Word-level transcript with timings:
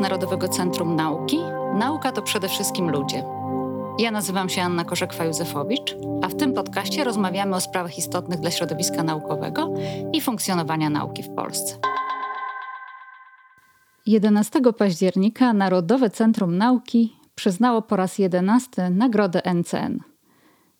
Narodowego 0.00 0.48
Centrum 0.48 0.96
Nauki. 0.96 1.38
Nauka 1.74 2.12
to 2.12 2.22
przede 2.22 2.48
wszystkim 2.48 2.90
ludzie. 2.90 3.24
Ja 3.98 4.10
nazywam 4.10 4.48
się 4.48 4.62
Anna 4.62 4.84
Korzekwa-Józefowicz, 4.84 5.94
a 6.22 6.28
w 6.28 6.34
tym 6.34 6.52
podcaście 6.52 7.04
rozmawiamy 7.04 7.56
o 7.56 7.60
sprawach 7.60 7.98
istotnych 7.98 8.40
dla 8.40 8.50
środowiska 8.50 9.02
naukowego 9.02 9.74
i 10.12 10.20
funkcjonowania 10.20 10.90
nauki 10.90 11.22
w 11.22 11.28
Polsce. 11.28 11.76
11 14.06 14.60
października 14.78 15.52
Narodowe 15.52 16.10
Centrum 16.10 16.58
Nauki 16.58 17.16
przyznało 17.34 17.82
po 17.82 17.96
raz 17.96 18.18
jedenasty 18.18 18.90
nagrodę 18.90 19.42
NCN. 19.54 19.98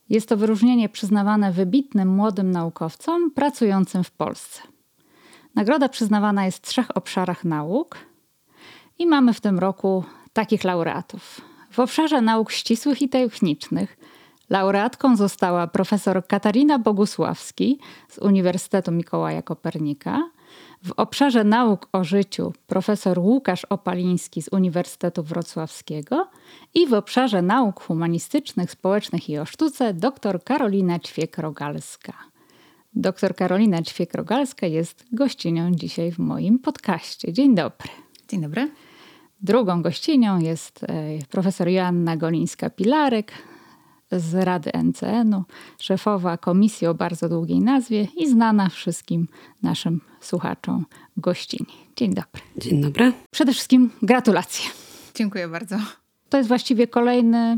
Jest 0.09 0.29
to 0.29 0.37
wyróżnienie 0.37 0.89
przyznawane 0.89 1.53
wybitnym 1.53 2.09
młodym 2.09 2.51
naukowcom 2.51 3.31
pracującym 3.31 4.05
w 4.05 4.11
Polsce. 4.11 4.63
Nagroda 5.55 5.89
przyznawana 5.89 6.45
jest 6.45 6.59
w 6.59 6.69
trzech 6.69 6.97
obszarach 6.97 7.45
nauk 7.45 8.08
i 8.99 9.07
mamy 9.07 9.35
w 9.35 9.41
tym 9.41 9.59
roku 9.59 10.05
takich 10.33 10.65
laureatów. 10.65 11.41
W 11.71 11.79
obszarze 11.79 12.21
nauk 12.21 12.53
ścisłych 12.53 13.03
i 13.03 13.09
technicznych 13.09 13.97
laureatką 14.51 15.17
została 15.17 15.67
profesor 15.67 16.27
Katarina 16.27 16.79
Bogusławski 16.79 17.79
z 18.09 18.19
Uniwersytetu 18.19 18.93
Mikołaja 18.93 19.43
Kopernika. 19.43 20.31
W 20.85 20.93
obszarze 20.97 21.45
nauk 21.45 21.89
o 21.93 22.05
życiu 22.05 22.53
profesor 22.67 23.19
Łukasz 23.19 23.65
Opaliński 23.65 24.43
z 24.43 24.49
Uniwersytetu 24.53 25.23
Wrocławskiego 25.23 26.29
i 26.75 26.87
w 26.87 26.93
obszarze 26.93 27.43
nauk 27.43 27.83
humanistycznych, 27.83 28.71
społecznych 28.71 29.31
i 29.31 29.39
o 29.39 29.45
sztuce 29.45 29.95
dr 29.95 30.45
Karolina 30.45 30.99
Ćwiek-Rogalska. 30.99 32.13
Dr 32.95 33.35
Karolina 33.35 33.83
Ćwiek-Rogalska 33.83 34.67
jest 34.67 35.05
gościnią 35.13 35.73
dzisiaj 35.73 36.13
w 36.13 36.19
moim 36.19 36.59
podcaście. 36.59 37.33
Dzień 37.33 37.55
dobry. 37.55 37.89
Dzień 38.29 38.41
dobry. 38.41 38.71
Drugą 39.41 39.83
gościnią 39.83 40.39
jest 40.39 40.85
e, 40.85 40.87
profesor 41.31 41.69
Joanna 41.69 42.17
Golińska-Pilarek 42.17 43.25
z 44.13 44.35
Rady 44.35 44.71
NCN-u, 44.83 45.45
szefowa 45.81 46.37
komisji 46.37 46.87
o 46.87 46.95
bardzo 46.95 47.29
długiej 47.29 47.61
nazwie 47.61 48.09
i 48.17 48.31
znana 48.31 48.69
wszystkim 48.69 49.29
naszym 49.63 50.01
słuchaczom 50.21 50.87
gościni. 51.17 51.75
Dzień 51.97 52.15
dobry. 52.15 52.43
Dzień 52.57 52.81
dobry. 52.81 53.13
Przede 53.31 53.53
wszystkim 53.53 53.91
gratulacje. 54.03 54.71
Dziękuję 55.15 55.49
bardzo. 55.49 55.77
To 56.29 56.37
jest 56.37 56.49
właściwie 56.49 56.87
kolejny 56.87 57.57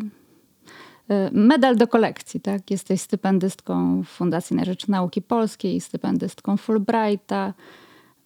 e, 1.08 1.31
medal 1.33 1.77
do 1.77 1.89
kolekcji. 1.89 2.41
Tak? 2.41 2.70
Jesteś 2.70 3.01
stypendystką 3.01 4.03
Fundacji 4.05 4.56
na 4.56 4.64
Rzecz 4.64 4.89
Nauki 4.89 5.23
Polskiej, 5.23 5.81
stypendystką 5.81 6.56
Fulbrighta, 6.56 7.55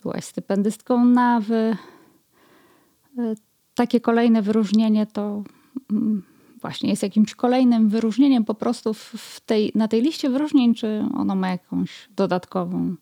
byłaś 0.02 0.25
stypendystką 0.25 1.05
NAWY. 1.05 1.77
Takie 3.74 4.00
kolejne 4.00 4.42
wyróżnienie 4.42 5.06
to 5.06 5.42
mm, 5.90 6.22
właśnie 6.60 6.90
jest 6.90 7.02
jakimś 7.02 7.34
kolejnym 7.34 7.88
wyróżnieniem 7.88 8.44
po 8.44 8.54
prostu 8.54 8.94
w 8.94 9.40
tej, 9.46 9.72
na 9.74 9.88
tej 9.88 10.02
liście 10.02 10.30
wyróżnień, 10.30 10.74
czy 10.74 11.04
ono 11.14 11.34
ma 11.34 11.48
jakąś 11.48 12.08
dodatkową, 12.16 12.94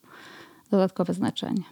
dodatkowe 0.70 1.14
znaczenie? 1.14 1.62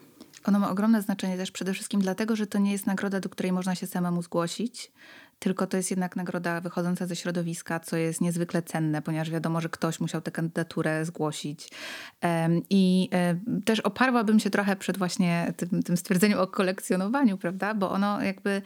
Ono 0.44 0.58
ma 0.58 0.70
ogromne 0.70 1.02
znaczenie 1.02 1.36
też 1.36 1.50
przede 1.50 1.74
wszystkim 1.74 2.00
dlatego, 2.00 2.36
że 2.36 2.46
to 2.46 2.58
nie 2.58 2.72
jest 2.72 2.86
nagroda, 2.86 3.20
do 3.20 3.28
której 3.28 3.52
można 3.52 3.74
się 3.74 3.86
samemu 3.86 4.22
zgłosić 4.22 4.92
tylko 5.40 5.66
to 5.66 5.76
jest 5.76 5.90
jednak 5.90 6.16
nagroda 6.16 6.60
wychodząca 6.60 7.06
ze 7.06 7.16
środowiska, 7.16 7.80
co 7.80 7.96
jest 7.96 8.20
niezwykle 8.20 8.62
cenne, 8.62 9.02
ponieważ 9.02 9.30
wiadomo, 9.30 9.60
że 9.60 9.68
ktoś 9.68 10.00
musiał 10.00 10.20
tę 10.20 10.30
kandydaturę 10.30 11.04
zgłosić. 11.04 11.70
I 12.70 13.10
też 13.64 13.80
oparłabym 13.80 14.40
się 14.40 14.50
trochę 14.50 14.76
przed 14.76 14.98
właśnie 14.98 15.54
tym, 15.56 15.82
tym 15.82 15.96
stwierdzeniem 15.96 16.38
o 16.38 16.46
kolekcjonowaniu, 16.46 17.38
prawda? 17.38 17.74
Bo 17.74 17.90
ono 17.90 18.22
jakby 18.22 18.62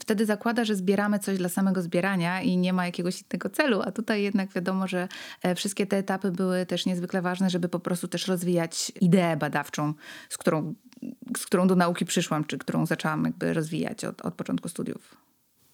wtedy 0.00 0.26
zakłada, 0.26 0.64
że 0.64 0.74
zbieramy 0.74 1.18
coś 1.18 1.38
dla 1.38 1.48
samego 1.48 1.82
zbierania 1.82 2.40
i 2.40 2.56
nie 2.56 2.72
ma 2.72 2.86
jakiegoś 2.86 3.22
innego 3.22 3.50
celu, 3.50 3.82
a 3.82 3.92
tutaj 3.92 4.22
jednak 4.22 4.52
wiadomo, 4.52 4.88
że 4.88 5.08
e, 5.42 5.54
wszystkie 5.54 5.86
te 5.86 5.96
etapy 5.96 6.30
były 6.30 6.66
też 6.66 6.86
niezwykle 6.86 7.22
ważne, 7.22 7.50
żeby 7.50 7.68
po 7.68 7.80
prostu 7.80 8.08
też 8.08 8.28
rozwijać 8.28 8.92
ideę 9.00 9.36
badawczą, 9.36 9.94
z 10.28 10.38
którą, 10.38 10.74
z 11.36 11.46
którą 11.46 11.66
do 11.66 11.76
nauki 11.76 12.04
przyszłam, 12.04 12.44
czy 12.44 12.58
którą 12.58 12.86
zaczęłam 12.86 13.24
jakby 13.24 13.54
rozwijać 13.54 14.04
od, 14.04 14.22
od 14.22 14.34
początku 14.34 14.68
studiów. 14.68 15.26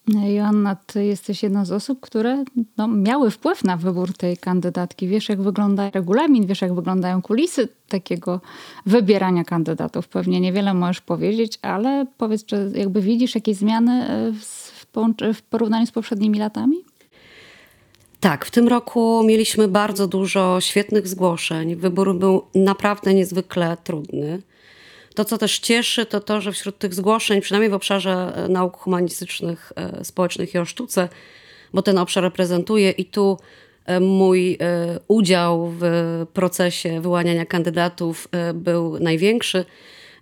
Joanna, 0.07 0.75
ty 0.75 1.05
jesteś 1.05 1.43
jedną 1.43 1.65
z 1.65 1.71
osób, 1.71 1.99
które 1.99 2.43
no, 2.77 2.87
miały 2.87 3.31
wpływ 3.31 3.63
na 3.63 3.77
wybór 3.77 4.13
tej 4.13 4.37
kandydatki. 4.37 5.07
Wiesz, 5.07 5.29
jak 5.29 5.41
wygląda 5.41 5.89
regulamin, 5.89 6.45
wiesz, 6.45 6.61
jak 6.61 6.75
wyglądają 6.75 7.21
kulisy 7.21 7.67
takiego 7.87 8.41
wybierania 8.85 9.43
kandydatów. 9.43 10.07
Pewnie 10.07 10.39
niewiele 10.39 10.73
możesz 10.73 11.01
powiedzieć, 11.01 11.59
ale 11.61 12.05
powiedz, 12.17 12.45
czy 12.45 12.71
jakby 12.75 13.01
widzisz 13.01 13.35
jakieś 13.35 13.57
zmiany 13.57 13.91
e, 13.91 14.31
w, 14.31 14.73
w 15.33 15.41
porównaniu 15.41 15.85
z 15.85 15.91
poprzednimi 15.91 16.39
latami? 16.39 16.77
Tak, 18.19 18.45
w 18.45 18.51
tym 18.51 18.67
roku 18.67 19.23
mieliśmy 19.25 19.67
bardzo 19.67 20.07
dużo 20.07 20.61
świetnych 20.61 21.07
zgłoszeń. 21.07 21.75
Wybór 21.75 22.15
był 22.15 22.41
naprawdę 22.55 23.13
niezwykle 23.13 23.77
trudny. 23.83 24.41
To, 25.15 25.25
co 25.25 25.37
też 25.37 25.59
cieszy, 25.59 26.05
to 26.05 26.19
to, 26.19 26.41
że 26.41 26.51
wśród 26.51 26.77
tych 26.77 26.93
zgłoszeń, 26.93 27.41
przynajmniej 27.41 27.69
w 27.69 27.73
obszarze 27.73 28.33
e, 28.35 28.47
nauk 28.47 28.77
humanistycznych, 28.77 29.71
e, 29.75 30.05
społecznych 30.05 30.53
i 30.53 30.57
o 30.57 30.65
sztuce, 30.65 31.09
bo 31.73 31.81
ten 31.81 31.97
obszar 31.97 32.23
reprezentuję 32.23 32.91
i 32.91 33.05
tu 33.05 33.37
e, 33.85 33.99
mój 33.99 34.57
udział 35.07 35.73
w 35.79 35.83
procesie 36.33 37.01
wyłaniania 37.01 37.45
kandydatów 37.45 38.27
był 38.53 38.99
największy. 38.99 39.65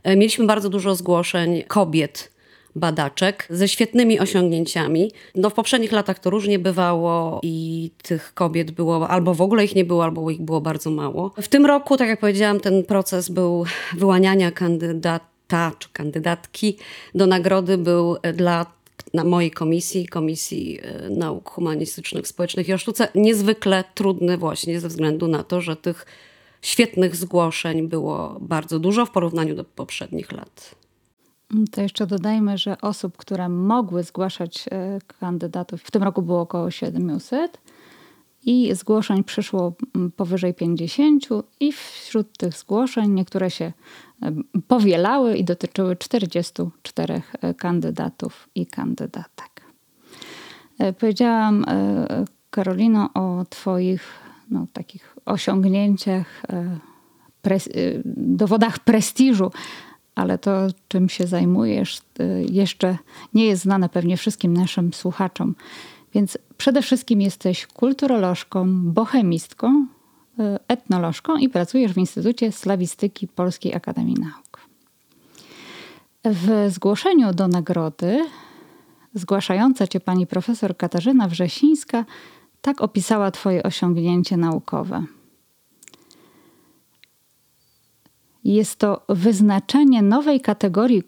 Mieliśmy 0.05 0.45
bardzo 0.45 0.69
dużo 0.69 0.95
zgłoszeń 0.95 1.63
kobiet 1.67 2.30
badaczek 2.75 3.47
ze 3.49 3.67
świetnymi 3.67 4.19
osiągnięciami. 4.19 5.11
No 5.35 5.49
w 5.49 5.53
poprzednich 5.53 5.91
latach 5.91 6.19
to 6.19 6.29
różnie 6.29 6.59
bywało 6.59 7.39
i 7.43 7.91
tych 8.03 8.33
kobiet 8.33 8.71
było 8.71 9.09
albo 9.09 9.33
w 9.33 9.41
ogóle 9.41 9.65
ich 9.65 9.75
nie 9.75 9.85
było, 9.85 10.03
albo 10.03 10.31
ich 10.31 10.41
było 10.41 10.61
bardzo 10.61 10.89
mało. 10.89 11.33
W 11.41 11.47
tym 11.47 11.65
roku, 11.65 11.97
tak 11.97 12.09
jak 12.09 12.19
powiedziałam, 12.19 12.59
ten 12.59 12.83
proces 12.83 13.29
był 13.29 13.65
wyłaniania 13.97 14.51
kandydata 14.51 15.71
czy 15.79 15.89
kandydatki 15.93 16.77
do 17.15 17.27
nagrody 17.27 17.77
był 17.77 18.17
dla 18.33 18.65
na 19.13 19.23
mojej 19.23 19.51
komisji, 19.51 20.07
Komisji 20.07 20.79
e, 20.81 21.09
Nauk 21.09 21.49
Humanistycznych, 21.49 22.27
Społecznych 22.27 22.69
i 22.69 22.73
o 22.73 22.77
Sztuce, 22.77 23.07
niezwykle 23.15 23.83
trudny 23.95 24.37
właśnie 24.37 24.79
ze 24.79 24.87
względu 24.87 25.27
na 25.27 25.43
to, 25.43 25.61
że 25.61 25.75
tych 25.75 26.05
świetnych 26.61 27.15
zgłoszeń 27.15 27.87
było 27.87 28.37
bardzo 28.41 28.79
dużo 28.79 29.05
w 29.05 29.11
porównaniu 29.11 29.55
do 29.55 29.63
poprzednich 29.63 30.31
lat. 30.31 30.80
To 31.71 31.81
jeszcze 31.81 32.07
dodajmy, 32.07 32.57
że 32.57 32.81
osób, 32.81 33.17
które 33.17 33.49
mogły 33.49 34.03
zgłaszać 34.03 34.65
e, 34.71 34.99
kandydatów, 35.19 35.81
w 35.81 35.91
tym 35.91 36.03
roku 36.03 36.21
było 36.21 36.41
około 36.41 36.71
700 36.71 37.61
i 38.45 38.75
zgłoszeń 38.75 39.23
przyszło 39.23 39.73
powyżej 40.15 40.53
50 40.53 41.27
i 41.59 41.71
wśród 41.71 42.37
tych 42.37 42.53
zgłoszeń 42.53 43.11
niektóre 43.11 43.51
się 43.51 43.65
e, 44.21 44.31
powielały 44.67 45.37
i 45.37 45.43
dotyczyły 45.43 45.95
44 45.95 47.21
e, 47.41 47.53
kandydatów 47.53 48.49
i 48.55 48.65
kandydatek. 48.65 49.61
Powiedziałam 50.99 51.65
Karolino 52.49 53.09
o 53.13 53.45
twoich 53.49 54.03
no, 54.49 54.67
takich 54.73 55.15
osiągnięciach, 55.25 56.43
pres 57.41 57.69
dowodach 58.15 58.79
prestiżu 58.79 59.51
ale 60.15 60.37
to, 60.37 60.67
czym 60.87 61.09
się 61.09 61.27
zajmujesz, 61.27 62.01
y, 62.19 62.45
jeszcze 62.49 62.97
nie 63.33 63.45
jest 63.45 63.61
znane 63.61 63.89
pewnie 63.89 64.17
wszystkim 64.17 64.53
naszym 64.53 64.93
słuchaczom. 64.93 65.55
Więc 66.13 66.37
przede 66.57 66.81
wszystkim 66.81 67.21
jesteś 67.21 67.67
kulturolożką, 67.67 68.81
bohemistką, 68.83 69.87
y, 70.39 70.43
etnolożką 70.67 71.37
i 71.37 71.49
pracujesz 71.49 71.93
w 71.93 71.97
Instytucie 71.97 72.51
Slawistyki 72.51 73.27
Polskiej 73.27 73.75
Akademii 73.75 74.15
Nauk. 74.19 74.61
W 76.25 76.71
zgłoszeniu 76.73 77.33
do 77.33 77.47
nagrody 77.47 78.25
zgłaszająca 79.13 79.87
cię 79.87 79.99
pani 79.99 80.27
profesor 80.27 80.77
Katarzyna 80.77 81.27
Wrzesińska 81.27 82.05
tak 82.61 82.81
opisała 82.81 83.31
twoje 83.31 83.63
osiągnięcie 83.63 84.37
naukowe– 84.37 85.03
Jest 88.43 88.79
to 88.79 89.01
wyznaczenie 89.09 90.01
nowej 90.01 90.41
kategorii 90.41 91.03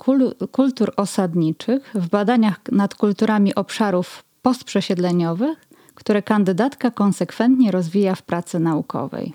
kultur 0.52 0.94
osadniczych 0.98 1.92
w 1.96 2.10
badaniach 2.10 2.60
nad 2.72 2.96
kulturami 2.96 3.56
obszarów 3.56 4.24
postprzesiedleniowych, 4.42 5.68
które 5.96 6.22
kandydatka 6.22 6.92
konsekwentnie 6.92 7.72
rozwija 7.72 8.16
w 8.16 8.22
pracy 8.22 8.60
naukowej. 8.60 9.34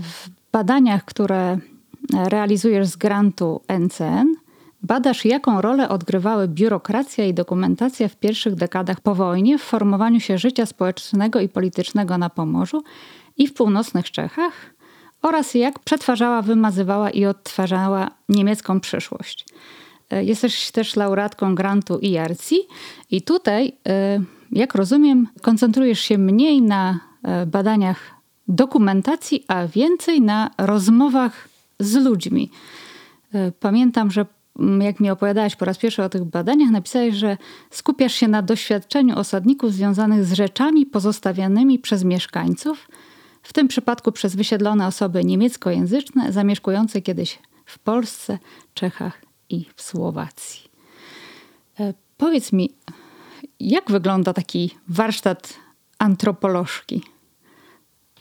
W 0.00 0.28
badaniach, 0.52 1.04
które 1.04 1.58
realizujesz 2.14 2.86
z 2.86 2.96
grantu 2.96 3.60
NCN, 3.80 4.34
badasz, 4.82 5.24
jaką 5.24 5.60
rolę 5.60 5.88
odgrywały 5.88 6.48
biurokracja 6.48 7.24
i 7.24 7.34
dokumentacja 7.34 8.08
w 8.08 8.16
pierwszych 8.16 8.54
dekadach 8.54 9.00
po 9.00 9.14
wojnie 9.14 9.58
w 9.58 9.62
formowaniu 9.62 10.20
się 10.20 10.38
życia 10.38 10.66
społecznego 10.66 11.40
i 11.40 11.48
politycznego 11.48 12.18
na 12.18 12.30
Pomorzu 12.30 12.82
i 13.36 13.46
w 13.46 13.54
północnych 13.54 14.10
Czechach 14.10 14.77
oraz 15.22 15.54
jak 15.54 15.78
przetwarzała, 15.78 16.42
wymazywała 16.42 17.10
i 17.10 17.24
odtwarzała 17.24 18.10
niemiecką 18.28 18.80
przyszłość. 18.80 19.44
E, 20.10 20.24
jesteś 20.24 20.70
też 20.70 20.96
laureatką 20.96 21.54
grantu 21.54 21.98
IRC 21.98 22.50
i 23.10 23.22
tutaj, 23.22 23.72
e, 23.88 24.20
jak 24.52 24.74
rozumiem, 24.74 25.28
koncentrujesz 25.42 26.00
się 26.00 26.18
mniej 26.18 26.62
na 26.62 27.00
e, 27.22 27.46
badaniach 27.46 28.14
dokumentacji, 28.48 29.44
a 29.48 29.66
więcej 29.66 30.20
na 30.20 30.50
rozmowach 30.58 31.48
z 31.80 31.94
ludźmi. 31.94 32.50
Pamiętam, 33.60 34.10
że 34.10 34.26
mm, 34.58 34.82
jak 34.82 35.00
mi 35.00 35.10
opowiadałaś 35.10 35.56
po 35.56 35.64
raz 35.64 35.78
pierwszy 35.78 36.02
o 36.02 36.08
tych 36.08 36.24
badaniach, 36.24 36.70
napisałeś, 36.70 37.14
że 37.14 37.36
skupiasz 37.70 38.14
się 38.14 38.28
na 38.28 38.42
doświadczeniu 38.42 39.18
osadników 39.18 39.72
związanych 39.72 40.24
z 40.24 40.32
rzeczami 40.32 40.86
pozostawianymi 40.86 41.78
przez 41.78 42.04
mieszkańców, 42.04 42.88
w 43.48 43.52
tym 43.52 43.68
przypadku 43.68 44.12
przez 44.12 44.36
wysiedlone 44.36 44.86
osoby 44.86 45.24
niemieckojęzyczne 45.24 46.32
zamieszkujące 46.32 47.02
kiedyś 47.02 47.38
w 47.64 47.78
Polsce, 47.78 48.38
Czechach 48.74 49.22
i 49.48 49.66
w 49.76 49.82
Słowacji. 49.82 50.70
E, 51.80 51.94
powiedz 52.16 52.52
mi, 52.52 52.74
jak 53.60 53.90
wygląda 53.90 54.32
taki 54.32 54.70
warsztat 54.88 55.54
antropolożki? 55.98 57.02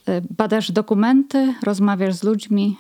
E, 0.06 0.21
badasz 0.29 0.71
dokumenty, 0.71 1.53
rozmawiasz 1.63 2.15
z 2.15 2.23
ludźmi. 2.23 2.77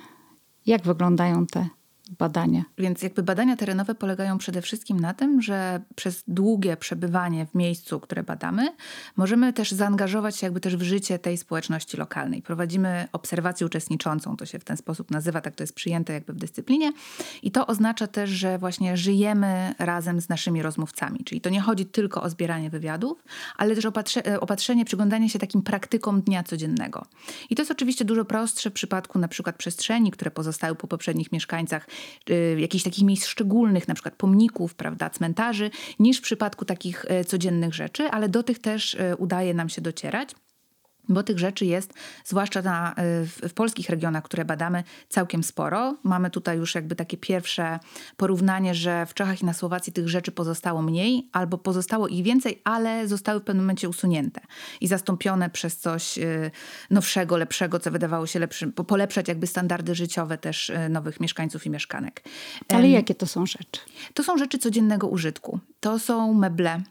Jak 0.65 0.83
wyglądają 0.83 1.47
te 1.47 1.69
badania. 2.09 2.63
Więc 2.77 3.01
jakby 3.01 3.23
badania 3.23 3.55
terenowe 3.55 3.95
polegają 3.95 4.37
przede 4.37 4.61
wszystkim 4.61 4.99
na 4.99 5.13
tym, 5.13 5.41
że 5.41 5.81
przez 5.95 6.23
długie 6.27 6.77
przebywanie 6.77 7.45
w 7.45 7.55
miejscu, 7.55 7.99
które 7.99 8.23
badamy, 8.23 8.75
możemy 9.17 9.53
też 9.53 9.71
zaangażować 9.71 10.35
się 10.35 10.45
jakby 10.45 10.59
też 10.59 10.77
w 10.77 10.81
życie 10.81 11.19
tej 11.19 11.37
społeczności 11.37 11.97
lokalnej. 11.97 12.41
Prowadzimy 12.41 13.07
obserwację 13.11 13.67
uczestniczącą, 13.67 14.37
to 14.37 14.45
się 14.45 14.59
w 14.59 14.63
ten 14.63 14.77
sposób 14.77 15.11
nazywa, 15.11 15.41
tak 15.41 15.55
to 15.55 15.63
jest 15.63 15.73
przyjęte 15.73 16.13
jakby 16.13 16.33
w 16.33 16.37
dyscyplinie 16.37 16.91
i 17.43 17.51
to 17.51 17.67
oznacza 17.67 18.07
też, 18.07 18.29
że 18.29 18.57
właśnie 18.57 18.97
żyjemy 18.97 19.75
razem 19.79 20.21
z 20.21 20.29
naszymi 20.29 20.61
rozmówcami, 20.61 21.23
czyli 21.23 21.41
to 21.41 21.49
nie 21.49 21.61
chodzi 21.61 21.85
tylko 21.85 22.21
o 22.21 22.29
zbieranie 22.29 22.69
wywiadów, 22.69 23.23
ale 23.57 23.75
też 23.75 23.85
opatrze, 23.85 24.25
e, 24.27 24.39
opatrzenie, 24.39 24.85
przyglądanie 24.85 25.29
się 25.29 25.39
takim 25.39 25.61
praktykom 25.61 26.21
dnia 26.21 26.43
codziennego. 26.43 27.05
I 27.49 27.55
to 27.55 27.61
jest 27.61 27.71
oczywiście 27.71 28.05
dużo 28.05 28.25
prostsze 28.25 28.69
w 28.69 28.73
przypadku 28.73 29.19
na 29.19 29.27
przykład 29.27 29.55
przestrzeni, 29.55 30.11
które 30.11 30.31
pozostały 30.31 30.75
po 30.75 30.87
poprzednich 30.87 31.31
mieszkańcach, 31.31 31.87
jakichś 32.57 32.83
takich 32.83 33.03
miejsc 33.03 33.25
szczególnych, 33.25 33.87
na 33.87 33.93
przykład 33.93 34.15
pomników, 34.15 34.75
prawda, 34.75 35.09
cmentarzy, 35.09 35.69
niż 35.99 36.17
w 36.17 36.21
przypadku 36.21 36.65
takich 36.65 37.05
y, 37.05 37.25
codziennych 37.25 37.73
rzeczy, 37.73 38.03
ale 38.03 38.29
do 38.29 38.43
tych 38.43 38.59
też 38.59 38.93
y, 38.93 39.15
udaje 39.17 39.53
nam 39.53 39.69
się 39.69 39.81
docierać 39.81 40.29
bo 41.09 41.23
tych 41.23 41.39
rzeczy 41.39 41.65
jest, 41.65 41.93
zwłaszcza 42.25 42.61
na, 42.61 42.91
y, 42.91 42.95
w, 43.27 43.49
w, 43.49 43.53
polskich 43.53 43.89
regionach, 43.89 44.23
które 44.23 44.45
badamy, 44.45 44.83
całkiem 45.09 45.43
sporo. 45.43 45.97
Mamy 46.03 46.29
tutaj 46.29 46.57
już 46.57 46.75
jakby 46.75 46.95
takie 46.95 47.17
pierwsze 47.17 47.79
porównanie, 48.17 48.75
że 48.75 49.05
w 49.05 49.13
Czechach 49.13 49.41
i 49.41 49.45
na 49.45 49.53
Słowacji 49.53 49.93
tych 49.93 50.09
rzeczy 50.09 50.31
pozostało 50.31 50.81
mniej, 50.81 51.29
albo 51.31 51.57
pozostało 51.57 52.07
ich 52.07 52.23
więcej, 52.23 52.61
ale 52.63 53.07
zostały 53.07 53.39
w 53.39 53.43
pewnym 53.43 53.63
momencie 53.65 53.89
usunięte 53.89 54.41
i 54.81 54.87
zastąpione 54.87 55.49
przez 55.49 55.77
coś 55.77 56.17
y, 56.17 56.51
nowszego, 56.89 57.37
lepszego, 57.37 57.79
co 57.79 57.91
wydawało 57.91 58.27
się 58.27 58.39
lepszym, 58.39 58.73
polepszać 58.73 59.27
jakby 59.27 59.47
standardy 59.47 59.95
życiowe 59.95 60.37
też 60.37 60.69
y, 60.69 60.89
nowych 60.89 61.19
mieszkańców 61.19 61.65
i 61.65 61.69
mieszkanek. 61.69 62.23
Ale 62.69 62.89
jakie 62.89 63.15
to 63.15 63.25
są 63.25 63.45
rzeczy? 63.45 63.81
To 64.13 64.23
są 64.23 64.37
rzeczy 64.37 64.57
codziennego 64.57 65.07
użytku. 65.07 65.59
To 65.79 65.99
są 65.99 66.33
meble, 66.33 66.81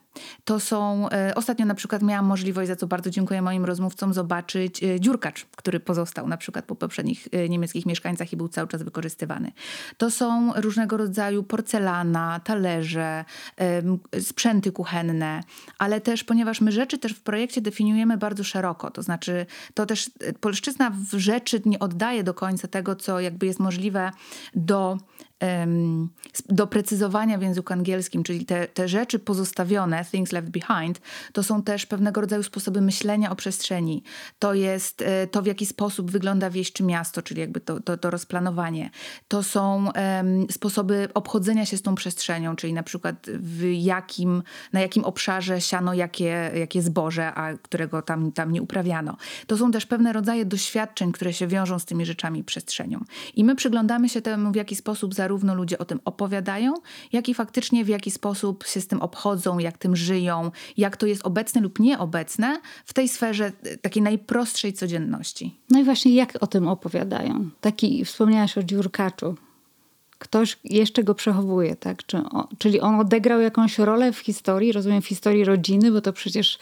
to 0.44 0.60
są, 0.60 1.08
e, 1.10 1.34
ostatnio 1.34 1.66
na 1.66 1.74
przykład 1.74 2.02
miałam 2.02 2.26
możliwość, 2.26 2.68
za 2.68 2.76
co 2.76 2.86
bardzo 2.86 3.10
dziękuję 3.10 3.42
moim 3.42 3.64
rozmówcom, 3.64 4.14
zobaczyć 4.14 4.82
e, 4.82 5.00
dziurkacz, 5.00 5.46
który 5.56 5.80
pozostał 5.80 6.28
na 6.28 6.36
przykład 6.36 6.64
po 6.64 6.74
poprzednich 6.74 7.28
e, 7.32 7.48
niemieckich 7.48 7.86
mieszkańcach 7.86 8.32
i 8.32 8.36
był 8.36 8.48
cały 8.48 8.68
czas 8.68 8.82
wykorzystywany. 8.82 9.52
To 9.96 10.10
są 10.10 10.52
różnego 10.56 10.96
rodzaju 10.96 11.42
porcelana, 11.42 12.40
talerze, 12.44 13.24
sprzęty 14.20 14.72
kuchenne, 14.72 15.40
ale 15.78 16.00
też, 16.00 16.24
ponieważ 16.24 16.60
my 16.60 16.72
rzeczy 16.72 16.98
też 16.98 17.12
w 17.12 17.20
projekcie 17.20 17.60
definiujemy 17.60 18.16
bardzo 18.16 18.44
szeroko, 18.44 18.90
to 18.90 19.02
znaczy 19.02 19.46
to 19.74 19.86
też 19.86 20.10
polszczyzna 20.40 20.90
w 20.90 21.18
rzeczy 21.18 21.62
nie 21.64 21.78
oddaje 21.78 22.24
do 22.24 22.34
końca 22.34 22.68
tego, 22.68 22.96
co 22.96 23.20
jakby 23.20 23.46
jest 23.46 23.60
możliwe 23.60 24.10
do 24.54 24.98
doprecyzowania 26.48 27.38
w 27.38 27.42
języku 27.42 27.72
angielskim, 27.72 28.22
czyli 28.22 28.46
te, 28.46 28.68
te 28.68 28.88
rzeczy 28.88 29.18
pozostawione, 29.18 30.04
things 30.04 30.32
left 30.32 30.50
behind, 30.50 31.00
to 31.32 31.42
są 31.42 31.62
też 31.62 31.86
pewnego 31.86 32.20
rodzaju 32.20 32.42
sposoby 32.42 32.80
myślenia 32.80 33.30
o 33.30 33.36
przestrzeni. 33.36 34.02
To 34.38 34.54
jest 34.54 35.02
e, 35.02 35.26
to, 35.26 35.42
w 35.42 35.46
jaki 35.46 35.66
sposób 35.66 36.10
wygląda 36.10 36.50
wieś 36.50 36.72
czy 36.72 36.84
miasto, 36.84 37.22
czyli 37.22 37.40
jakby 37.40 37.60
to, 37.60 37.80
to, 37.80 37.96
to 37.96 38.10
rozplanowanie. 38.10 38.90
To 39.28 39.42
są 39.42 39.84
um, 39.84 40.46
sposoby 40.50 41.08
obchodzenia 41.14 41.66
się 41.66 41.76
z 41.76 41.82
tą 41.82 41.94
przestrzenią, 41.94 42.56
czyli 42.56 42.72
na 42.72 42.82
przykład 42.82 43.26
w 43.26 43.72
jakim, 43.72 44.42
na 44.72 44.80
jakim 44.80 45.04
obszarze 45.04 45.60
siano 45.60 45.94
jakie, 45.94 46.50
jakie 46.54 46.82
zboże, 46.82 47.34
a 47.34 47.54
którego 47.54 48.02
tam, 48.02 48.32
tam 48.32 48.52
nie 48.52 48.62
uprawiano. 48.62 49.16
To 49.46 49.56
są 49.56 49.70
też 49.70 49.86
pewne 49.86 50.12
rodzaje 50.12 50.44
doświadczeń, 50.44 51.12
które 51.12 51.32
się 51.32 51.46
wiążą 51.46 51.78
z 51.78 51.84
tymi 51.84 52.06
rzeczami 52.06 52.44
przestrzenią. 52.44 53.04
I 53.34 53.44
my 53.44 53.56
przyglądamy 53.56 54.08
się 54.08 54.22
temu, 54.22 54.52
w 54.52 54.56
jaki 54.56 54.76
sposób 54.76 55.14
za 55.14 55.25
zarówno 55.26 55.54
ludzie 55.54 55.78
o 55.78 55.84
tym 55.84 56.00
opowiadają, 56.04 56.74
jak 57.12 57.28
i 57.28 57.34
faktycznie 57.34 57.84
w 57.84 57.88
jaki 57.88 58.10
sposób 58.10 58.64
się 58.66 58.80
z 58.80 58.86
tym 58.86 59.02
obchodzą, 59.02 59.58
jak 59.58 59.78
tym 59.78 59.96
żyją, 59.96 60.50
jak 60.76 60.96
to 60.96 61.06
jest 61.06 61.26
obecne 61.26 61.60
lub 61.60 61.78
nieobecne 61.78 62.60
w 62.84 62.92
tej 62.92 63.08
sferze 63.08 63.52
e, 63.62 63.76
takiej 63.76 64.02
najprostszej 64.02 64.72
codzienności. 64.72 65.54
No 65.70 65.80
i 65.80 65.84
właśnie 65.84 66.14
jak 66.14 66.38
o 66.40 66.46
tym 66.46 66.68
opowiadają? 66.68 67.50
Taki, 67.60 68.04
wspomniałaś 68.04 68.58
o 68.58 68.62
dziurkaczu. 68.62 69.34
Ktoś 70.18 70.58
jeszcze 70.64 71.04
go 71.04 71.14
przechowuje, 71.14 71.76
tak? 71.76 72.06
Czy 72.06 72.16
on, 72.16 72.46
czyli 72.58 72.80
on 72.80 73.00
odegrał 73.00 73.40
jakąś 73.40 73.78
rolę 73.78 74.12
w 74.12 74.18
historii, 74.18 74.72
rozumiem, 74.72 75.02
w 75.02 75.06
historii 75.06 75.44
rodziny, 75.44 75.92
bo 75.92 76.00
to 76.00 76.12
przecież 76.12 76.58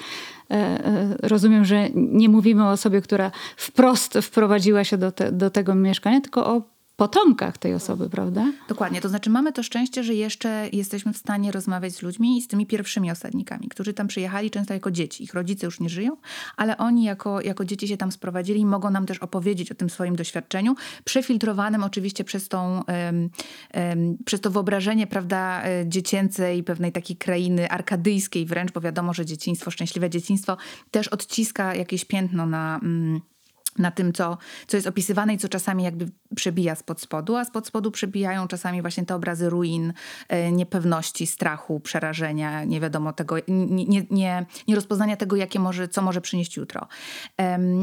e, 0.50 0.54
e, 0.54 1.16
rozumiem, 1.22 1.64
że 1.64 1.90
nie 1.94 2.28
mówimy 2.28 2.64
o 2.64 2.70
osobie, 2.70 3.00
która 3.00 3.30
wprost 3.56 4.18
wprowadziła 4.22 4.84
się 4.84 4.98
do, 4.98 5.12
te, 5.12 5.32
do 5.32 5.50
tego 5.50 5.74
mieszkania, 5.74 6.20
tylko 6.20 6.46
o 6.46 6.73
potomkach 6.96 7.58
tej 7.58 7.74
osoby, 7.74 8.10
prawda? 8.10 8.52
Dokładnie. 8.68 9.00
To 9.00 9.08
znaczy 9.08 9.30
mamy 9.30 9.52
to 9.52 9.62
szczęście, 9.62 10.04
że 10.04 10.14
jeszcze 10.14 10.68
jesteśmy 10.72 11.12
w 11.12 11.16
stanie 11.16 11.52
rozmawiać 11.52 11.92
z 11.92 12.02
ludźmi 12.02 12.38
i 12.38 12.42
z 12.42 12.48
tymi 12.48 12.66
pierwszymi 12.66 13.10
osadnikami, 13.10 13.68
którzy 13.68 13.94
tam 13.94 14.08
przyjechali 14.08 14.50
często 14.50 14.74
jako 14.74 14.90
dzieci. 14.90 15.24
Ich 15.24 15.34
rodzice 15.34 15.66
już 15.66 15.80
nie 15.80 15.88
żyją, 15.88 16.16
ale 16.56 16.76
oni 16.76 17.04
jako, 17.04 17.40
jako 17.40 17.64
dzieci 17.64 17.88
się 17.88 17.96
tam 17.96 18.12
sprowadzili 18.12 18.60
i 18.60 18.66
mogą 18.66 18.90
nam 18.90 19.06
też 19.06 19.18
opowiedzieć 19.18 19.72
o 19.72 19.74
tym 19.74 19.90
swoim 19.90 20.16
doświadczeniu, 20.16 20.74
przefiltrowanym 21.04 21.84
oczywiście 21.84 22.24
przez, 22.24 22.48
tą, 22.48 22.82
um, 22.88 23.30
um, 23.74 24.16
przez 24.24 24.40
to 24.40 24.50
wyobrażenie, 24.50 25.06
prawda, 25.06 25.62
e, 25.64 25.88
dziecięcej 25.88 26.64
pewnej 26.64 26.92
takiej 26.92 27.16
krainy 27.16 27.70
arkadyjskiej 27.70 28.46
wręcz, 28.46 28.72
bo 28.72 28.80
wiadomo, 28.80 29.14
że 29.14 29.26
dzieciństwo, 29.26 29.70
szczęśliwe 29.70 30.10
dzieciństwo 30.10 30.56
też 30.90 31.08
odciska 31.08 31.74
jakieś 31.74 32.04
piętno 32.04 32.46
na... 32.46 32.80
Um, 32.82 33.33
na 33.78 33.90
tym, 33.90 34.12
co, 34.12 34.38
co 34.66 34.76
jest 34.76 34.86
opisywane 34.86 35.34
i 35.34 35.38
co 35.38 35.48
czasami 35.48 35.84
jakby 35.84 36.06
przebija 36.34 36.74
spod 36.74 37.00
spodu, 37.00 37.36
a 37.36 37.44
spod 37.44 37.66
spodu 37.66 37.90
przebijają 37.90 38.48
czasami 38.48 38.80
właśnie 38.82 39.06
te 39.06 39.14
obrazy 39.14 39.50
ruin, 39.50 39.92
e, 40.28 40.52
niepewności, 40.52 41.26
strachu, 41.26 41.80
przerażenia, 41.80 42.64
nie 42.64 42.80
wiadomo 42.80 43.12
tego, 43.12 43.36
nie, 43.48 43.84
nie, 44.10 44.46
nie, 44.68 44.74
rozpoznania 44.74 45.16
tego, 45.16 45.36
jakie 45.36 45.58
może, 45.58 45.88
co 45.88 46.02
może 46.02 46.20
przynieść 46.20 46.56
jutro. 46.56 46.88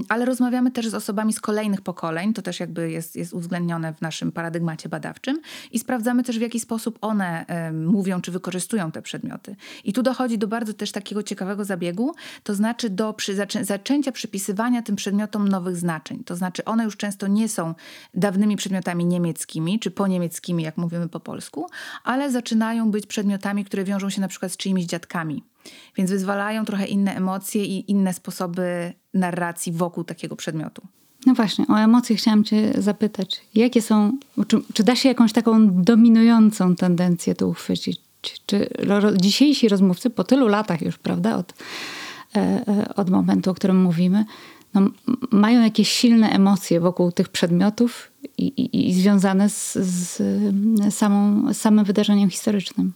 Ale 0.09 0.25
rozmawiamy 0.25 0.71
też 0.71 0.87
z 0.87 0.93
osobami 0.93 1.33
z 1.33 1.39
kolejnych 1.39 1.81
pokoleń, 1.81 2.33
to 2.33 2.41
też 2.41 2.59
jakby 2.59 2.91
jest, 2.91 3.15
jest 3.15 3.33
uwzględnione 3.33 3.93
w 3.93 4.01
naszym 4.01 4.31
paradygmacie 4.31 4.89
badawczym 4.89 5.41
i 5.71 5.79
sprawdzamy 5.79 6.23
też, 6.23 6.39
w 6.39 6.41
jaki 6.41 6.59
sposób 6.59 6.97
one 7.01 7.45
mówią, 7.73 8.21
czy 8.21 8.31
wykorzystują 8.31 8.91
te 8.91 9.01
przedmioty. 9.01 9.55
I 9.83 9.93
tu 9.93 10.03
dochodzi 10.03 10.37
do 10.37 10.47
bardzo 10.47 10.73
też 10.73 10.91
takiego 10.91 11.23
ciekawego 11.23 11.65
zabiegu, 11.65 12.15
to 12.43 12.55
znaczy 12.55 12.89
do 12.89 13.13
przy, 13.13 13.35
zaczęcia 13.61 14.11
przypisywania 14.11 14.81
tym 14.81 14.95
przedmiotom 14.95 15.47
nowych 15.47 15.77
znaczeń. 15.81 16.23
To 16.23 16.35
znaczy 16.35 16.65
one 16.65 16.83
już 16.83 16.97
często 16.97 17.27
nie 17.27 17.49
są 17.49 17.75
dawnymi 18.13 18.55
przedmiotami 18.55 19.05
niemieckimi 19.05 19.79
czy 19.79 19.91
poniemieckimi, 19.91 20.63
jak 20.63 20.77
mówimy 20.77 21.09
po 21.09 21.19
polsku, 21.19 21.67
ale 22.03 22.31
zaczynają 22.31 22.91
być 22.91 23.05
przedmiotami, 23.05 23.65
które 23.65 23.83
wiążą 23.83 24.09
się 24.09 24.21
na 24.21 24.27
przykład 24.27 24.51
z 24.51 24.57
czyimiś 24.57 24.85
dziadkami. 24.85 25.43
Więc 25.95 26.09
wyzwalają 26.09 26.65
trochę 26.65 26.85
inne 26.85 27.15
emocje 27.15 27.65
i 27.65 27.91
inne 27.91 28.13
sposoby 28.13 28.93
narracji 29.13 29.71
wokół 29.71 30.03
takiego 30.03 30.35
przedmiotu. 30.35 30.81
No 31.25 31.33
właśnie, 31.33 31.65
o 31.69 31.75
emocje 31.75 32.15
chciałam 32.15 32.43
Cię 32.43 32.71
zapytać. 32.77 33.41
Jakie 33.55 33.81
są, 33.81 34.17
czy, 34.47 34.61
czy 34.73 34.83
da 34.83 34.95
się 34.95 35.09
jakąś 35.09 35.33
taką 35.33 35.81
dominującą 35.81 36.75
tendencję 36.75 37.35
tu 37.35 37.49
uchwycić? 37.49 38.01
Czy 38.45 38.69
dzisiejsi 39.15 39.69
rozmówcy 39.69 40.09
po 40.09 40.23
tylu 40.23 40.47
latach 40.47 40.81
już, 40.81 40.97
prawda, 40.97 41.35
od, 41.35 41.53
e, 42.35 42.39
e, 42.39 42.95
od 42.95 43.09
momentu, 43.09 43.51
o 43.51 43.53
którym 43.53 43.81
mówimy, 43.81 44.25
no, 44.73 44.81
mają 45.31 45.63
jakieś 45.63 45.91
silne 45.91 46.29
emocje 46.29 46.79
wokół 46.79 47.11
tych 47.11 47.29
przedmiotów 47.29 48.11
i, 48.37 48.47
i, 48.47 48.89
i 48.89 48.93
związane 48.93 49.49
z, 49.49 49.73
z, 49.73 50.21
samą, 50.95 51.53
z 51.53 51.57
samym 51.57 51.85
wydarzeniem 51.85 52.29
historycznym. 52.29 52.93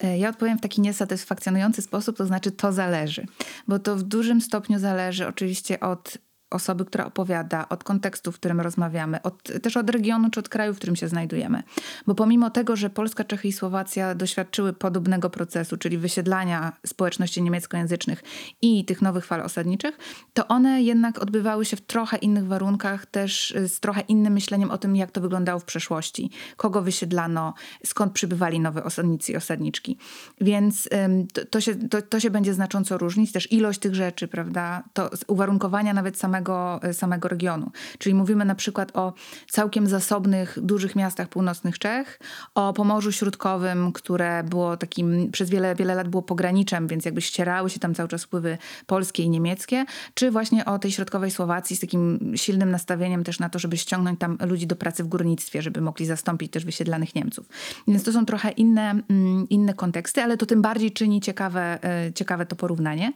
E, 0.00 0.18
ja 0.18 0.28
odpowiem 0.28 0.58
w 0.58 0.60
taki 0.60 0.80
niesatysfakcjonujący 0.80 1.82
sposób, 1.82 2.16
to 2.16 2.26
znaczy 2.26 2.50
to 2.50 2.72
zależy, 2.72 3.26
bo 3.68 3.78
to 3.78 3.96
w 3.96 4.02
dużym 4.02 4.40
stopniu 4.40 4.78
zależy 4.78 5.26
oczywiście 5.26 5.80
od 5.80 6.18
osoby, 6.50 6.84
która 6.84 7.06
opowiada, 7.06 7.68
od 7.68 7.84
kontekstu, 7.84 8.32
w 8.32 8.34
którym 8.34 8.60
rozmawiamy, 8.60 9.22
od, 9.22 9.42
też 9.62 9.76
od 9.76 9.90
regionu 9.90 10.30
czy 10.30 10.40
od 10.40 10.48
kraju, 10.48 10.74
w 10.74 10.76
którym 10.76 10.96
się 10.96 11.08
znajdujemy. 11.08 11.62
Bo 12.06 12.14
pomimo 12.14 12.50
tego, 12.50 12.76
że 12.76 12.90
Polska, 12.90 13.24
Czechy 13.24 13.48
i 13.48 13.52
Słowacja 13.52 14.14
doświadczyły 14.14 14.72
podobnego 14.72 15.30
procesu, 15.30 15.76
czyli 15.76 15.98
wysiedlania 15.98 16.72
społeczności 16.86 17.42
niemieckojęzycznych 17.42 18.22
i 18.62 18.84
tych 18.84 19.02
nowych 19.02 19.26
fal 19.26 19.40
osadniczych, 19.40 19.98
to 20.32 20.48
one 20.48 20.82
jednak 20.82 21.22
odbywały 21.22 21.64
się 21.64 21.76
w 21.76 21.80
trochę 21.80 22.16
innych 22.16 22.46
warunkach, 22.46 23.06
też 23.06 23.54
z 23.66 23.80
trochę 23.80 24.00
innym 24.00 24.32
myśleniem 24.32 24.70
o 24.70 24.78
tym, 24.78 24.96
jak 24.96 25.10
to 25.10 25.20
wyglądało 25.20 25.60
w 25.60 25.64
przeszłości, 25.64 26.30
kogo 26.56 26.82
wysiedlano, 26.82 27.54
skąd 27.86 28.12
przybywali 28.12 28.60
nowe 28.60 28.84
osadnicy 28.84 29.32
i 29.32 29.36
osadniczki. 29.36 29.98
Więc 30.40 30.88
to, 31.32 31.44
to 31.50 31.60
się, 31.60 31.74
to, 31.74 32.02
to 32.02 32.20
się 32.20 32.30
będzie 32.30 32.54
znacząco 32.54 32.98
różnić, 32.98 33.32
też 33.32 33.52
ilość 33.52 33.78
tych 33.78 33.94
rzeczy, 33.94 34.28
prawda, 34.28 34.82
to 34.92 35.10
uwarunkowania 35.26 35.94
nawet 35.94 36.18
samego 36.18 36.43
samego, 36.44 36.80
samego 36.92 37.28
regionu. 37.28 37.70
Czyli 37.98 38.14
mówimy 38.14 38.44
na 38.44 38.54
przykład 38.54 38.96
o 38.96 39.12
całkiem 39.50 39.86
zasobnych, 39.86 40.58
dużych 40.62 40.96
miastach 40.96 41.28
północnych 41.28 41.78
Czech, 41.78 42.20
o 42.54 42.72
Pomorzu 42.72 43.12
Środkowym, 43.12 43.92
które 43.92 44.42
było 44.44 44.76
takim, 44.76 45.30
przez 45.32 45.50
wiele, 45.50 45.74
wiele 45.74 45.94
lat 45.94 46.08
było 46.08 46.22
pograniczem, 46.22 46.86
więc 46.86 47.04
jakby 47.04 47.22
ścierały 47.22 47.70
się 47.70 47.80
tam 47.80 47.94
cały 47.94 48.08
czas 48.08 48.24
wpływy 48.24 48.58
polskie 48.86 49.22
i 49.22 49.30
niemieckie, 49.30 49.84
czy 50.14 50.30
właśnie 50.30 50.64
o 50.64 50.78
tej 50.78 50.92
środkowej 50.92 51.30
Słowacji 51.30 51.76
z 51.76 51.80
takim 51.80 52.32
silnym 52.36 52.70
nastawieniem 52.70 53.24
też 53.24 53.38
na 53.38 53.48
to, 53.48 53.58
żeby 53.58 53.76
ściągnąć 53.76 54.20
tam 54.20 54.38
ludzi 54.48 54.66
do 54.66 54.76
pracy 54.76 55.04
w 55.04 55.08
górnictwie, 55.08 55.62
żeby 55.62 55.80
mogli 55.80 56.06
zastąpić 56.06 56.52
też 56.52 56.64
wysiedlanych 56.64 57.14
Niemców. 57.14 57.48
Więc 57.88 58.04
to 58.04 58.12
są 58.12 58.26
trochę 58.26 58.50
inne, 58.50 58.90
mm, 58.90 59.48
inne 59.48 59.74
konteksty, 59.74 60.22
ale 60.22 60.36
to 60.36 60.46
tym 60.46 60.62
bardziej 60.62 60.92
czyni 60.92 61.20
ciekawe, 61.20 61.78
e, 61.84 62.12
ciekawe 62.12 62.46
to 62.46 62.56
porównanie. 62.56 63.12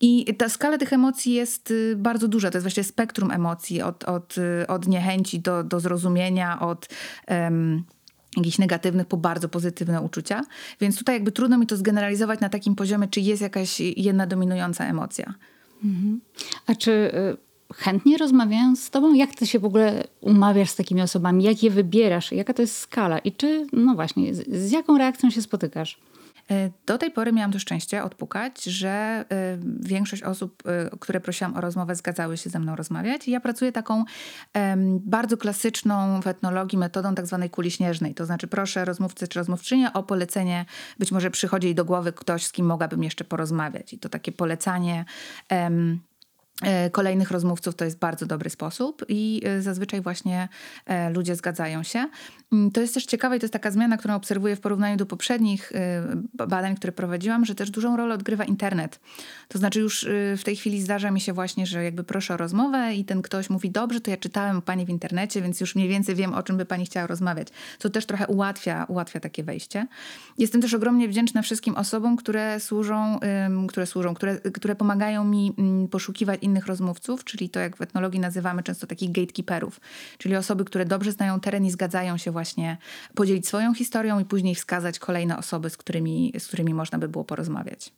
I 0.00 0.34
ta 0.34 0.48
skala 0.48 0.78
tych 0.78 0.92
emocji 0.92 1.32
jest 1.32 1.70
y, 1.70 1.96
bardzo 1.96 2.28
duża. 2.28 2.50
To 2.50 2.58
jest 2.58 2.64
właśnie 2.64 2.84
spektrum 2.84 3.30
emocji 3.30 3.82
od, 3.82 4.04
od, 4.04 4.38
y, 4.38 4.66
od 4.66 4.88
niechęci 4.88 5.40
do, 5.40 5.64
do 5.64 5.80
zrozumienia, 5.80 6.60
od 6.60 6.88
um, 7.28 7.84
jakichś 8.36 8.58
negatywnych 8.58 9.06
po 9.06 9.16
bardzo 9.16 9.48
pozytywne 9.48 10.00
uczucia. 10.00 10.42
Więc 10.80 10.98
tutaj 10.98 11.14
jakby 11.14 11.32
trudno 11.32 11.58
mi 11.58 11.66
to 11.66 11.76
zgeneralizować 11.76 12.40
na 12.40 12.48
takim 12.48 12.74
poziomie, 12.74 13.08
czy 13.08 13.20
jest 13.20 13.42
jakaś 13.42 13.80
jedna 13.80 14.26
dominująca 14.26 14.86
emocja. 14.86 15.34
Mhm. 15.84 16.20
A 16.66 16.74
czy 16.74 16.90
y, 16.90 17.36
chętnie 17.74 18.18
rozmawiają 18.18 18.76
z 18.76 18.90
tobą? 18.90 19.14
Jak 19.14 19.34
ty 19.34 19.46
się 19.46 19.58
w 19.58 19.64
ogóle 19.64 20.04
umawiasz 20.20 20.70
z 20.70 20.76
takimi 20.76 21.02
osobami? 21.02 21.44
Jak 21.44 21.62
je 21.62 21.70
wybierasz? 21.70 22.32
Jaka 22.32 22.54
to 22.54 22.62
jest 22.62 22.78
skala? 22.78 23.18
I 23.18 23.32
czy, 23.32 23.66
no 23.72 23.94
właśnie, 23.94 24.34
z, 24.34 24.48
z 24.48 24.70
jaką 24.70 24.98
reakcją 24.98 25.30
się 25.30 25.42
spotykasz? 25.42 25.98
E, 26.50 26.70
do 26.86 26.98
tej 26.98 27.10
pory 27.10 27.32
miałam 27.32 27.52
to 27.52 27.58
szczęście 27.58 28.04
odpukać, 28.04 28.64
że 28.64 28.88
e, 28.88 29.24
większość 29.80 30.22
osób, 30.22 30.62
e, 30.66 30.98
które 31.00 31.20
prosiłam 31.20 31.56
o 31.56 31.60
rozmowę, 31.60 31.94
zgadzały 31.94 32.36
się 32.36 32.50
ze 32.50 32.58
mną 32.58 32.76
rozmawiać. 32.76 33.28
Ja 33.28 33.40
pracuję 33.40 33.72
taką 33.72 34.04
bardzo 35.00 35.36
klasyczną 35.36 36.20
w 36.20 36.26
etnologii 36.26 36.78
metodą 36.78 37.14
tak 37.14 37.26
zwanej 37.26 37.50
kuli 37.50 37.70
śnieżnej. 37.70 38.14
To 38.14 38.26
znaczy 38.26 38.46
proszę 38.46 38.84
rozmówcę 38.84 39.28
czy 39.28 39.38
rozmówczynię 39.38 39.92
o 39.92 40.02
polecenie, 40.02 40.64
być 40.98 41.12
może 41.12 41.30
przychodzi 41.30 41.66
jej 41.66 41.74
do 41.74 41.84
głowy 41.84 42.12
ktoś, 42.12 42.46
z 42.46 42.52
kim 42.52 42.66
mogłabym 42.66 43.02
jeszcze 43.02 43.24
porozmawiać. 43.24 43.92
I 43.92 43.98
to 43.98 44.08
takie 44.08 44.32
polecanie 44.32 45.04
kolejnych 46.92 47.30
rozmówców 47.30 47.74
to 47.74 47.84
jest 47.84 47.98
bardzo 47.98 48.26
dobry 48.26 48.50
sposób 48.50 49.04
i 49.08 49.42
e, 49.44 49.62
zazwyczaj 49.62 50.00
właśnie 50.00 50.48
e, 50.86 51.10
ludzie 51.10 51.36
zgadzają 51.36 51.82
się. 51.82 52.08
Mm, 52.52 52.70
to 52.70 52.80
jest 52.80 52.94
też 52.94 53.06
ciekawe 53.06 53.36
i 53.36 53.40
to 53.40 53.44
jest 53.44 53.52
taka 53.52 53.70
zmiana, 53.70 53.96
którą 53.96 54.14
obserwuję 54.14 54.56
w 54.56 54.60
porównaniu 54.60 54.96
do 54.96 55.06
poprzednich 55.06 55.72
badań, 56.34 56.76
które 56.76 56.92
prowadziłam, 56.92 57.44
że 57.44 57.54
też 57.54 57.70
dużą 57.70 57.96
rolę 57.96 58.14
odgrywa 58.14 58.44
internet. 58.44 59.00
To 59.48 59.58
znaczy 59.58 59.80
już 59.80 60.06
w 60.36 60.42
tej 60.44 60.56
chwili 60.56 60.82
zdarza 60.82 61.10
mi 61.10 61.20
się 61.20 61.32
właśnie, 61.32 61.66
że 61.66 61.84
jakby 61.84 62.04
proszę 62.04 62.34
o 62.34 62.36
rozmowę 62.36 62.94
i 62.94 63.04
ten 63.04 63.22
ktoś 63.22 63.50
mówi, 63.50 63.70
dobrze, 63.70 64.00
to 64.00 64.10
ja 64.10 64.16
czytałem 64.16 64.62
pani 64.62 64.86
w 64.86 64.88
internecie, 64.88 65.42
więc 65.42 65.60
już 65.60 65.74
mniej 65.74 65.88
więcej 65.88 66.14
wiem, 66.14 66.34
o 66.34 66.42
czym 66.42 66.56
by 66.56 66.64
pani 66.64 66.86
chciała 66.86 67.06
rozmawiać. 67.06 67.48
Co 67.78 67.90
też 67.90 68.06
trochę 68.06 68.26
ułatwia, 68.26 68.84
ułatwia 68.88 69.20
takie 69.20 69.44
wejście. 69.44 69.86
Jestem 70.38 70.60
też 70.60 70.74
ogromnie 70.74 71.08
wdzięczna 71.08 71.42
wszystkim 71.42 71.74
osobom, 71.74 72.16
które 72.16 72.60
służą, 72.60 73.18
które 73.68 73.86
służą, 73.86 74.14
które, 74.14 74.36
które 74.36 74.74
pomagają 74.74 75.24
mi 75.24 75.54
mm, 75.58 75.88
poszukiwać 75.88 76.43
innych 76.44 76.66
rozmówców, 76.66 77.24
czyli 77.24 77.50
to 77.50 77.60
jak 77.60 77.76
w 77.76 77.82
etnologii 77.82 78.20
nazywamy 78.20 78.62
często 78.62 78.86
takich 78.86 79.12
gatekeeperów, 79.12 79.80
czyli 80.18 80.36
osoby, 80.36 80.64
które 80.64 80.84
dobrze 80.84 81.12
znają 81.12 81.40
teren 81.40 81.64
i 81.64 81.70
zgadzają 81.70 82.16
się 82.16 82.30
właśnie 82.30 82.76
podzielić 83.14 83.48
swoją 83.48 83.74
historią 83.74 84.20
i 84.20 84.24
później 84.24 84.54
wskazać 84.54 84.98
kolejne 84.98 85.38
osoby, 85.38 85.70
z 85.70 85.76
którymi, 85.76 86.32
z 86.38 86.46
którymi 86.46 86.74
można 86.74 86.98
by 86.98 87.08
było 87.08 87.24
porozmawiać. 87.24 87.92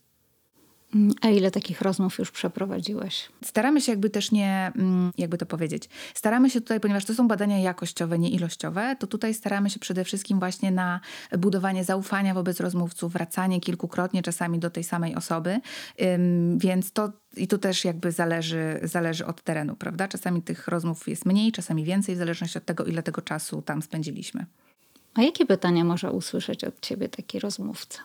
Mm, 0.94 1.14
a 1.22 1.28
ile 1.28 1.50
takich 1.50 1.80
rozmów 1.80 2.18
już 2.18 2.30
przeprowadziłeś? 2.30 3.28
Staramy 3.44 3.80
się 3.80 3.92
jakby 3.92 4.10
też 4.10 4.32
nie, 4.32 4.72
mm, 4.76 5.12
jakby 5.18 5.38
to 5.38 5.46
powiedzieć, 5.46 5.88
staramy 6.14 6.50
się 6.50 6.60
tutaj, 6.60 6.80
ponieważ 6.80 7.04
to 7.04 7.14
są 7.14 7.28
badania 7.28 7.58
jakościowe, 7.58 8.18
nie 8.18 8.30
ilościowe, 8.30 8.96
to 8.98 9.06
tutaj 9.06 9.34
staramy 9.34 9.70
się 9.70 9.80
przede 9.80 10.04
wszystkim 10.04 10.38
właśnie 10.38 10.70
na 10.70 11.00
budowanie 11.38 11.84
zaufania 11.84 12.34
wobec 12.34 12.60
rozmówców, 12.60 13.12
wracanie 13.12 13.60
kilkukrotnie 13.60 14.22
czasami 14.22 14.58
do 14.58 14.70
tej 14.70 14.84
samej 14.84 15.14
osoby, 15.14 15.60
więc 16.56 16.92
to 16.92 17.12
i 17.36 17.48
tu 17.48 17.58
też 17.58 17.84
jakby 17.84 18.12
zależy, 18.12 18.80
zależy 18.82 19.26
od 19.26 19.42
terenu, 19.42 19.76
prawda? 19.76 20.08
Czasami 20.08 20.42
tych 20.42 20.68
rozmów 20.68 21.08
jest 21.08 21.26
mniej, 21.26 21.52
czasami 21.52 21.84
więcej, 21.84 22.14
w 22.14 22.18
zależności 22.18 22.58
od 22.58 22.64
tego, 22.64 22.84
ile 22.84 23.02
tego 23.02 23.22
czasu 23.22 23.62
tam 23.62 23.82
spędziliśmy. 23.82 24.46
A 25.14 25.22
jakie 25.22 25.46
pytania 25.46 25.84
może 25.84 26.10
usłyszeć 26.10 26.64
od 26.64 26.80
ciebie 26.80 27.08
taki 27.08 27.38
rozmówca? 27.38 27.98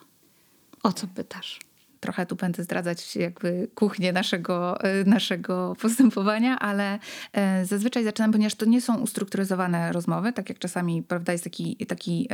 O 0.84 0.94
co 0.94 1.08
pytasz? 1.08 1.60
Trochę 2.02 2.26
tu 2.26 2.36
będę 2.36 2.64
zdradzać 2.64 3.16
jakby 3.16 3.68
kuchnię 3.76 4.14
naszego, 4.14 4.86
y, 4.86 5.06
naszego 5.06 5.76
postępowania, 5.82 6.60
ale 6.60 7.00
e, 7.34 7.66
zazwyczaj 7.66 8.04
zaczynam, 8.04 8.32
ponieważ 8.32 8.56
to 8.56 8.66
nie 8.66 8.82
są 8.82 9.00
ustrukturyzowane 9.00 9.92
rozmowy, 9.92 10.34
tak 10.34 10.50
jak 10.50 10.60
czasami 10.60 11.04
prawda, 11.04 11.32
jest 11.32 11.44
taki, 11.44 11.86
taki 11.86 12.30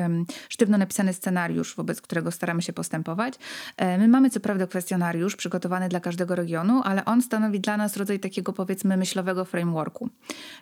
sztywno 0.50 0.78
napisany 0.78 1.14
scenariusz, 1.14 1.76
wobec 1.76 2.02
którego 2.02 2.32
staramy 2.32 2.62
się 2.62 2.74
postępować. 2.74 3.34
E, 3.78 3.98
my 3.98 4.08
mamy 4.08 4.30
co 4.30 4.40
prawda 4.40 4.68
kwestionariusz 4.68 5.36
przygotowany 5.36 5.90
dla 5.90 6.00
każdego 6.00 6.36
regionu, 6.36 6.82
ale 6.84 7.06
on 7.06 7.22
stanowi 7.22 7.60
dla 7.60 7.78
nas 7.78 7.98
rodzaj 7.98 8.20
takiego 8.20 8.54
powiedzmy 8.54 8.98
myślowego 8.98 9.46
frameworku, 9.46 10.10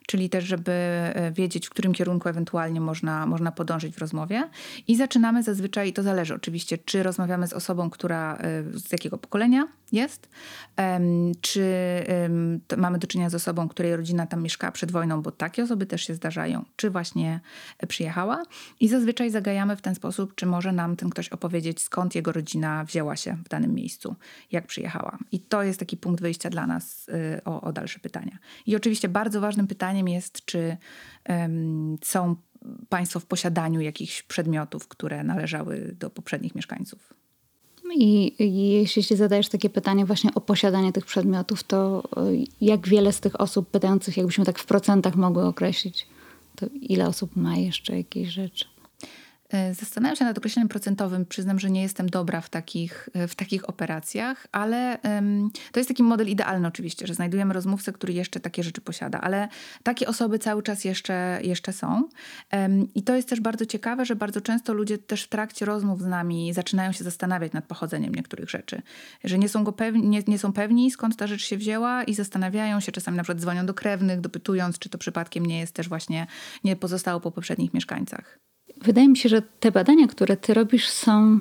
czyli 0.07 0.29
też, 0.29 0.43
żeby 0.43 0.71
e, 0.71 1.31
wiedzieć, 1.31 1.67
w 1.67 1.69
którym 1.69 1.93
kierunku 1.93 2.29
ewentualnie 2.29 2.81
można, 2.81 3.25
można 3.25 3.51
podążyć 3.51 3.95
w 3.95 3.97
rozmowie. 3.97 4.50
I 4.88 4.95
zaczynamy 4.95 5.43
zazwyczaj, 5.43 5.93
to 5.93 6.03
zależy 6.03 6.35
oczywiście, 6.35 6.77
czy 6.77 7.03
rozmawiamy 7.03 7.47
z 7.47 7.53
osobą, 7.53 7.89
która 7.89 8.38
z 8.74 8.94
jakiego 8.95 9.17
pokolenia 9.17 9.67
jest, 9.91 10.29
czy 11.41 11.63
mamy 12.77 12.99
do 12.99 13.07
czynienia 13.07 13.29
z 13.29 13.35
osobą, 13.35 13.69
której 13.69 13.95
rodzina 13.95 14.27
tam 14.27 14.43
mieszkała 14.43 14.71
przed 14.71 14.91
wojną, 14.91 15.21
bo 15.21 15.31
takie 15.31 15.63
osoby 15.63 15.85
też 15.85 16.07
się 16.07 16.15
zdarzają, 16.15 16.65
czy 16.75 16.89
właśnie 16.89 17.39
przyjechała. 17.87 18.43
I 18.79 18.87
zazwyczaj 18.87 19.31
zagajamy 19.31 19.75
w 19.75 19.81
ten 19.81 19.95
sposób, 19.95 20.35
czy 20.35 20.45
może 20.45 20.71
nam 20.71 20.95
ten 20.95 21.09
ktoś 21.09 21.29
opowiedzieć, 21.29 21.81
skąd 21.81 22.15
jego 22.15 22.31
rodzina 22.31 22.83
wzięła 22.83 23.15
się 23.15 23.37
w 23.45 23.49
danym 23.49 23.73
miejscu, 23.73 24.15
jak 24.51 24.67
przyjechała. 24.67 25.17
I 25.31 25.39
to 25.39 25.63
jest 25.63 25.79
taki 25.79 25.97
punkt 25.97 26.21
wyjścia 26.21 26.49
dla 26.49 26.67
nas 26.67 27.09
y, 27.09 27.43
o, 27.45 27.61
o 27.61 27.73
dalsze 27.73 27.99
pytania. 27.99 28.37
I 28.65 28.75
oczywiście 28.75 29.09
bardzo 29.09 29.41
ważnym 29.41 29.67
pytaniem 29.67 30.07
jest, 30.07 30.45
czy 30.45 30.77
um, 31.29 31.97
są 32.03 32.35
Państwo 32.89 33.19
w 33.19 33.25
posiadaniu 33.25 33.81
jakichś 33.81 34.23
przedmiotów, 34.23 34.87
które 34.87 35.23
należały 35.23 35.95
do 35.99 36.09
poprzednich 36.09 36.55
mieszkańców. 36.55 37.13
I, 37.94 38.34
I 38.44 38.70
jeśli 38.70 39.18
zadajesz 39.18 39.50
takie 39.50 39.70
pytanie 39.70 40.06
właśnie 40.06 40.30
o 40.36 40.42
posiadanie 40.42 40.94
tych 40.94 41.06
przedmiotów, 41.06 41.63
to 41.63 42.04
y, 42.32 42.46
jak 42.62 42.88
wiele 42.88 43.13
z 43.13 43.20
tych 43.20 43.42
osób 43.42 43.70
pytających, 43.70 44.18
jakbyśmy 44.18 44.46
tak 44.46 44.60
w 44.60 44.65
procentach 44.65 45.15
mogły 45.15 45.46
określić, 45.46 46.08
to 46.56 46.65
ile 46.82 47.08
osób 47.08 47.36
ma 47.36 47.56
jeszcze 47.56 47.98
jakieś 47.98 48.30
rzeczy? 48.30 48.65
E, 49.49 49.73
zastanawiam 49.73 50.15
się 50.15 50.25
nad 50.25 50.37
określeniem 50.37 50.67
procentowym. 50.69 51.25
Przyznam, 51.25 51.59
że 51.59 51.69
nie 51.69 51.81
jestem 51.81 52.09
dobra 52.09 52.41
w 52.41 52.49
takich, 52.49 53.09
e, 53.13 53.27
w 53.27 53.35
takich 53.35 53.69
operacjach, 53.69 54.47
ale 54.51 54.97
um, 55.03 55.49
to 55.71 55.79
jest 55.79 55.87
taki 55.87 56.03
model 56.03 56.27
idealny 56.27 56.67
oczywiście, 56.67 57.07
że 57.07 57.13
znajdujemy 57.13 57.53
rozmówcę, 57.53 57.93
który 57.93 58.13
jeszcze 58.13 58.39
takie 58.39 58.63
rzeczy 58.63 58.81
posiada, 58.81 59.21
ale 59.21 59.47
takie 59.83 60.07
osoby 60.07 60.39
cały 60.39 60.63
czas 60.63 60.85
jeszcze, 60.85 61.39
jeszcze 61.43 61.73
są. 61.73 62.09
Um, 62.53 62.93
I 62.95 63.03
to 63.03 63.15
jest 63.15 63.29
też 63.29 63.39
bardzo 63.39 63.65
ciekawe, 63.65 64.05
że 64.05 64.15
bardzo 64.15 64.41
często 64.41 64.73
ludzie 64.73 64.97
też 64.97 65.23
w 65.23 65.27
trakcie 65.27 65.65
rozmów 65.65 66.01
z 66.01 66.05
nami 66.05 66.53
zaczynają 66.53 66.91
się 66.91 67.03
zastanawiać 67.03 67.53
nad 67.53 67.65
pochodzeniem 67.65 68.15
niektórych 68.15 68.49
rzeczy. 68.49 68.81
Że 69.23 69.37
nie 69.37 69.49
są, 69.49 69.63
go 69.63 69.71
pewni, 69.71 70.07
nie, 70.07 70.23
nie 70.27 70.39
są 70.39 70.53
pewni, 70.53 70.91
skąd 70.91 71.15
ta 71.15 71.27
rzecz 71.27 71.45
się 71.45 71.57
wzięła 71.57 72.03
i 72.03 72.13
zastanawiają 72.13 72.79
się, 72.79 72.91
czasami 72.91 73.17
na 73.17 73.23
przykład 73.23 73.41
dzwonią 73.41 73.65
do 73.65 73.73
krewnych, 73.73 74.21
dopytując, 74.21 74.79
czy 74.79 74.89
to 74.89 74.97
przypadkiem 74.97 75.45
nie 75.45 75.59
jest 75.59 75.73
też 75.73 75.89
właśnie, 75.89 76.27
nie 76.63 76.75
pozostało 76.75 77.19
po 77.19 77.31
poprzednich 77.31 77.73
mieszkańcach. 77.73 78.39
Wydaje 78.86 79.10
mi 79.10 79.18
się, 79.18 79.30
że 79.30 79.42
te 79.60 79.72
badania, 79.72 80.08
które 80.08 80.38
ty 80.38 80.54
robisz, 80.54 80.89
są 80.89 81.39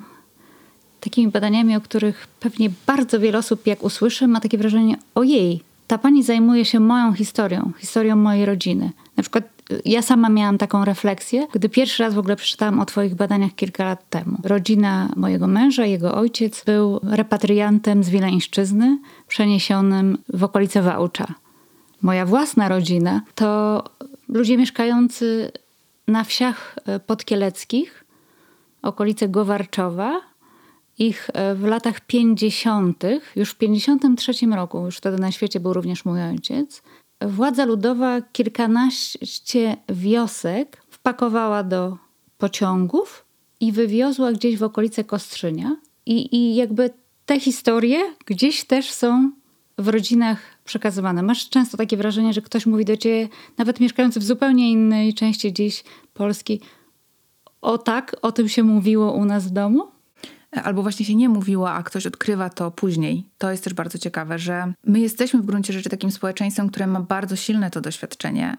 takimi 0.99 1.31
badaniami, 1.31 1.75
o 1.75 1.81
których 1.81 2.27
pewnie 2.39 2.69
bardzo 2.87 3.19
wiele 3.19 3.37
osób, 3.37 3.67
jak 3.67 3.83
usłyszy, 3.83 4.27
ma 4.27 4.39
takie 4.39 4.57
wrażenie: 4.57 4.97
ojej, 5.15 5.61
ta 5.87 5.97
pani 5.97 6.23
zajmuje 6.23 6.65
się 6.65 6.79
moją 6.79 7.13
historią, 7.13 7.71
historią 7.79 8.15
mojej 8.15 8.45
rodziny. 8.45 8.91
Na 9.17 9.23
przykład 9.23 9.43
y, 9.71 9.81
ja 9.85 10.01
sama 10.01 10.29
miałam 10.29 10.57
taką 10.57 10.85
refleksję, 10.85 11.47
gdy 11.53 11.69
pierwszy 11.69 12.03
raz 12.03 12.13
w 12.13 12.17
ogóle 12.17 12.35
przeczytałam 12.35 12.79
o 12.79 12.85
Twoich 12.85 13.15
badaniach 13.15 13.55
kilka 13.55 13.83
lat 13.85 14.09
temu. 14.09 14.37
Rodzina 14.43 15.09
mojego 15.15 15.47
męża, 15.47 15.85
jego 15.85 16.15
ojciec 16.15 16.63
był 16.65 16.99
repatriantem 17.03 18.03
z 18.03 18.09
Wileńszczyzny, 18.09 18.99
przeniesionym 19.27 20.17
w 20.33 20.43
okolice 20.43 20.81
Wałcza. 20.81 21.27
moja 22.01 22.25
własna 22.25 22.69
rodzina, 22.69 23.21
to 23.35 23.83
ludzie 24.29 24.57
mieszkający 24.57 25.51
na 26.07 26.23
wsiach 26.23 26.75
e, 26.85 26.99
podkieleckich, 26.99 28.05
okolice 28.81 29.29
Gowarczowa, 29.29 30.21
ich 30.97 31.29
e, 31.33 31.55
w 31.55 31.63
latach 31.63 32.01
50., 32.01 33.03
już 33.35 33.49
w 33.49 33.55
53 33.55 34.45
roku, 34.45 34.85
już 34.85 34.97
wtedy 34.97 35.17
na 35.17 35.31
świecie 35.31 35.59
był 35.59 35.73
również 35.73 36.05
mój 36.05 36.23
ojciec, 36.23 36.81
władza 37.21 37.65
ludowa 37.65 38.21
kilkanaście 38.21 39.77
wiosek 39.89 40.81
wpakowała 40.89 41.63
do 41.63 41.97
pociągów 42.37 43.25
i 43.59 43.71
wywiozła 43.71 44.31
gdzieś 44.31 44.57
w 44.57 44.63
okolice 44.63 45.03
Kostrzynia. 45.03 45.77
I, 46.05 46.35
I 46.35 46.55
jakby 46.55 46.89
te 47.25 47.39
historie 47.39 47.99
gdzieś 48.25 48.63
też 48.63 48.91
są 48.91 49.31
w 49.77 49.87
rodzinach 49.87 50.39
przekazywane. 50.65 51.23
Masz 51.23 51.49
często 51.49 51.77
takie 51.77 51.97
wrażenie, 51.97 52.33
że 52.33 52.41
ktoś 52.41 52.65
mówi 52.65 52.85
do 52.85 52.97
ciebie, 52.97 53.29
nawet 53.57 53.79
mieszkający 53.79 54.19
w 54.19 54.23
zupełnie 54.23 54.71
innej 54.71 55.13
części 55.13 55.51
gdzieś 55.51 55.83
Polski, 56.13 56.61
o 57.61 57.77
tak, 57.77 58.15
o 58.21 58.31
tym 58.31 58.49
się 58.49 58.63
mówiło 58.63 59.11
u 59.11 59.25
nas 59.25 59.47
w 59.47 59.49
domu? 59.49 59.95
albo 60.63 60.81
właśnie 60.81 61.05
się 61.05 61.15
nie 61.15 61.29
mówiło, 61.29 61.71
a 61.71 61.83
ktoś 61.83 62.07
odkrywa 62.07 62.49
to 62.49 62.71
później. 62.71 63.29
To 63.37 63.51
jest 63.51 63.63
też 63.63 63.73
bardzo 63.73 63.97
ciekawe, 63.97 64.39
że 64.39 64.73
my 64.83 64.99
jesteśmy 64.99 65.41
w 65.41 65.45
gruncie 65.45 65.73
rzeczy 65.73 65.89
takim 65.89 66.11
społeczeństwem, 66.11 66.69
które 66.69 66.87
ma 66.87 66.99
bardzo 66.99 67.35
silne 67.35 67.71
to 67.71 67.81
doświadczenie, 67.81 68.57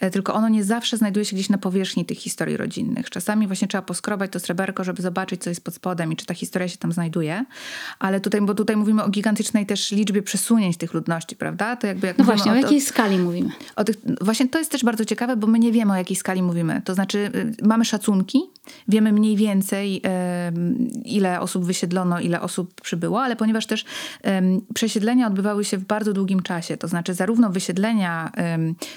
e, 0.00 0.10
tylko 0.10 0.34
ono 0.34 0.48
nie 0.48 0.64
zawsze 0.64 0.96
znajduje 0.96 1.24
się 1.24 1.36
gdzieś 1.36 1.48
na 1.48 1.58
powierzchni 1.58 2.04
tych 2.04 2.18
historii 2.18 2.56
rodzinnych. 2.56 3.10
Czasami 3.10 3.46
właśnie 3.46 3.68
trzeba 3.68 3.82
poskrobać 3.82 4.32
to 4.32 4.40
sreberko, 4.40 4.84
żeby 4.84 5.02
zobaczyć, 5.02 5.42
co 5.42 5.50
jest 5.50 5.64
pod 5.64 5.74
spodem 5.74 6.12
i 6.12 6.16
czy 6.16 6.26
ta 6.26 6.34
historia 6.34 6.68
się 6.68 6.78
tam 6.78 6.92
znajduje. 6.92 7.44
Ale 7.98 8.20
tutaj, 8.20 8.40
bo 8.40 8.54
tutaj 8.54 8.76
mówimy 8.76 9.04
o 9.04 9.08
gigantycznej 9.08 9.66
też 9.66 9.90
liczbie 9.90 10.22
przesunięć 10.22 10.76
tych 10.76 10.94
ludności, 10.94 11.36
prawda? 11.36 11.76
To 11.76 11.86
jakby 11.86 12.06
jak 12.06 12.18
no 12.18 12.24
właśnie, 12.24 12.52
o, 12.52 12.54
o 12.54 12.58
jakiej 12.58 12.80
skali 12.80 13.18
mówimy? 13.18 13.50
O 13.76 13.84
tych, 13.84 13.96
właśnie 14.20 14.48
to 14.48 14.58
jest 14.58 14.70
też 14.70 14.84
bardzo 14.84 15.04
ciekawe, 15.04 15.36
bo 15.36 15.46
my 15.46 15.58
nie 15.58 15.72
wiemy, 15.72 15.92
o 15.92 15.96
jakiej 15.96 16.16
skali 16.16 16.42
mówimy. 16.42 16.82
To 16.84 16.94
znaczy, 16.94 17.30
y, 17.62 17.66
mamy 17.66 17.84
szacunki, 17.84 18.42
wiemy 18.88 19.12
mniej 19.12 19.36
więcej, 19.36 20.02
ile 21.04 21.40
osób 21.40 21.64
wysiedlono, 21.64 22.20
ile 22.20 22.40
osób 22.40 22.80
przybyło, 22.80 23.22
ale 23.22 23.36
ponieważ 23.36 23.66
też 23.66 23.84
przesiedlenia 24.74 25.26
odbywały 25.26 25.64
się 25.64 25.76
w 25.76 25.84
bardzo 25.84 26.12
długim 26.12 26.42
czasie, 26.42 26.76
to 26.76 26.88
znaczy 26.88 27.14
zarówno 27.14 27.50
wysiedlenia 27.50 28.32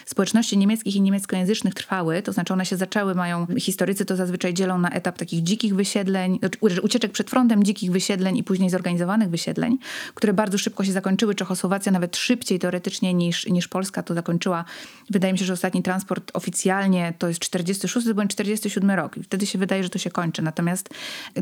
społeczności 0.06 0.58
niemieckich 0.58 0.96
i 0.96 1.02
niemieckojęzycznych 1.02 1.74
trwały, 1.74 2.22
to 2.22 2.34
znaczy 2.34 2.54
one 2.54 2.66
się 2.66 2.78
zaczęły, 2.78 3.16
mają, 3.16 3.48
historycy 3.60 4.06
to 4.06 4.16
zazwyczaj 4.16 4.54
dzielą 4.54 4.78
na 4.78 4.90
etap 4.90 5.18
takich 5.18 5.44
dzikich 5.44 5.76
wysiedleń, 5.76 6.40
znaczy 6.40 6.82
ucieczek 6.82 7.12
przed 7.12 7.30
frontem, 7.30 7.64
dzikich 7.64 7.92
wysiedleń 7.92 8.38
i 8.38 8.44
później 8.44 8.70
zorganizowanych 8.70 9.30
wysiedleń, 9.30 9.78
które 10.16 10.34
bardzo 10.34 10.58
szybko 10.58 10.84
się 10.84 10.92
zakończyły. 10.92 11.36
Czechosłowacja 11.36 11.92
nawet 11.92 12.18
szybciej 12.18 12.60
teoretycznie 12.60 13.14
niż, 13.14 13.48
niż 13.48 13.68
Polska 13.68 14.04
to 14.04 14.14
zakończyła. 14.14 14.66
Wydaje 15.10 15.34
mi 15.34 15.40
się, 15.40 15.46
że 15.46 15.54
ostatni 15.54 15.84
transport 15.84 16.32
oficjalnie 16.34 17.14
to 17.18 17.28
jest 17.28 17.40
46 17.40 18.14
bądź 18.14 18.32
47 18.32 18.92
rok 18.92 19.18
i 19.18 19.24
wtedy 19.24 19.46
się 19.46 19.60
wydaje, 19.60 19.84
że 19.84 19.90
to 19.90 20.00
się 20.00 20.10
kończy. 20.10 20.42
Natomiast 20.42 20.90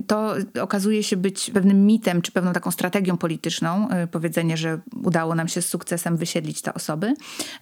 to 0.08 0.36
okazuje 0.62 1.04
się 1.04 1.18
być 1.18 1.52
pewnym 1.54 1.86
mitem, 1.86 2.22
czy 2.22 2.32
pewną 2.32 2.54
taką 2.54 2.72
strategią 2.72 3.18
polityczną, 3.18 3.69
y, 4.04 4.08
powiedzenie, 4.08 4.58
że 4.58 4.80
udało 5.04 5.36
nam 5.36 5.48
się 5.48 5.62
z 5.62 5.70
sukcesem 5.70 6.18
wysiedlić 6.18 6.62
te 6.62 6.74
osoby, 6.74 7.14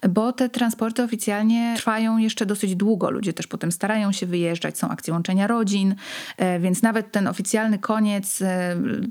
bo 0.08 0.32
te 0.32 0.48
transporty 0.48 1.02
oficjalnie 1.02 1.74
trwają 1.76 2.18
jeszcze 2.18 2.46
dosyć 2.46 2.76
długo. 2.76 3.10
Ludzie 3.10 3.32
też 3.32 3.46
potem 3.46 3.72
starają 3.72 4.12
się 4.12 4.26
wyjeżdżać, 4.26 4.78
są 4.78 4.88
akcje 4.88 5.12
łączenia 5.12 5.46
rodzin, 5.46 5.94
y, 6.40 6.60
więc 6.60 6.82
nawet 6.82 7.12
ten 7.12 7.26
oficjalny 7.26 7.78
koniec, 7.78 8.40
y, 8.40 8.44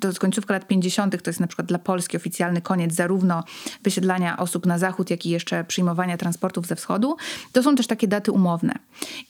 to 0.02 0.08
jest 0.08 0.20
końcówka 0.20 0.54
lat 0.54 0.68
50., 0.68 1.22
to 1.22 1.30
jest 1.30 1.40
na 1.40 1.48
przykład 1.48 1.68
dla 1.68 1.80
Polski 1.80 2.18
oficjalny 2.18 2.62
koniec 2.62 2.94
zarówno 2.94 3.44
wysiedlania 3.84 4.38
osób 4.38 4.66
na 4.66 4.78
zachód, 4.78 5.10
jak 5.10 5.26
i 5.26 5.30
jeszcze 5.30 5.64
przyjmowania 5.64 6.18
transportów 6.18 6.68
ze 6.68 6.76
wschodu. 6.76 7.18
To 7.52 7.64
są 7.64 7.76
też 7.76 7.88
takie 7.88 8.08
daty 8.08 8.32
umowne. 8.32 8.74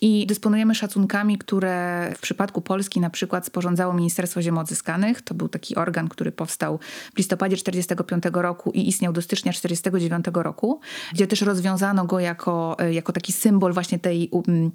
I 0.01 0.27
dysponujemy 0.27 0.75
szacunkami, 0.75 1.37
które 1.37 2.11
w 2.15 2.19
przypadku 2.19 2.61
Polski 2.61 2.99
na 2.99 3.09
przykład 3.09 3.45
sporządzało 3.45 3.93
Ministerstwo 3.93 4.41
Ziem 4.41 4.57
Odzyskanych. 4.57 5.21
To 5.21 5.33
był 5.33 5.49
taki 5.49 5.75
organ, 5.75 6.07
który 6.07 6.31
powstał 6.31 6.79
w 7.13 7.17
listopadzie 7.17 7.56
45 7.57 8.23
roku 8.33 8.71
i 8.71 8.87
istniał 8.87 9.13
do 9.13 9.21
stycznia 9.21 9.53
49 9.53 10.25
roku, 10.33 10.79
gdzie 11.13 11.27
też 11.27 11.41
rozwiązano 11.41 12.05
go 12.05 12.19
jako, 12.19 12.75
e, 12.79 12.93
jako 12.93 13.13
taki 13.13 13.33
symbol 13.33 13.73
właśnie 13.73 13.99
tej 13.99 14.29
um, 14.29 14.71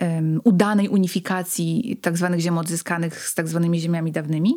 um, 0.00 0.40
udanej 0.44 0.88
unifikacji 0.88 1.98
tak 2.02 2.16
zwanych 2.16 2.40
ziem 2.40 2.58
odzyskanych 2.58 3.28
z 3.28 3.34
tak 3.34 3.48
zwanymi 3.48 3.80
ziemiami 3.80 4.12
dawnymi. 4.12 4.54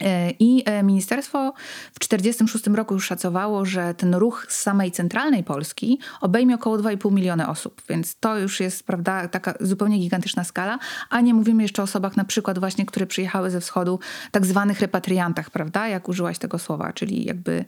E, 0.00 0.30
I 0.38 0.62
e, 0.66 0.82
ministerstwo 0.82 1.52
w 1.92 1.98
1946 1.98 2.66
roku 2.76 2.94
już 2.94 3.06
szacowało, 3.06 3.64
że 3.64 3.94
ten 3.94 4.14
ruch 4.14 4.46
z 4.48 4.58
samej 4.58 4.92
centralnej 4.92 5.44
Polski 5.44 5.98
obejmie 6.20 6.54
około 6.54 6.78
2,5 6.78 7.12
miliona 7.12 7.48
osób, 7.48 7.82
więc 7.88 8.16
to 8.20 8.38
już 8.38 8.60
jest 8.60 8.86
prawda, 8.86 9.28
taka 9.28 9.54
zupełnie 9.60 9.98
gigantyczna 9.98 10.44
skala, 10.44 10.78
a 11.10 11.20
nie 11.20 11.34
mówimy 11.34 11.62
jeszcze 11.62 11.82
o 11.82 11.84
osobach 11.84 12.16
na 12.16 12.24
przykład 12.24 12.58
właśnie, 12.58 12.86
które 12.86 13.06
przyjechały 13.06 13.50
ze 13.50 13.60
wschodu, 13.60 13.98
tak 14.30 14.46
zwanych 14.46 14.80
repatriantach, 14.80 15.50
prawda, 15.50 15.88
jak 15.88 16.08
użyłaś 16.08 16.38
tego 16.38 16.58
słowa, 16.58 16.92
czyli 16.92 17.24
jakby 17.24 17.64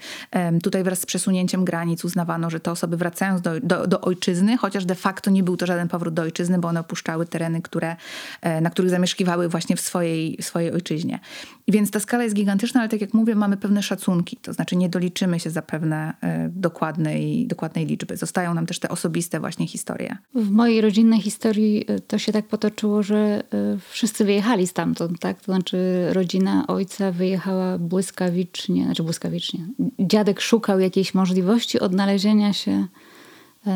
tutaj 0.62 0.82
wraz 0.84 1.00
z 1.00 1.06
przesunięciem 1.06 1.64
granic 1.64 2.04
uznawano, 2.04 2.50
że 2.50 2.60
te 2.60 2.70
osoby 2.70 2.96
wracają 2.96 3.40
do, 3.40 3.60
do, 3.60 3.86
do 3.86 4.00
ojczyzny, 4.00 4.56
chociaż 4.56 4.84
de 4.84 4.94
facto 4.94 5.30
nie 5.30 5.42
był 5.42 5.56
to 5.56 5.66
żaden 5.66 5.88
powrót 5.88 6.14
do 6.14 6.22
ojczyzny, 6.22 6.58
bo 6.58 6.68
one 6.68 6.80
opuszczały 6.80 7.26
tereny, 7.26 7.62
które, 7.62 7.96
e, 8.40 8.60
na 8.60 8.70
których 8.70 8.90
zamieszkiwały 8.90 9.48
właśnie 9.48 9.76
w 9.76 9.80
swojej, 9.80 10.36
w 10.40 10.44
swojej 10.44 10.72
ojczyźnie. 10.72 11.20
Więc 11.68 11.90
ta 11.90 12.00
skala 12.00 12.19
skala 12.20 12.24
jest 12.24 12.36
gigantyczna, 12.36 12.80
ale 12.80 12.88
tak 12.88 13.00
jak 13.00 13.14
mówię, 13.14 13.34
mamy 13.34 13.56
pewne 13.56 13.82
szacunki, 13.82 14.36
to 14.36 14.52
znaczy 14.52 14.76
nie 14.76 14.88
doliczymy 14.88 15.40
się 15.40 15.50
zapewne 15.50 16.12
y, 16.46 16.50
dokładnej, 16.52 17.46
dokładnej 17.46 17.86
liczby. 17.86 18.16
Zostają 18.16 18.54
nam 18.54 18.66
też 18.66 18.78
te 18.78 18.88
osobiste 18.88 19.40
właśnie 19.40 19.66
historie. 19.66 20.16
W 20.34 20.50
mojej 20.50 20.80
rodzinnej 20.80 21.20
historii 21.20 21.84
y, 21.90 22.00
to 22.00 22.18
się 22.18 22.32
tak 22.32 22.46
potoczyło, 22.46 23.02
że 23.02 23.42
y, 23.74 23.78
wszyscy 23.90 24.24
wyjechali 24.24 24.66
stamtąd, 24.66 25.18
tak? 25.18 25.40
To 25.40 25.52
znaczy 25.52 25.78
rodzina 26.12 26.66
ojca 26.66 27.12
wyjechała 27.12 27.78
błyskawicznie, 27.78 28.84
znaczy 28.84 29.02
błyskawicznie. 29.02 29.60
Dziadek 29.98 30.40
szukał 30.40 30.80
jakiejś 30.80 31.14
możliwości 31.14 31.80
odnalezienia 31.80 32.52
się 32.52 32.86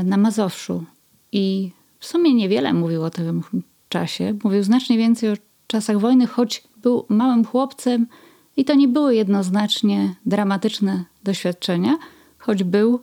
na 0.04 0.16
Mazowszu 0.16 0.85
i 1.33 1.72
w 1.98 2.07
sumie 2.07 2.35
niewiele 2.35 2.72
mówił 2.72 3.02
o 3.02 3.11
tym 3.11 3.42
czasie. 3.88 4.35
Mówił 4.44 4.62
znacznie 4.62 4.98
więcej 4.98 5.30
o 5.30 5.37
czasach 5.66 5.98
wojny, 5.98 6.26
choć 6.26 6.64
był 6.83 7.07
małym 7.09 7.44
chłopcem 7.44 8.07
i 8.56 8.64
to 8.64 8.74
nie 8.74 8.88
były 8.88 9.14
jednoznacznie 9.14 10.14
dramatyczne 10.26 11.04
doświadczenia, 11.24 11.98
choć 12.38 12.64
był 12.64 13.00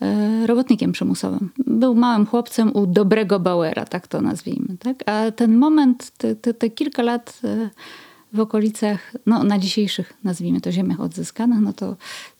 e, 0.00 0.46
robotnikiem 0.46 0.92
przymusowym. 0.92 1.50
Był 1.58 1.94
małym 1.94 2.26
chłopcem 2.26 2.76
u 2.76 2.86
dobrego 2.86 3.40
Bauera, 3.40 3.84
tak 3.84 4.06
to 4.06 4.20
nazwijmy. 4.20 4.76
Tak? 4.78 5.08
A 5.08 5.30
ten 5.30 5.56
moment, 5.56 6.10
te, 6.10 6.36
te, 6.36 6.54
te 6.54 6.70
kilka 6.70 7.02
lat 7.02 7.40
e, 7.44 7.70
w 8.32 8.40
okolicach, 8.40 9.12
no 9.26 9.44
na 9.44 9.58
dzisiejszych, 9.58 10.12
nazwijmy 10.24 10.60
to, 10.60 10.72
ziemiach 10.72 11.00
odzyskanych, 11.00 11.60
no 11.60 11.72
to, 11.72 11.96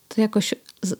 to 0.08 0.20
jakoś 0.20 0.54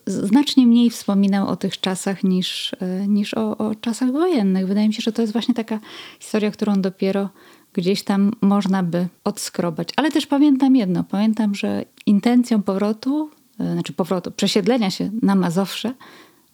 znacznie 0.05 0.67
mniej 0.67 0.89
wspominał 0.89 1.47
o 1.47 1.55
tych 1.55 1.79
czasach 1.79 2.23
niż, 2.23 2.75
e, 2.79 3.07
niż 3.07 3.33
o, 3.33 3.57
o 3.57 3.75
czasach 3.75 4.11
wojennych. 4.11 4.67
Wydaje 4.67 4.87
mi 4.87 4.93
się, 4.93 5.01
że 5.01 5.11
to 5.11 5.21
jest 5.21 5.33
właśnie 5.33 5.53
taka 5.53 5.79
historia, 6.19 6.51
którą 6.51 6.81
dopiero 6.81 7.29
gdzieś 7.73 8.03
tam 8.03 8.31
można 8.41 8.83
by 8.83 9.07
odskrobać. 9.23 9.89
Ale 9.95 10.11
też 10.11 10.27
pamiętam 10.27 10.75
jedno, 10.75 11.03
pamiętam, 11.03 11.55
że 11.55 11.85
intencją 12.05 12.63
powrotu, 12.63 13.29
e, 13.59 13.73
znaczy 13.73 13.93
powrotu, 13.93 14.31
przesiedlenia 14.31 14.91
się 14.91 15.11
na 15.21 15.35
Mazowsze 15.35 15.93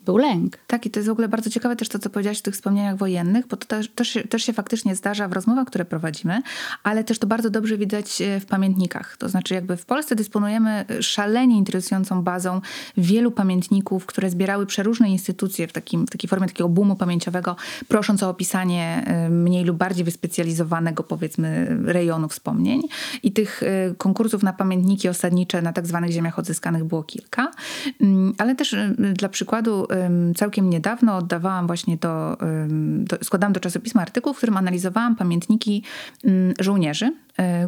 był 0.06 0.18
lęk. 0.18 0.58
Tak, 0.68 0.86
i 0.86 0.90
to 0.90 1.00
jest 1.00 1.10
w 1.10 1.12
ogóle 1.12 1.28
bardzo 1.28 1.50
ciekawe 1.50 1.76
też 1.76 1.90
to, 1.90 2.00
co 2.00 2.10
powiedziałaś 2.10 2.40
o 2.40 2.42
tych 2.42 2.54
wspomnieniach 2.54 2.98
wojennych, 2.98 3.48
bo 3.48 3.58
to 3.58 3.68
też, 3.68 3.90
też, 3.90 4.20
też 4.30 4.44
się 4.44 4.54
faktycznie 4.54 4.96
zdarza 4.96 5.28
w 5.28 5.34
rozmowach, 5.34 5.68
które 5.68 5.86
prowadzimy, 5.86 6.42
ale 6.84 7.04
też 7.04 7.20
to 7.20 7.28
bardzo 7.28 7.50
dobrze 7.50 7.78
widać 7.78 8.22
e, 8.22 8.40
w 8.40 8.46
pamiętnikach. 8.46 9.18
To 9.18 9.30
znaczy 9.30 9.54
jakby 9.54 9.78
w 9.78 9.86
Polsce 9.86 10.16
dysponujemy 10.16 10.86
szalenie 11.02 11.58
interesującą 11.58 12.22
bazą 12.22 12.62
wielu 12.98 13.32
pamiętników, 13.32 14.06
które 14.06 14.30
zbierały 14.30 14.66
przeróżne 14.66 15.10
instytucje 15.10 15.68
w, 15.68 15.74
takim, 15.74 16.08
w 16.08 16.10
takiej 16.10 16.30
formie 16.30 16.48
takiego 16.48 16.70
boomu 16.70 16.96
pamięciowego, 16.96 17.56
prosząc 17.88 18.24
o 18.24 18.30
opisanie 18.30 19.04
e, 19.06 19.30
mniej 19.30 19.64
lub 19.64 19.78
bardziej 19.78 20.06
wyspecjalizowanego 20.06 21.04
powiedzmy 21.04 21.78
rejonu 21.86 22.28
wspomnień. 22.28 22.82
I 23.24 23.32
tych 23.32 23.64
e, 23.64 23.96
konkursów 23.98 24.44
na 24.44 24.54
pamiętniki 24.54 25.10
osadnicze 25.10 25.62
na 25.62 25.74
tak 25.74 25.88
zwanych 25.88 26.12
ziemiach 26.12 26.40
odzyskanych 26.40 26.84
było 26.84 27.04
kilka. 27.04 27.52
Mm, 28.02 28.34
ale 28.38 28.56
też 28.56 28.76
dla 29.14 29.30
przykładu 29.30 29.88
całkiem 30.36 30.70
niedawno 30.70 31.18
oddawałam 31.18 31.68
właśnie 31.68 31.98
do, 31.98 32.38
do 33.04 33.18
składałam 33.24 33.54
do 33.54 33.60
czasopisma 33.60 34.02
artykuł, 34.02 34.34
w 34.34 34.38
którym 34.38 34.58
analizowałam 34.58 35.16
pamiętniki 35.16 35.84
żołnierzy. 36.60 37.06
e, 37.06 37.25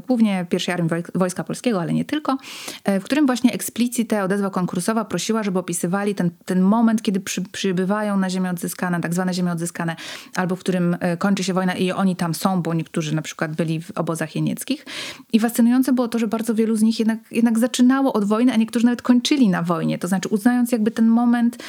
głównie 0.08 0.46
pierwszej 0.50 0.74
armii 0.74 0.92
Wojska 1.16 1.44
Polskiego, 1.44 1.82
ale 1.82 1.94
nie 1.94 2.06
tylko, 2.06 2.38
e, 2.84 3.00
w 3.00 3.04
którym 3.04 3.26
właśnie 3.26 3.54
eksplicite 3.54 4.24
odezwa 4.24 4.50
konkursowa 4.50 5.06
prosiła, 5.06 5.44
żeby 5.44 5.60
opisywali 5.60 6.16
ten, 6.16 6.30
ten 6.46 6.62
moment, 6.62 7.02
kiedy 7.02 7.20
przy, 7.20 7.42
przybywają 7.42 8.18
na 8.18 8.30
ziemię 8.30 8.50
odzyskane, 8.50 9.02
tak 9.02 9.14
zwane 9.14 9.34
ziemie 9.34 9.52
odzyskane, 9.52 9.96
albo 10.36 10.56
w 10.56 10.60
którym 10.60 10.98
kończy 11.20 11.44
się 11.44 11.54
wojna 11.54 11.76
i 11.76 11.92
oni 11.92 12.16
tam 12.16 12.34
są, 12.34 12.62
bo 12.62 12.74
niektórzy 12.74 13.16
na 13.16 13.22
przykład 13.22 13.56
byli 13.56 13.82
w 13.82 13.92
obozach 13.92 14.36
jenieckich. 14.36 14.86
I 15.34 15.40
fascynujące 15.40 15.94
było 15.94 16.08
to, 16.08 16.20
że 16.20 16.28
bardzo 16.28 16.56
wielu 16.56 16.76
z 16.76 16.82
nich 16.82 17.00
jednak, 17.00 17.20
jednak 17.32 17.60
zaczynało 17.60 18.14
od 18.14 18.26
wojny, 18.26 18.54
a 18.54 18.56
niektórzy 18.56 18.86
nawet 18.86 19.02
kończyli 19.02 19.50
na 19.50 19.64
wojnie, 19.64 19.98
to 19.98 20.08
znaczy 20.08 20.30
uznając 20.30 20.72
jakby 20.72 20.92
ten 20.92 21.08
moment 21.08 21.64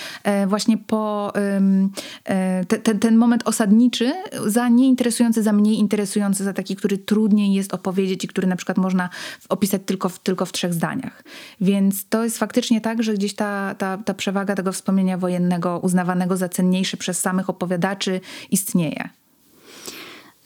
właśnie 0.46 0.78
po, 0.78 1.32
ten 3.00 3.16
moment 3.16 3.48
osadniczy 3.48 4.12
za 4.46 4.68
nieinteresujący, 4.68 5.42
za 5.42 5.52
mniej 5.52 5.78
interesujący, 5.78 6.44
za 6.44 6.52
taki, 6.52 6.76
który 6.76 6.98
trudniej 6.98 7.54
jest 7.54 7.74
opowiedzieć 7.74 7.87
i 8.24 8.28
który 8.28 8.46
na 8.46 8.56
przykład 8.56 8.78
można 8.78 9.08
opisać 9.48 9.82
tylko 9.86 10.08
w, 10.08 10.18
tylko 10.18 10.46
w 10.46 10.52
trzech 10.52 10.74
zdaniach. 10.74 11.24
Więc 11.60 12.08
to 12.08 12.24
jest 12.24 12.38
faktycznie 12.38 12.80
tak, 12.80 13.02
że 13.02 13.14
gdzieś 13.14 13.34
ta, 13.34 13.74
ta, 13.74 13.98
ta 13.98 14.14
przewaga 14.14 14.54
tego 14.54 14.72
wspomnienia 14.72 15.18
wojennego, 15.18 15.78
uznawanego 15.78 16.36
za 16.36 16.48
cenniejsze 16.48 16.96
przez 16.96 17.20
samych 17.20 17.50
opowiadaczy, 17.50 18.20
istnieje. 18.50 19.08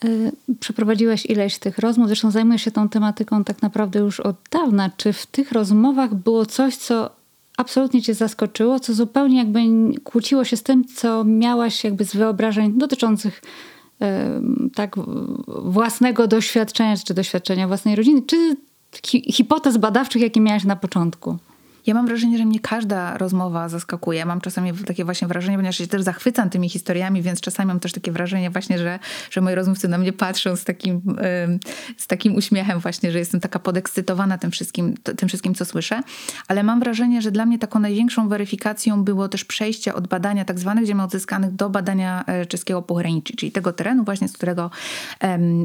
Y, 0.05 0.33
przeprowadziłaś 0.61 1.26
ileś 1.26 1.59
tych 1.59 1.78
rozmów, 1.78 2.07
zresztą 2.07 2.31
zajmujesz 2.31 2.62
się 2.62 2.70
tą 2.70 2.88
tematyką 2.88 3.44
tak 3.44 3.62
naprawdę 3.62 3.98
już 3.98 4.20
od 4.20 4.37
dawna. 4.50 4.90
Czy 4.96 5.12
w 5.12 5.26
tych 5.26 5.52
rozmowach 5.52 6.14
było 6.14 6.46
coś, 6.46 6.76
co 6.76 7.11
absolutnie 7.57 8.02
cię 8.02 8.14
zaskoczyło, 8.14 8.81
co 8.81 8.94
zupełnie 8.94 9.38
jakby 9.38 9.61
kłóciło 10.05 10.44
się 10.44 10.57
z 10.57 10.62
tym, 10.62 10.85
co 10.85 11.24
miałaś 11.24 11.85
jakby 11.85 12.05
z 12.05 12.16
wyobrażeń 12.16 12.78
dotyczących 12.78 13.42
tak 14.74 14.96
własnego 15.62 16.26
doświadczenia, 16.26 16.96
czy 16.96 17.14
doświadczenia 17.14 17.68
własnej 17.68 17.96
rodziny, 17.96 18.22
czy 18.26 18.56
hipotez 19.32 19.76
badawczych, 19.76 20.22
jakie 20.22 20.40
miałaś 20.40 20.64
na 20.64 20.76
początku? 20.76 21.38
Ja 21.87 21.95
mam 21.95 22.07
wrażenie, 22.07 22.38
że 22.38 22.45
mnie 22.45 22.61
każda 22.61 23.18
rozmowa 23.18 23.68
zaskakuje. 23.68 24.25
Mam 24.25 24.40
czasami 24.40 24.73
takie 24.73 25.05
właśnie 25.05 25.29
wrażenie, 25.29 25.57
ponieważ 25.57 25.79
się 25.79 25.87
też 25.87 26.03
zachwycam 26.03 26.51
tymi 26.51 26.68
historiami, 26.68 27.23
więc 27.23 27.40
czasami 27.40 27.66
mam 27.66 27.81
też 27.81 27.92
takie 27.92 28.12
wrażenie 28.12 28.51
właśnie, 28.51 28.79
że, 28.79 28.99
że 29.31 29.40
moi 29.40 29.55
rozmówcy 29.55 29.88
na 29.88 29.99
mnie 29.99 30.12
patrzą 30.12 30.57
z 30.57 30.64
takim, 30.64 31.03
z 31.97 32.07
takim 32.07 32.35
uśmiechem 32.35 32.81
właśnie, 32.81 33.12
że 33.12 33.18
jestem 33.18 33.40
taka 33.40 33.59
podekscytowana 33.59 34.38
tym 34.38 34.51
wszystkim, 34.51 34.95
tym 35.16 35.29
wszystkim, 35.29 35.55
co 35.55 35.64
słyszę. 35.64 36.01
Ale 36.49 36.62
mam 36.62 36.81
wrażenie, 36.81 37.23
że 37.23 37.31
dla 37.31 37.47
mnie 37.47 37.59
taką 37.59 37.79
największą 37.79 38.29
weryfikacją 38.29 39.05
było 39.05 39.29
też 39.29 39.45
przejście 39.45 39.95
od 39.95 40.09
badania 40.09 40.45
tak 40.45 40.59
zwanych 40.59 40.87
ziem 40.87 41.01
odzyskanych 41.01 41.53
do 41.53 41.71
badania 41.71 42.25
e, 42.27 42.47
czeskiego 42.47 42.83
pogranicza, 42.83 43.35
czyli 43.37 43.53
tego 43.53 43.73
terenu 43.73 44.05
właśnie, 44.05 44.29
z 44.29 44.33
którego, 44.33 44.71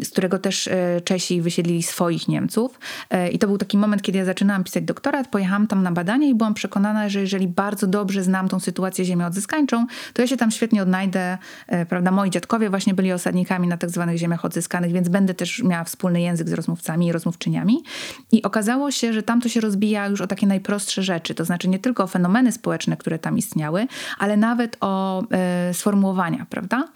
z 0.03 0.09
którego 0.09 0.39
też 0.39 0.67
e, 0.67 1.01
Czesi 1.01 1.41
wysiedlili 1.41 1.83
swoich 1.83 2.27
Niemców. 2.27 2.79
E, 3.09 3.29
I 3.29 3.39
to 3.39 3.47
był 3.47 3.57
taki 3.57 3.77
moment, 3.77 4.01
kiedy 4.01 4.17
ja 4.17 4.25
zaczynałam 4.25 4.63
pisać 4.63 4.83
doktorat, 4.83 5.27
pojechałam 5.27 5.67
tam 5.67 5.83
na 5.83 5.91
badanie 5.91 6.06
i 6.15 6.35
byłam 6.35 6.53
przekonana, 6.53 7.09
że 7.09 7.19
jeżeli 7.19 7.47
bardzo 7.47 7.87
dobrze 7.87 8.23
znam 8.23 8.49
tą 8.49 8.59
sytuację 8.59 9.05
ziemię 9.05 9.25
odzyskańczą, 9.25 9.87
to 10.13 10.21
ja 10.21 10.27
się 10.27 10.37
tam 10.37 10.51
świetnie 10.51 10.81
odnajdę. 10.81 11.37
E, 11.67 11.85
prawda? 11.85 12.11
Moi 12.11 12.29
dziadkowie 12.29 12.69
właśnie 12.69 12.93
byli 12.93 13.11
osadnikami 13.11 13.67
na 13.67 13.77
tak 13.77 13.89
zwanych 13.89 14.17
ziemiach 14.17 14.45
odzyskanych, 14.45 14.91
więc 14.91 15.09
będę 15.09 15.33
też 15.33 15.63
miała 15.63 15.83
wspólny 15.83 16.21
język 16.21 16.49
z 16.49 16.53
rozmówcami 16.53 17.07
i 17.07 17.11
rozmówczyniami. 17.11 17.83
I 18.31 18.43
okazało 18.43 18.91
się, 18.91 19.13
że 19.13 19.23
tam 19.23 19.41
to 19.41 19.49
się 19.49 19.61
rozbija 19.61 20.07
już 20.07 20.21
o 20.21 20.27
takie 20.27 20.47
najprostsze 20.47 21.03
rzeczy, 21.03 21.35
to 21.35 21.45
znaczy 21.45 21.69
nie 21.69 21.79
tylko 21.79 22.03
o 22.03 22.07
fenomeny 22.07 22.51
społeczne, 22.51 22.97
które 22.97 23.19
tam 23.19 23.37
istniały, 23.37 23.87
ale 24.19 24.37
nawet 24.37 24.77
o 24.81 25.23
e, 25.31 25.73
sformułowania, 25.73 26.45
prawda? 26.49 26.87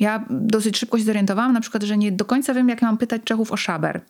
Ja 0.00 0.24
dosyć 0.30 0.78
szybko 0.78 0.98
się 0.98 1.04
zorientowałam 1.04 1.52
na 1.52 1.60
przykład, 1.60 1.82
że 1.82 1.98
nie 1.98 2.12
do 2.12 2.24
końca 2.24 2.54
wiem, 2.54 2.68
jak 2.68 2.82
mam 2.82 2.98
pytać 2.98 3.22
Czechów 3.24 3.52
o 3.52 3.56
szaber, 3.56 4.00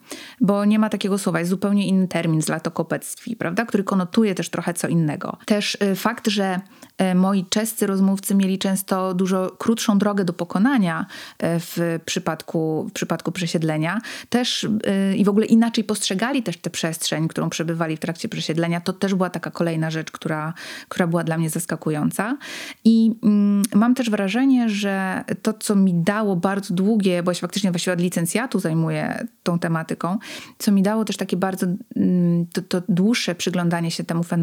bo 0.40 0.64
nie 0.64 0.79
ma 0.79 0.88
takiego 0.88 1.18
słowa, 1.18 1.38
jest 1.38 1.51
zupełnie 1.51 1.87
inny 1.87 2.09
termin 2.09 2.42
z 2.42 2.49
latokopectwi, 2.49 3.37
prawda? 3.37 3.64
Który 3.64 3.85
konotuje 3.85 4.35
też 4.35 4.48
trochę 4.51 4.75
co 4.75 4.89
innego. 4.89 5.37
Też 5.45 5.79
y, 5.83 5.97
fakt, 5.97 6.29
że 6.29 6.61
y, 7.03 7.15
moi 7.15 7.45
czescy 7.51 7.87
rozmówcy 7.87 8.35
mieli 8.35 8.59
często 8.59 9.15
dużo 9.15 9.51
krótszą 9.59 9.99
drogę 9.99 10.25
do 10.25 10.33
pokonania 10.33 11.01
y, 11.01 11.37
w 11.43 12.01
przypadku, 12.05 12.87
w 12.91 12.93
przypadku 12.93 13.33
przesiedlenia, 13.33 14.01
też 14.29 14.69
i 15.17 15.25
w 15.25 15.29
ogóle 15.29 15.47
inaczej 15.47 15.85
postrzegali 15.85 16.43
też 16.43 16.57
tę 16.57 16.71
przestrzeń, 16.71 17.29
którą 17.29 17.51
przebywali 17.51 17.97
w 17.97 18.01
trakcie 18.01 18.29
przesiedlenia, 18.29 18.81
to 18.81 18.93
też 18.93 19.15
była 19.15 19.31
taka 19.31 19.51
kolejna 19.51 19.91
rzecz, 19.91 20.11
która, 20.11 20.55
która 20.89 21.07
była 21.07 21.25
dla 21.25 21.39
mnie 21.39 21.51
zaskakująca. 21.51 22.37
I 22.85 23.13
mm, 23.23 23.63
mam 23.75 23.95
też 23.95 24.11
wrażenie, 24.11 24.69
że 24.69 25.25
to, 25.43 25.53
co 25.53 25.77
mi 25.77 25.95
dało 25.95 26.37
bardzo 26.37 26.75
długie, 26.75 27.23
bo 27.23 27.31
ja 27.31 27.35
się 27.35 27.41
faktycznie 27.41 27.71
właściwie 27.71 27.95
od 27.95 28.01
licencjatu 28.01 28.61
zajmuję 28.61 29.27
tą 29.43 29.59
tematyką, 29.59 30.19
co 30.59 30.73
mi 30.73 30.83
dało 30.83 31.05
też 31.05 31.17
takie 31.17 31.37
bardzo 31.37 31.67
mm, 31.97 32.47
to, 32.47 32.63
to 32.63 32.83
dłuższe 32.89 33.35
przyglądanie 33.35 33.91
się 33.91 34.05
temu 34.05 34.23
fenomenowi, 34.23 34.38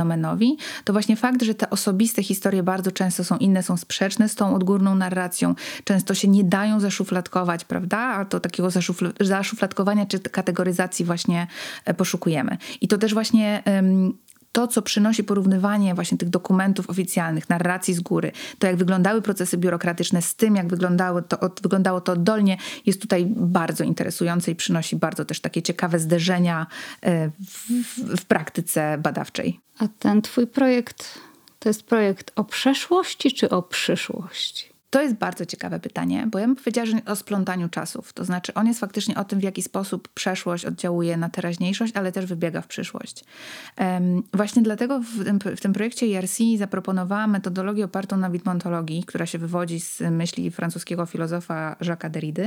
to 0.83 0.93
właśnie 0.93 1.15
fakt, 1.15 1.43
że 1.43 1.55
te 1.55 1.69
osobiste 1.69 2.23
historie 2.23 2.63
bardzo 2.63 2.91
często 2.91 3.23
są 3.23 3.37
inne, 3.37 3.63
są 3.63 3.77
sprzeczne 3.77 4.29
z 4.29 4.35
tą 4.35 4.55
odgórną 4.55 4.95
narracją, 4.95 5.55
często 5.83 6.13
się 6.13 6.27
nie 6.27 6.43
dają 6.43 6.79
zaszufladkować, 6.79 7.65
prawda? 7.65 7.97
A 7.97 8.25
to 8.25 8.39
takiego 8.39 8.69
zaszufl 8.69 9.13
zaszufladkowania 9.19 10.05
czy 10.05 10.19
kategoryzacji 10.19 11.05
właśnie 11.05 11.47
e, 11.85 11.93
poszukujemy. 11.93 12.57
I 12.81 12.87
to 12.87 12.97
też 12.97 13.13
właśnie 13.13 13.63
to, 14.55 14.67
co 14.67 14.81
przynosi 14.81 15.23
porównywanie 15.23 15.95
właśnie 15.95 16.17
tych 16.17 16.29
dokumentów 16.29 16.89
oficjalnych, 16.89 17.49
narracji 17.49 17.93
z 17.93 17.99
góry, 17.99 18.31
to 18.59 18.67
jak 18.67 18.75
wyglądały 18.75 19.21
procesy 19.21 19.57
biurokratyczne 19.57 20.21
z 20.21 20.35
tym, 20.35 20.55
jak 20.55 20.67
wyglądało 20.67 21.21
to, 21.21 21.49
wyglądało 21.61 22.01
to 22.01 22.11
oddolnie, 22.11 22.57
jest 22.85 23.01
tutaj 23.01 23.25
bardzo 23.35 23.83
interesujące 23.83 24.51
i 24.51 24.55
przynosi 24.55 24.95
bardzo 24.95 25.25
też 25.25 25.39
takie 25.39 25.61
ciekawe 25.61 25.99
zderzenia 25.99 26.67
e, 27.01 27.29
w, 27.29 27.67
w, 27.83 28.21
w 28.21 28.25
praktyce 28.25 28.97
badawczej. 28.97 29.59
A 29.79 29.87
ten 29.99 30.21
twój 30.21 30.47
projekt 30.47 31.19
to 31.59 31.69
jest 31.69 31.83
projekt 31.83 32.31
o 32.35 32.43
przeszłości 32.43 33.31
czy 33.31 33.49
o 33.49 33.61
przyszłości? 33.61 34.74
To 34.89 35.01
jest 35.01 35.15
bardzo 35.15 35.45
ciekawe 35.45 35.79
pytanie, 35.79 36.27
bo 36.31 36.39
ja 36.39 36.47
bym 36.47 36.55
powiedziała, 36.55 36.85
że 36.85 36.97
o 37.05 37.15
splątaniu 37.15 37.69
czasów. 37.69 38.13
To 38.13 38.25
znaczy, 38.25 38.53
on 38.53 38.67
jest 38.67 38.79
faktycznie 38.79 39.15
o 39.15 39.23
tym, 39.23 39.39
w 39.39 39.43
jaki 39.43 39.61
sposób 39.61 40.07
przeszłość 40.07 40.65
oddziałuje 40.65 41.17
na 41.17 41.29
teraźniejszość, 41.29 41.93
ale 41.95 42.11
też 42.11 42.25
wybiega 42.25 42.61
w 42.61 42.67
przyszłość. 42.67 43.23
Um, 43.77 44.23
właśnie 44.33 44.61
dlatego 44.61 44.99
w 44.99 45.23
tym, 45.23 45.39
w 45.57 45.61
tym 45.61 45.73
projekcie 45.73 46.17
ERC 46.17 46.37
zaproponowałam 46.57 47.31
metodologię 47.31 47.85
opartą 47.85 48.17
na 48.17 48.29
widmontologii, 48.29 49.03
która 49.03 49.25
się 49.25 49.37
wywodzi 49.37 49.79
z 49.79 50.01
myśli 50.01 50.51
francuskiego 50.51 51.05
filozofa 51.05 51.75
Jacques'a 51.81 52.09
Derrida, 52.09 52.43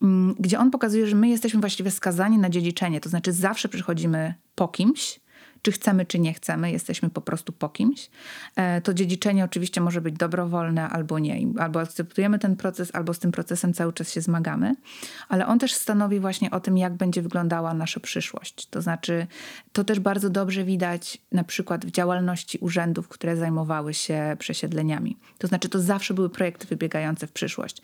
um, 0.00 0.34
gdzie 0.38 0.58
on 0.58 0.70
pokazuje, 0.70 1.06
że 1.06 1.16
my 1.16 1.28
jesteśmy 1.28 1.60
właściwie 1.60 1.90
skazani 1.90 2.38
na 2.38 2.50
dziedziczenie. 2.50 3.00
To 3.00 3.08
znaczy, 3.08 3.32
zawsze 3.32 3.68
przychodzimy 3.68 4.34
po 4.54 4.68
kimś, 4.68 5.20
czy 5.66 5.72
chcemy, 5.72 6.06
czy 6.06 6.18
nie 6.18 6.34
chcemy, 6.34 6.72
jesteśmy 6.72 7.10
po 7.10 7.20
prostu 7.20 7.52
po 7.52 7.68
kimś. 7.68 8.10
E, 8.56 8.80
to 8.80 8.94
dziedziczenie 8.94 9.44
oczywiście 9.44 9.80
może 9.80 10.00
być 10.00 10.14
dobrowolne 10.16 10.88
albo 10.88 11.18
nie. 11.18 11.38
Albo 11.58 11.80
akceptujemy 11.80 12.38
ten 12.38 12.56
proces, 12.56 12.94
albo 12.94 13.14
z 13.14 13.18
tym 13.18 13.32
procesem 13.32 13.74
cały 13.74 13.92
czas 13.92 14.12
się 14.12 14.20
zmagamy. 14.20 14.76
Ale 15.28 15.46
on 15.46 15.58
też 15.58 15.72
stanowi 15.74 16.20
właśnie 16.20 16.50
o 16.50 16.60
tym, 16.60 16.78
jak 16.78 16.94
będzie 16.94 17.22
wyglądała 17.22 17.74
nasza 17.74 18.00
przyszłość. 18.00 18.66
To 18.66 18.82
znaczy, 18.82 19.26
to 19.72 19.84
też 19.84 20.00
bardzo 20.00 20.30
dobrze 20.30 20.64
widać 20.64 21.18
na 21.32 21.44
przykład 21.44 21.86
w 21.86 21.90
działalności 21.90 22.58
urzędów, 22.58 23.08
które 23.08 23.36
zajmowały 23.36 23.94
się 23.94 24.36
przesiedleniami. 24.38 25.16
To 25.38 25.46
znaczy, 25.46 25.68
to 25.68 25.80
zawsze 25.80 26.14
były 26.14 26.30
projekty 26.30 26.66
wybiegające 26.66 27.26
w 27.26 27.32
przyszłość 27.32 27.82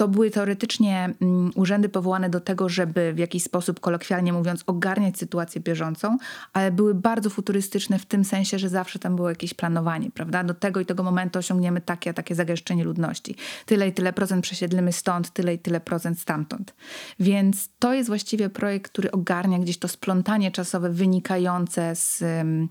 to 0.00 0.08
były 0.08 0.30
teoretycznie 0.30 1.14
mm, 1.20 1.50
urzędy 1.54 1.88
powołane 1.88 2.30
do 2.30 2.40
tego, 2.40 2.68
żeby 2.68 3.12
w 3.12 3.18
jakiś 3.18 3.42
sposób, 3.42 3.80
kolokwialnie 3.80 4.32
mówiąc, 4.32 4.64
ogarniać 4.66 5.18
sytuację 5.18 5.60
bieżącą, 5.60 6.16
ale 6.52 6.72
były 6.72 6.94
bardzo 6.94 7.30
futurystyczne 7.30 7.98
w 7.98 8.06
tym 8.06 8.24
sensie, 8.24 8.58
że 8.58 8.68
zawsze 8.68 8.98
tam 8.98 9.16
było 9.16 9.28
jakieś 9.28 9.54
planowanie, 9.54 10.10
prawda? 10.10 10.44
Do 10.44 10.54
tego 10.54 10.80
i 10.80 10.86
tego 10.86 11.02
momentu 11.02 11.38
osiągniemy 11.38 11.80
takie 11.80 12.10
a 12.10 12.12
takie 12.12 12.34
zagęszczenie 12.34 12.84
ludności. 12.84 13.36
Tyle 13.66 13.88
i 13.88 13.92
tyle 13.92 14.12
procent 14.12 14.42
przesiedlimy 14.42 14.92
stąd, 14.92 15.30
tyle 15.30 15.54
i 15.54 15.58
tyle 15.58 15.80
procent 15.80 16.20
stamtąd. 16.20 16.74
Więc 17.18 17.68
to 17.78 17.94
jest 17.94 18.08
właściwie 18.08 18.50
projekt, 18.50 18.92
który 18.92 19.10
ogarnia 19.10 19.58
gdzieś 19.58 19.78
to 19.78 19.88
splątanie 19.88 20.50
czasowe 20.50 20.90
wynikające 20.90 21.96
z 21.96 22.22
um, 22.22 22.68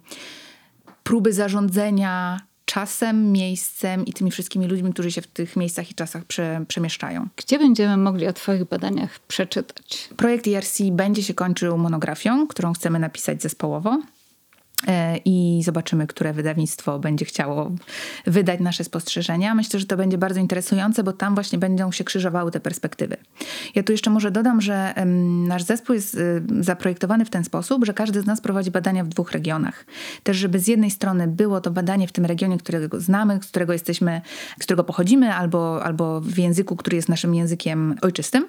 próby 1.03 1.33
zarządzania 1.33 2.39
czasem, 2.69 3.31
miejscem 3.31 4.05
i 4.05 4.13
tymi 4.13 4.31
wszystkimi 4.31 4.67
ludźmi, 4.67 4.93
którzy 4.93 5.11
się 5.11 5.21
w 5.21 5.27
tych 5.27 5.55
miejscach 5.55 5.91
i 5.91 5.95
czasach 5.95 6.25
prze, 6.25 6.65
przemieszczają. 6.67 7.27
Gdzie 7.35 7.59
będziemy 7.59 7.97
mogli 7.97 8.27
o 8.27 8.33
Twoich 8.33 8.63
badaniach 8.63 9.19
przeczytać? 9.19 10.09
Projekt 10.17 10.47
ERC 10.47 10.81
będzie 10.91 11.23
się 11.23 11.33
kończył 11.33 11.77
monografią, 11.77 12.47
którą 12.47 12.73
chcemy 12.73 12.99
napisać 12.99 13.41
zespołowo. 13.41 14.01
E, 14.87 15.17
i 15.25 15.61
zobaczymy, 15.63 16.07
które 16.07 16.33
wydawnictwo 16.33 16.99
będzie 16.99 17.25
chciało 17.25 17.71
wydać 18.27 18.59
nasze 18.59 18.83
spostrzeżenia. 18.83 19.55
Myślę, 19.55 19.79
że 19.79 19.85
to 19.85 19.97
będzie 19.97 20.17
bardzo 20.17 20.39
interesujące, 20.39 21.03
bo 21.03 21.13
tam 21.13 21.33
właśnie 21.33 21.59
będą 21.59 21.91
się 21.91 22.03
krzyżowały 22.03 22.51
te 22.51 22.59
perspektywy. 22.59 23.17
Ja 23.75 23.83
tu 23.83 23.91
jeszcze 23.91 24.09
może 24.09 24.31
dodam, 24.31 24.61
że 24.61 24.93
nasz 25.47 25.63
zespół 25.63 25.95
jest 25.95 26.15
y, 26.15 26.41
zaprojektowany 26.59 27.25
w 27.25 27.29
ten 27.29 27.43
sposób, 27.43 27.85
że 27.85 27.93
każdy 27.93 28.21
z 28.21 28.25
nas 28.25 28.41
prowadzi 28.41 28.71
badania 28.71 29.03
w 29.03 29.07
dwóch 29.07 29.31
regionach. 29.31 29.85
Też, 30.23 30.37
żeby 30.37 30.59
z 30.59 30.67
jednej 30.67 30.91
strony 30.91 31.27
było 31.27 31.61
to 31.61 31.71
badanie 31.71 32.07
w 32.07 32.11
tym 32.11 32.25
regionie, 32.25 32.57
którego 32.57 32.99
znamy, 32.99 33.39
z 33.43 33.47
którego 33.47 33.73
jesteśmy, 33.73 34.21
z 34.59 34.63
którego 34.63 34.83
pochodzimy, 34.83 35.33
albo, 35.33 35.83
albo 35.83 36.21
w 36.21 36.37
języku, 36.37 36.75
który 36.75 36.95
jest 36.95 37.09
naszym 37.09 37.35
językiem 37.35 37.95
ojczystym, 38.01 38.45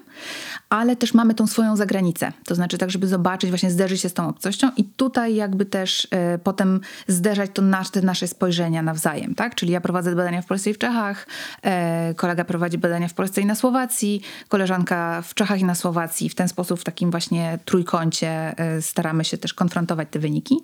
ale 0.70 0.96
też 0.96 1.14
mamy 1.14 1.34
tą 1.34 1.46
swoją 1.46 1.76
zagranicę. 1.76 2.32
To 2.44 2.54
znaczy 2.54 2.78
tak, 2.78 2.90
żeby 2.90 3.06
zobaczyć, 3.06 3.50
właśnie 3.50 3.70
zderzyć 3.70 4.00
się 4.00 4.08
z 4.08 4.14
tą 4.14 4.28
obcością 4.28 4.70
i 4.76 4.84
tutaj 4.84 5.34
jakby 5.34 5.66
też 5.66 6.08
e, 6.10 6.38
potem 6.38 6.80
zderzać 7.08 7.50
to 7.54 7.62
nasze, 7.62 7.90
te 7.90 8.02
nasze 8.02 8.28
spojrzenia 8.28 8.82
nawzajem, 8.82 9.34
tak? 9.34 9.54
Czyli 9.54 9.72
ja 9.72 9.80
prowadzę 9.80 10.16
badania 10.16 10.42
w 10.42 10.46
Polsce 10.46 10.70
i 10.70 10.74
w 10.74 10.78
Czechach, 10.78 11.26
e, 11.62 12.14
kolega 12.14 12.44
prowadzi 12.44 12.78
badania 12.78 13.08
w 13.08 13.14
Polsce 13.14 13.40
i 13.40 13.46
na 13.46 13.54
Słowacji, 13.54 14.22
koleżanka 14.48 15.22
w 15.22 15.34
Czechach 15.34 15.60
i 15.60 15.64
na 15.64 15.74
Słowacji. 15.74 16.28
W 16.28 16.34
ten 16.34 16.48
sposób, 16.48 16.80
w 16.80 16.84
takim 16.84 17.10
właśnie 17.10 17.58
trójkącie 17.64 18.58
e, 18.58 18.82
staramy 18.82 19.24
się 19.24 19.38
też 19.38 19.54
konfrontować 19.54 20.08
te 20.10 20.18
wyniki. 20.18 20.56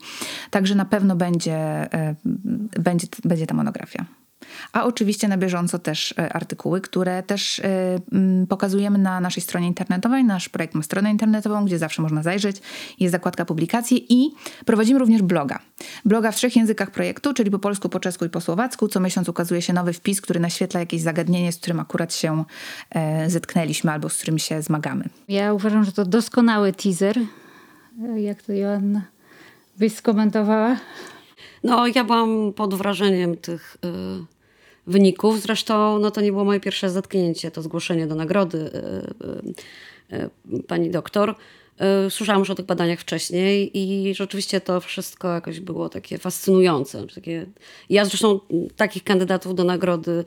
Także 0.51 0.75
na 0.75 0.85
pewno 0.85 1.17
będzie, 1.17 1.89
będzie, 2.79 3.07
będzie 3.25 3.47
ta 3.47 3.55
monografia. 3.55 4.05
A 4.73 4.85
oczywiście 4.85 5.29
na 5.29 5.37
bieżąco 5.37 5.79
też 5.79 6.15
e, 6.19 6.33
artykuły, 6.33 6.81
które 6.81 7.23
też 7.23 7.59
e, 7.59 7.99
pokazujemy 8.49 8.99
na 8.99 9.21
naszej 9.21 9.43
stronie 9.43 9.67
internetowej. 9.67 10.25
Nasz 10.25 10.49
projekt 10.49 10.75
ma 10.75 10.83
stronę 10.83 11.11
internetową, 11.11 11.65
gdzie 11.65 11.79
zawsze 11.79 12.03
można 12.03 12.23
zajrzeć. 12.23 12.57
Jest 13.01 13.13
zakładka 13.13 13.45
publikacje 13.45 13.99
i 13.99 14.31
prowadzimy 14.65 14.99
również 14.99 15.23
bloga. 15.23 15.59
Bloga 16.05 16.33
w 16.33 16.37
trzech 16.37 16.57
językach 16.57 16.91
projektu, 16.91 17.35
czyli 17.35 17.51
po 17.51 17.59
polsku, 17.59 17.89
po 17.89 18.01
czesku 18.01 18.25
i 18.25 18.29
po 18.29 18.41
słowacku. 18.41 18.89
Co 18.89 19.01
miesiąc 19.01 19.29
ukazuje 19.29 19.63
się 19.63 19.73
nowy 19.73 19.93
wpis, 19.93 20.21
który 20.21 20.41
naświetla 20.41 20.81
jakieś 20.81 21.01
zagadnienie, 21.03 21.53
z 21.53 21.57
którym 21.57 21.81
akurat 21.81 22.15
się 22.15 22.45
e, 22.91 23.31
zetknęliśmy 23.31 23.93
albo 23.93 24.09
z 24.09 24.17
którym 24.17 24.39
się 24.39 24.63
zmagamy. 24.63 25.09
Ja 25.29 25.53
uważam, 25.53 25.85
że 25.85 25.93
to 25.93 26.05
doskonały 26.05 26.73
teaser. 26.73 27.19
Jak 28.17 28.43
to 28.43 28.53
Joanna 28.53 29.03
byś 29.79 29.95
skomentowała? 29.95 30.77
No, 31.65 31.87
ja 31.87 32.05
byłam 32.05 32.53
pod 32.53 32.75
wrażeniem 32.75 33.37
tych 33.37 33.77
y, 33.85 33.89
wyników. 34.87 35.41
Zresztą 35.41 35.99
no, 35.99 36.11
to 36.11 36.21
nie 36.21 36.33
było 36.33 36.45
moje 36.45 36.61
pierwsze 36.61 36.91
zetknięcie, 36.91 37.51
to 37.51 37.63
zgłoszenie 37.63 38.07
do 38.07 38.15
nagrody 38.15 38.71
y, 40.11 40.17
y, 40.17 40.63
pani 40.63 40.91
doktor. 40.91 41.35
Słyszałam 42.11 42.41
już 42.41 42.51
o 42.51 42.55
tych 42.55 42.67
badaniach 42.67 43.01
wcześniej 43.01 43.79
i 43.79 44.15
rzeczywiście 44.15 44.61
to 44.61 44.81
wszystko 44.81 45.29
jakoś 45.29 45.61
było 45.61 45.89
takie 45.89 46.19
fascynujące. 46.19 47.07
Takie... 47.15 47.47
Ja 47.91 48.05
zresztą 48.05 48.41
takich 48.77 49.05
kandydatów 49.05 49.55
do 49.55 49.65
nagrody 49.65 50.25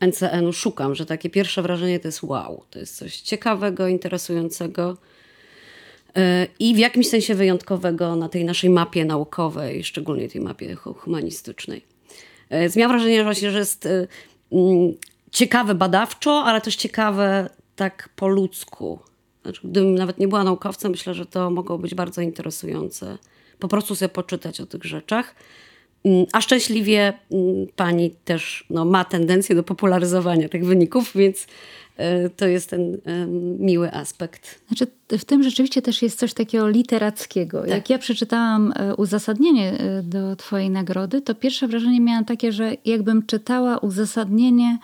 NCN-u 0.00 0.52
szukam, 0.52 0.94
że 0.94 1.06
takie 1.06 1.30
pierwsze 1.30 1.62
wrażenie 1.62 2.00
to 2.00 2.08
jest 2.08 2.22
wow, 2.22 2.64
to 2.70 2.78
jest 2.78 2.96
coś 2.96 3.20
ciekawego, 3.20 3.88
interesującego 3.88 4.96
i 6.58 6.74
w 6.74 6.78
jakimś 6.78 7.08
sensie 7.08 7.34
wyjątkowego 7.34 8.16
na 8.16 8.28
tej 8.28 8.44
naszej 8.44 8.70
mapie 8.70 9.04
naukowej, 9.04 9.84
szczególnie 9.84 10.28
tej 10.28 10.40
mapie 10.40 10.74
humanistycznej. 10.74 11.84
Więc 12.50 12.76
miałam 12.76 12.96
wrażenie 12.96 13.24
właśnie, 13.24 13.50
że 13.50 13.58
jest 13.58 13.86
y, 13.86 14.08
mm, 14.52 14.92
ciekawe 15.30 15.74
badawczo, 15.74 16.44
ale 16.44 16.60
też 16.60 16.76
ciekawe 16.76 17.50
tak 17.76 18.08
po 18.16 18.28
ludzku. 18.28 18.98
Znaczy, 19.42 19.60
gdybym 19.64 19.94
nawet 19.94 20.18
nie 20.18 20.28
była 20.28 20.44
naukowcem, 20.44 20.90
myślę, 20.90 21.14
że 21.14 21.26
to 21.26 21.50
mogło 21.50 21.78
być 21.78 21.94
bardzo 21.94 22.20
interesujące. 22.20 23.18
Po 23.58 23.68
prostu 23.68 23.94
sobie 23.94 24.08
poczytać 24.08 24.60
o 24.60 24.66
tych 24.66 24.84
rzeczach. 24.84 25.34
Mm, 26.04 26.26
a 26.32 26.40
szczęśliwie 26.40 27.12
mm, 27.30 27.66
pani 27.76 28.10
też 28.10 28.64
no, 28.70 28.84
ma 28.84 29.04
tendencję 29.04 29.54
do 29.54 29.62
popularyzowania 29.62 30.48
tych 30.48 30.66
wyników, 30.66 31.12
więc 31.14 31.46
E, 31.46 31.46
to 32.36 32.46
jest 32.46 32.70
ten 32.70 32.98
miły 33.58 33.92
aspekt. 33.92 34.60
Znaczy, 34.68 34.86
w 35.18 35.24
tym 35.24 35.42
rzeczywiście 35.42 35.82
też 35.82 36.02
jest 36.02 36.18
coś 36.18 36.34
takiego 36.34 36.68
literackiego. 36.68 37.60
Tak. 37.60 37.70
Jak 37.70 37.90
ja 37.90 37.98
przeczytałam 37.98 38.72
e, 38.76 38.96
uzasadnienie 38.96 39.72
e, 39.72 40.02
do 40.02 40.36
Twojej 40.36 40.70
nagrody, 40.70 41.20
to 41.20 41.34
pierwsze 41.34 41.68
wrażenie 41.68 42.00
miałam 42.00 42.24
takie, 42.24 42.52
że 42.52 42.72
jakbym 42.84 43.26
czytała 43.26 43.78
uzasadnienie 43.78 44.78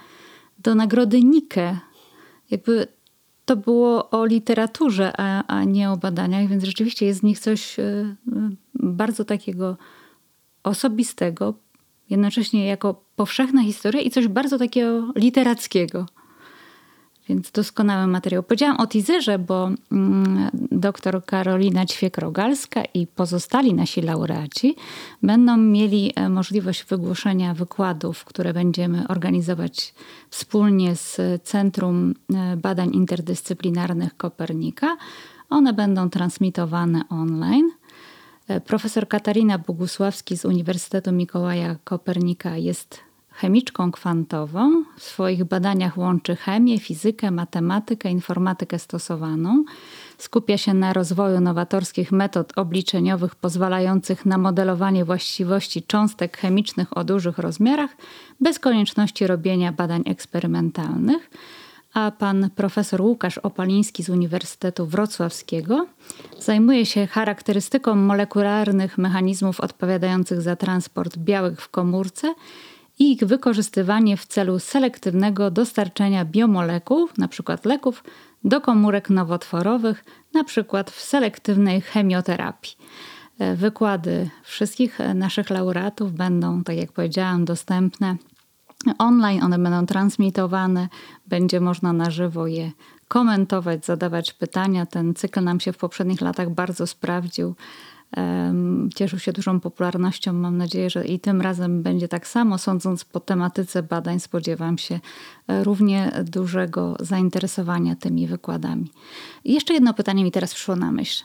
do 0.58 0.74
nagrody 0.74 1.22
Nike. 1.22 1.78
Jakby 2.50 2.86
to 3.44 3.56
było 3.56 4.10
o 4.10 4.26
literaturze, 4.26 5.12
a, 5.16 5.46
a 5.46 5.64
nie 5.64 5.90
o 5.90 5.96
badaniach, 5.96 6.48
więc 6.48 6.64
rzeczywiście 6.64 7.06
jest 7.06 7.20
w 7.20 7.24
nich 7.24 7.38
coś 7.38 7.76
bardzo 8.74 9.24
takiego 9.24 9.76
osobistego, 10.62 11.54
jednocześnie 12.10 12.66
jako 12.66 13.04
powszechna 13.16 13.62
historia 13.62 14.02
i 14.02 14.10
coś 14.10 14.28
bardzo 14.28 14.58
takiego 14.58 15.12
literackiego. 15.16 16.06
Więc 17.28 17.50
doskonały 17.50 18.06
materiał. 18.06 18.42
Powiedziałam 18.42 18.76
o 18.76 18.86
teaserze, 18.86 19.38
bo 19.38 19.70
mm, 19.92 20.50
dr 20.70 21.24
Karolina 21.24 21.84
Ćwiek-Rogalska 21.84 22.82
i 22.94 23.06
pozostali 23.06 23.74
nasi 23.74 24.02
laureaci 24.02 24.76
będą 25.22 25.56
mieli 25.56 26.12
e, 26.16 26.28
możliwość 26.28 26.84
wygłoszenia 26.84 27.54
wykładów, 27.54 28.24
które 28.24 28.52
będziemy 28.52 29.08
organizować 29.08 29.94
wspólnie 30.30 30.96
z 30.96 31.20
Centrum 31.42 32.14
e, 32.34 32.56
Badań 32.56 32.94
Interdyscyplinarnych 32.94 34.16
Kopernika. 34.16 34.96
One 35.50 35.72
będą 35.72 36.10
transmitowane 36.10 37.02
online. 37.08 37.70
E, 38.48 38.60
profesor 38.60 39.08
Katarina 39.08 39.58
Bogusławski 39.58 40.36
z 40.36 40.44
Uniwersytetu 40.44 41.12
Mikołaja 41.12 41.76
Kopernika 41.84 42.56
jest 42.56 43.07
chemiczką 43.40 43.92
kwantową. 43.92 44.84
W 44.96 45.02
swoich 45.02 45.44
badaniach 45.44 45.98
łączy 45.98 46.36
chemię, 46.36 46.78
fizykę, 46.78 47.30
matematykę, 47.30 48.10
informatykę 48.10 48.78
stosowaną. 48.78 49.64
Skupia 50.18 50.58
się 50.58 50.74
na 50.74 50.92
rozwoju 50.92 51.40
nowatorskich 51.40 52.12
metod 52.12 52.52
obliczeniowych 52.58 53.34
pozwalających 53.34 54.26
na 54.26 54.38
modelowanie 54.38 55.04
właściwości 55.04 55.82
cząstek 55.82 56.36
chemicznych 56.36 56.96
o 56.96 57.04
dużych 57.04 57.38
rozmiarach 57.38 57.90
bez 58.40 58.58
konieczności 58.58 59.26
robienia 59.26 59.72
badań 59.72 60.02
eksperymentalnych. 60.06 61.30
A 61.94 62.10
pan 62.10 62.50
profesor 62.56 63.00
Łukasz 63.00 63.38
Opaliński 63.38 64.02
z 64.02 64.08
Uniwersytetu 64.08 64.86
Wrocławskiego 64.86 65.86
zajmuje 66.40 66.86
się 66.86 67.06
charakterystyką 67.06 67.94
molekularnych 67.94 68.98
mechanizmów 68.98 69.60
odpowiadających 69.60 70.42
za 70.42 70.56
transport 70.56 71.18
białek 71.18 71.60
w 71.60 71.68
komórce 71.68 72.34
i 72.98 73.12
ich 73.12 73.20
wykorzystywanie 73.20 74.16
w 74.16 74.26
celu 74.26 74.58
selektywnego 74.58 75.50
dostarczenia 75.50 76.24
biomolekuł, 76.24 77.08
np. 77.18 77.58
leków, 77.64 78.04
do 78.44 78.60
komórek 78.60 79.10
nowotworowych, 79.10 80.04
np. 80.34 80.84
w 80.90 81.00
selektywnej 81.00 81.80
chemioterapii. 81.80 82.76
E, 83.38 83.56
wykłady 83.56 84.30
wszystkich 84.42 84.98
naszych 85.14 85.50
laureatów 85.50 86.12
będą, 86.12 86.64
tak 86.64 86.76
jak 86.76 86.92
powiedziałam, 86.92 87.44
dostępne 87.44 88.16
online, 88.98 89.42
one 89.42 89.58
będą 89.58 89.86
transmitowane, 89.86 90.88
będzie 91.26 91.60
można 91.60 91.92
na 91.92 92.10
żywo 92.10 92.46
je 92.46 92.72
komentować, 93.08 93.86
zadawać 93.86 94.32
pytania. 94.32 94.86
Ten 94.86 95.14
cykl 95.14 95.44
nam 95.44 95.60
się 95.60 95.72
w 95.72 95.76
poprzednich 95.76 96.20
latach 96.20 96.50
bardzo 96.50 96.86
sprawdził. 96.86 97.54
Cieszył 98.94 99.18
się 99.18 99.32
dużą 99.32 99.60
popularnością. 99.60 100.32
Mam 100.32 100.56
nadzieję, 100.56 100.90
że 100.90 101.06
i 101.06 101.20
tym 101.20 101.40
razem 101.40 101.82
będzie 101.82 102.08
tak 102.08 102.26
samo. 102.26 102.58
Sądząc 102.58 103.04
po 103.04 103.20
tematyce 103.20 103.82
badań, 103.82 104.20
spodziewam 104.20 104.78
się 104.78 105.00
e, 105.48 105.64
równie 105.64 106.12
dużego 106.24 106.96
zainteresowania 107.00 107.96
tymi 107.96 108.26
wykładami. 108.26 108.92
I 109.44 109.54
jeszcze 109.54 109.74
jedno 109.74 109.94
pytanie 109.94 110.24
mi 110.24 110.32
teraz 110.32 110.54
przyszło 110.54 110.76
na 110.76 110.92
myśl. 110.92 111.24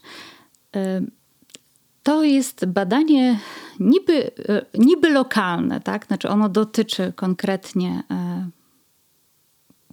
To 2.03 2.23
jest 2.23 2.65
badanie 2.65 3.39
niby, 3.79 4.31
e, 4.49 4.65
niby 4.73 5.09
lokalne, 5.09 5.81
tak? 5.81 6.05
Znaczy 6.05 6.29
ono 6.29 6.49
dotyczy 6.49 7.13
konkretnie 7.15 8.03
e, 8.11 8.49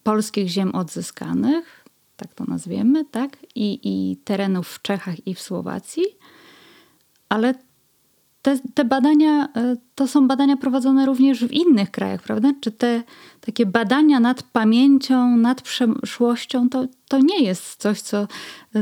polskich 0.03 0.49
ziem 0.49 0.75
odzyskanych, 0.75 1.85
tak 2.17 2.35
to 2.35 2.45
nazwiemy, 2.45 3.05
tak? 3.05 3.37
I, 3.55 3.81
i 3.83 4.17
terenów 4.17 4.69
w 4.69 4.83
Czechach 4.83 5.27
i 5.27 5.35
w 5.35 5.41
Słowacji 5.41 6.05
ale 7.31 7.55
te, 8.43 8.59
te, 8.75 8.85
badania 8.85 9.49
e, 9.57 9.77
to 9.95 10.07
są 10.07 10.29
badania 10.29 10.57
prowadzone 10.57 11.07
również 11.07 11.45
w 11.45 11.53
innych 11.53 11.91
krajach, 11.91 12.23
prawda? 12.23 12.53
Czy 12.61 12.73
te 12.73 13.03
takie 13.41 13.67
badania 13.67 14.21
nad 14.21 14.43
pamięcią, 14.43 15.37
nad 15.37 15.63
przeszłością, 15.63 16.69
to, 16.69 16.87
to 17.11 17.19
nie 17.19 17.43
jest 17.43 17.77
coś, 17.77 18.01
co, 18.01 18.29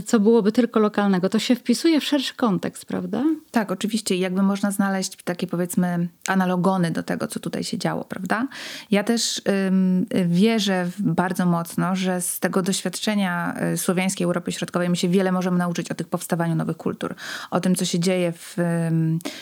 co 0.07 0.21
byłoby 0.21 0.53
tylko 0.53 0.81
lokalnego. 0.81 1.29
To 1.29 1.38
się 1.38 1.55
wpisuje 1.57 2.01
w 2.01 2.05
szerszy 2.05 2.35
kontekst, 2.35 2.85
prawda? 2.85 3.25
Tak, 3.51 3.73
oczywiście. 3.73 4.17
Jakby 4.17 4.43
można 4.43 4.71
znaleźć 4.71 5.17
takie 5.25 5.47
powiedzmy 5.47 6.09
analogony 6.27 6.91
do 6.91 7.03
tego, 7.03 7.27
co 7.27 7.41
tutaj 7.41 7.64
się 7.64 7.79
działo, 7.79 8.05
prawda? 8.05 8.49
Ja 8.91 9.05
też 9.05 9.43
ym, 9.69 10.07
wierzę 10.27 10.91
bardzo 10.99 11.47
mocno, 11.47 11.97
że 11.97 12.21
z 12.21 12.41
tego 12.41 12.62
doświadczenia 12.62 13.55
y, 13.75 13.77
słowiańskiej 13.77 14.25
Europy 14.25 14.53
Środkowej 14.53 14.88
my 14.88 14.97
się 14.97 15.09
wiele 15.09 15.33
możemy 15.33 15.59
nauczyć 15.59 15.91
o 15.91 15.95
tych 15.95 16.09
powstawaniu 16.09 16.55
nowych 16.55 16.77
kultur, 16.77 17.14
o 17.51 17.61
tym, 17.61 17.75
co 17.75 17.85
się 17.85 17.99
dzieje 17.99 18.33
w, 18.33 18.55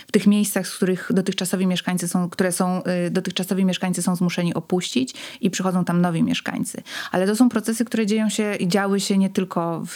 w 0.08 0.12
tych 0.12 0.26
miejscach, 0.26 0.66
z 0.66 0.76
których 0.76 1.10
dotychczasowi 1.14 1.66
mieszkańcy 1.66 2.08
są, 2.08 2.30
które 2.30 2.52
są, 2.52 2.82
y, 3.06 3.10
dotychczasowi 3.10 3.64
mieszkańcy 3.64 4.02
są 4.02 4.16
zmuszeni 4.16 4.54
opuścić 4.54 5.14
i 5.40 5.50
przychodzą 5.50 5.84
tam 5.84 6.00
nowi 6.00 6.22
mieszkańcy. 6.22 6.82
Ale 7.12 7.26
to 7.26 7.36
są 7.36 7.48
procesy, 7.48 7.84
które 7.84 8.06
dzieją 8.06 8.28
się 8.28 8.54
i 8.54 8.75
działy 8.76 9.00
się 9.00 9.18
nie 9.18 9.30
tylko 9.30 9.82
w, 9.86 9.94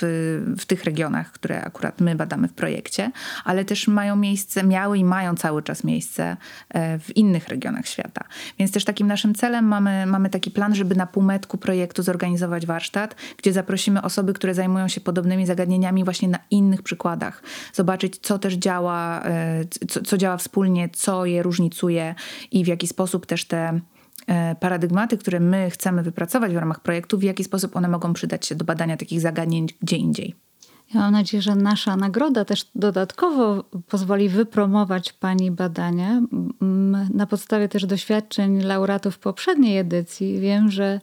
w 0.59 0.65
tych 0.67 0.85
regionach, 0.85 1.33
które 1.33 1.65
akurat 1.65 2.01
my 2.01 2.15
badamy 2.15 2.49
w 2.49 2.53
projekcie, 2.53 3.11
ale 3.45 3.65
też 3.65 3.89
mają 3.89 4.17
miejsce, 4.17 4.65
miały 4.65 4.99
i 4.99 5.05
mają 5.05 5.35
cały 5.35 5.63
czas 5.63 5.85
miejsce 5.85 6.37
e, 6.69 6.99
w 6.99 7.17
innych 7.17 7.49
regionach 7.49 7.87
świata. 7.87 8.25
Więc 8.59 8.73
też 8.73 8.85
takim 8.85 9.07
naszym 9.07 9.35
celem 9.35 9.65
mamy, 9.65 10.07
mamy 10.07 10.31
taki 10.31 10.51
plan, 10.51 10.75
żeby 10.75 10.95
na 10.95 11.07
półmetku 11.07 11.59
projektu 11.59 12.03
zorganizować 12.03 12.67
warsztat, 12.67 13.17
gdzie 13.37 13.53
zaprosimy 13.53 14.03
osoby, 14.03 14.33
które 14.33 14.55
zajmują 14.55 14.89
się 14.89 15.01
podobnymi 15.01 15.47
zagadnieniami 15.47 16.05
właśnie 16.05 16.29
na 16.29 16.39
innych 16.51 16.83
przykładach. 16.83 17.43
Zobaczyć, 17.73 18.19
co 18.23 18.39
też 18.39 18.55
działa, 18.55 19.23
e, 19.25 19.65
co, 19.89 20.03
co 20.03 20.17
działa 20.19 20.37
wspólnie, 20.37 20.89
co 20.89 21.25
je 21.25 21.43
różnicuje 21.43 22.15
i 22.51 22.65
w 22.65 22.67
jaki 22.67 22.87
sposób 22.87 23.27
też 23.27 23.45
te 23.45 23.81
paradygmaty, 24.61 25.19
które 25.19 25.41
my 25.41 25.71
chcemy 25.71 26.03
wypracować 26.03 26.53
w 26.53 26.57
ramach 26.57 26.81
projektu, 26.81 27.19
w 27.19 27.23
jaki 27.23 27.45
sposób 27.45 27.77
one 27.77 27.89
mogą 27.89 28.13
przydać 28.13 28.47
się 28.47 28.55
do 28.55 28.65
badania 28.65 28.97
takich 28.97 29.21
zagadnień 29.21 29.67
gdzie 29.83 29.97
indziej. 29.97 30.35
Ja 30.95 31.01
mam 31.01 31.13
nadzieję, 31.13 31.43
że 31.43 31.55
nasza 31.55 31.97
nagroda 31.97 32.45
też 32.45 32.71
dodatkowo 32.75 33.65
pozwoli 33.89 34.29
wypromować 34.29 35.13
Pani 35.13 35.51
badania. 35.51 36.23
Na 37.15 37.27
podstawie 37.27 37.69
też 37.69 37.87
doświadczeń 37.87 38.63
laureatów 38.63 39.19
poprzedniej 39.19 39.79
edycji 39.79 40.41
wiem, 40.41 40.71
że 40.71 41.01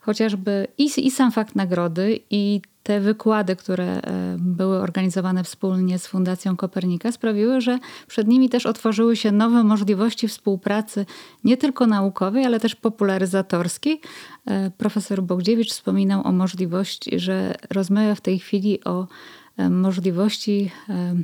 chociażby 0.00 0.66
i, 0.78 1.06
i 1.06 1.10
sam 1.10 1.32
fakt 1.32 1.54
nagrody, 1.54 2.20
i 2.30 2.62
te 2.84 3.00
wykłady, 3.00 3.56
które 3.56 3.84
e, 3.84 4.36
były 4.38 4.78
organizowane 4.78 5.44
wspólnie 5.44 5.98
z 5.98 6.06
Fundacją 6.06 6.56
Kopernika, 6.56 7.12
sprawiły, 7.12 7.60
że 7.60 7.78
przed 8.06 8.28
nimi 8.28 8.48
też 8.48 8.66
otworzyły 8.66 9.16
się 9.16 9.32
nowe 9.32 9.64
możliwości 9.64 10.28
współpracy, 10.28 11.06
nie 11.44 11.56
tylko 11.56 11.86
naukowej, 11.86 12.44
ale 12.44 12.60
też 12.60 12.74
popularyzatorskiej. 12.74 14.00
E, 14.46 14.70
profesor 14.70 15.22
Bogdziewicz 15.22 15.70
wspominał 15.70 16.26
o 16.26 16.32
możliwości, 16.32 17.20
że 17.20 17.54
rozmawia 17.70 18.14
w 18.14 18.20
tej 18.20 18.38
chwili 18.38 18.84
o 18.84 19.06
możliwości 19.70 20.70
e, 20.88 21.14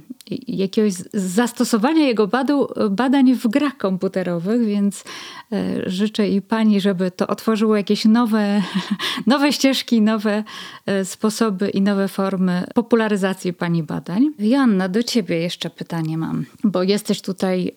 jakiegoś 0.49 0.93
zastosowania 1.15 2.07
jego 2.07 2.27
badu, 2.27 2.69
badań 2.91 3.35
w 3.35 3.49
grach 3.49 3.77
komputerowych, 3.77 4.67
więc 4.67 5.05
e, 5.53 5.91
życzę 5.91 6.29
i 6.29 6.43
pani, 6.43 6.81
żeby 6.81 7.11
to 7.11 7.27
otworzyło 7.27 7.77
jakieś 7.77 8.05
nowe, 8.05 8.63
nowe 9.27 9.53
ścieżki, 9.53 10.03
nowe 10.03 10.45
sposoby 11.05 11.69
i 11.69 11.83
nowe 11.83 12.09
formy 12.09 12.65
popularyzacji 12.75 13.53
pani 13.53 13.83
badań. 13.83 14.31
Joanna, 14.39 14.89
do 14.89 15.03
ciebie 15.03 15.41
jeszcze 15.41 15.71
pytanie 15.71 16.19
mam, 16.19 16.47
bo 16.65 16.83
jesteś 16.83 17.23
tutaj 17.23 17.75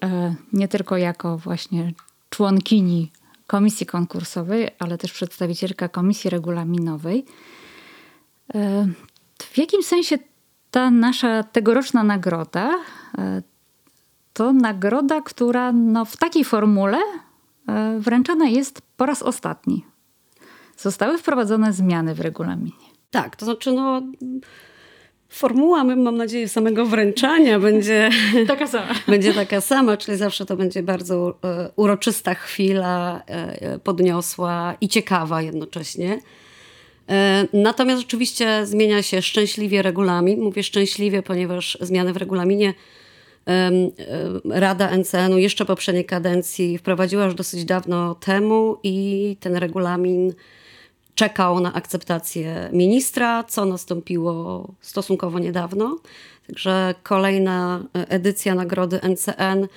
nie 0.53 0.67
tylko 0.67 0.97
jako 0.97 1.37
właśnie 1.37 1.93
członkini 2.29 3.11
komisji 3.47 3.85
konkursowej, 3.85 4.67
ale 4.79 4.97
też 4.97 5.13
przedstawicielka 5.13 5.89
komisji 5.89 6.29
regulaminowej. 6.29 7.25
W 9.37 9.57
jakim 9.57 9.83
sensie 9.83 10.17
ta 10.73 10.91
nasza 10.91 11.43
tegoroczna 11.43 12.03
nagroda 12.03 12.71
e, 13.17 13.41
to 14.33 14.53
nagroda, 14.53 15.21
która 15.21 15.71
no, 15.71 16.05
w 16.05 16.17
takiej 16.17 16.43
formule 16.43 16.97
e, 17.67 17.99
wręczana 17.99 18.45
jest 18.45 18.81
po 18.97 19.05
raz 19.05 19.23
ostatni. 19.23 19.85
Zostały 20.77 21.17
wprowadzone 21.17 21.73
zmiany 21.73 22.15
w 22.15 22.19
regulaminie. 22.19 22.85
Tak, 23.11 23.35
to 23.35 23.45
znaczy 23.45 23.71
no 23.71 24.01
formuła, 25.29 25.83
mam 25.83 26.17
nadzieję, 26.17 26.49
samego 26.49 26.85
wręczania 26.85 27.59
będzie 27.59 28.09
taka 28.47 28.67
sama. 28.67 28.93
będzie 29.07 29.33
taka 29.33 29.61
sama, 29.61 29.97
czyli 29.97 30.17
zawsze 30.17 30.45
to 30.45 30.55
będzie 30.55 30.83
bardzo 30.83 31.39
e, 31.43 31.69
uroczysta 31.75 32.33
chwila, 32.33 33.21
podniosła 33.83 34.75
i 34.81 34.87
ciekawa 34.87 35.41
jednocześnie. 35.41 36.19
E, 37.09 37.47
natomiast 37.53 38.03
oczywiście 38.03 38.65
zmienia 38.65 39.01
się 39.01 39.21
szczęśliwie 39.21 39.81
regulamin. 39.81 40.41
Mówię 40.41 40.63
szczęśliwie, 40.63 41.23
ponieważ 41.23 41.77
zmiany 41.81 42.13
w 42.13 42.17
regulaminie 42.17 42.73
Rada 44.49 44.97
NCN-u 44.97 45.37
jeszcze 45.37 45.65
poprzedniej 45.65 46.05
kadencji 46.05 46.77
wprowadziła 46.77 47.25
już 47.25 47.35
dosyć 47.35 47.65
dawno 47.65 48.15
temu 48.15 48.77
i 48.83 49.37
ten 49.39 49.55
regulamin 49.55 50.33
czekał 51.15 51.59
na 51.59 51.73
akceptację 51.73 52.69
ministra, 52.73 53.43
co 53.43 53.65
nastąpiło 53.65 54.67
stosunkowo 54.81 55.39
niedawno. 55.39 55.97
Także 56.47 56.95
kolejna 57.03 57.83
edycja 57.93 58.55
nagrody 58.55 58.99
NCN 59.09 59.67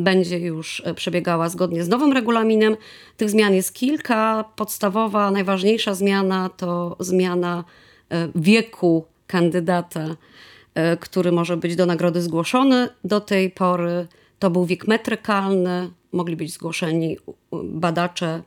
będzie 0.00 0.38
już 0.38 0.82
e, 0.84 0.94
przebiegała 0.94 1.48
zgodnie 1.48 1.84
z 1.84 1.88
nowym 1.88 2.12
regulaminem. 2.12 2.76
Tych 3.16 3.30
zmian 3.30 3.54
jest 3.54 3.74
kilka. 3.74 4.44
Podstawowa, 4.56 5.30
najważniejsza 5.30 5.94
zmiana 5.94 6.50
to 6.56 6.96
zmiana 7.00 7.64
e, 8.10 8.28
wieku 8.34 9.04
kandydata, 9.26 10.16
e, 10.74 10.96
który 10.96 11.32
może 11.32 11.56
być 11.56 11.76
do 11.76 11.86
nagrody 11.86 12.22
zgłoszony. 12.22 12.88
Do 13.04 13.20
tej 13.20 13.50
pory 13.50 14.06
to 14.38 14.50
był 14.50 14.66
wiek 14.66 14.88
metrykalny, 14.88 15.90
mogli 16.12 16.36
być 16.36 16.52
zgłoszeni 16.52 17.16
badacze 17.52 18.42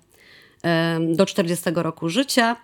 do 1.16 1.26
40 1.26 1.70
roku 1.76 2.10
życia. 2.10 2.56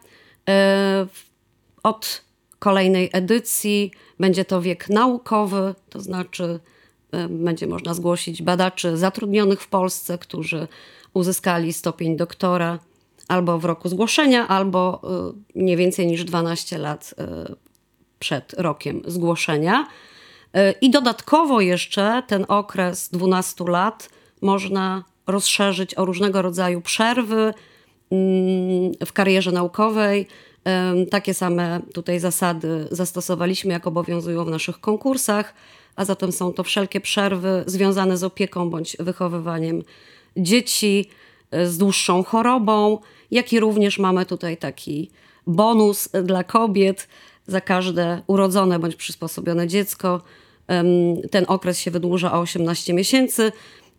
Od 1.84 2.22
kolejnej 2.60 3.10
edycji 3.14 3.92
będzie 4.20 4.46
to 4.46 4.62
wiek 4.62 4.90
naukowy, 4.90 5.76
to 5.90 6.00
znaczy 6.00 6.60
będzie 7.30 7.68
można 7.68 7.94
zgłosić 7.94 8.42
badaczy 8.42 8.98
zatrudnionych 8.98 9.62
w 9.62 9.68
Polsce, 9.68 10.18
którzy 10.18 10.68
uzyskali 11.14 11.74
stopień 11.74 12.18
doktora 12.18 12.80
albo 13.28 13.60
w 13.60 13.66
roku 13.66 13.90
zgłoszenia, 13.90 14.48
albo 14.48 15.02
y, 15.56 15.60
nie 15.64 15.78
więcej 15.78 16.08
niż 16.08 16.24
12 16.24 16.78
lat 16.78 17.14
y, 17.52 17.56
przed 18.20 18.54
rokiem 18.54 19.02
zgłoszenia. 19.08 19.88
Y, 20.58 20.60
I 20.82 20.90
dodatkowo 20.90 21.62
jeszcze 21.62 22.24
ten 22.28 22.46
okres 22.48 23.10
12 23.10 23.64
lat 23.68 24.10
można 24.42 25.04
rozszerzyć 25.28 25.98
o 25.98 26.06
różnego 26.06 26.42
rodzaju 26.42 26.82
przerwy 26.82 27.54
mm, 28.12 28.92
w 29.06 29.14
karierze 29.14 29.52
naukowej. 29.52 30.28
Takie 31.12 31.34
same 31.34 31.80
tutaj 31.94 32.20
zasady 32.20 32.88
zastosowaliśmy, 32.92 33.74
jak 33.74 33.88
obowiązują 33.88 34.46
w 34.46 34.50
naszych 34.50 34.80
konkursach 34.80 35.54
a 35.96 36.06
zatem 36.06 36.32
są 36.32 36.54
to 36.54 36.64
wszelkie 36.64 37.02
przerwy 37.02 37.64
związane 37.66 38.18
z 38.18 38.24
opieką 38.24 38.70
bądź 38.70 38.98
wychowywaniem 39.00 39.84
dzieci 40.38 41.10
e, 41.52 41.68
z 41.68 41.78
dłuższą 41.78 42.24
chorobą, 42.24 43.00
jak 43.32 43.54
i 43.54 43.60
również 43.60 44.00
mamy 44.00 44.26
tutaj 44.26 44.58
taki 44.58 45.12
bonus 45.48 46.10
dla 46.24 46.44
kobiet 46.44 47.08
za 47.48 47.62
każde 47.62 48.22
urodzone 48.28 48.80
bądź 48.80 48.96
przysposobione 48.96 49.68
dziecko. 49.68 50.22
Ten 51.32 51.46
okres 51.48 51.80
się 51.80 51.92
wydłuża 51.92 52.34
o 52.34 52.40
18 52.40 52.94
miesięcy. 52.94 53.52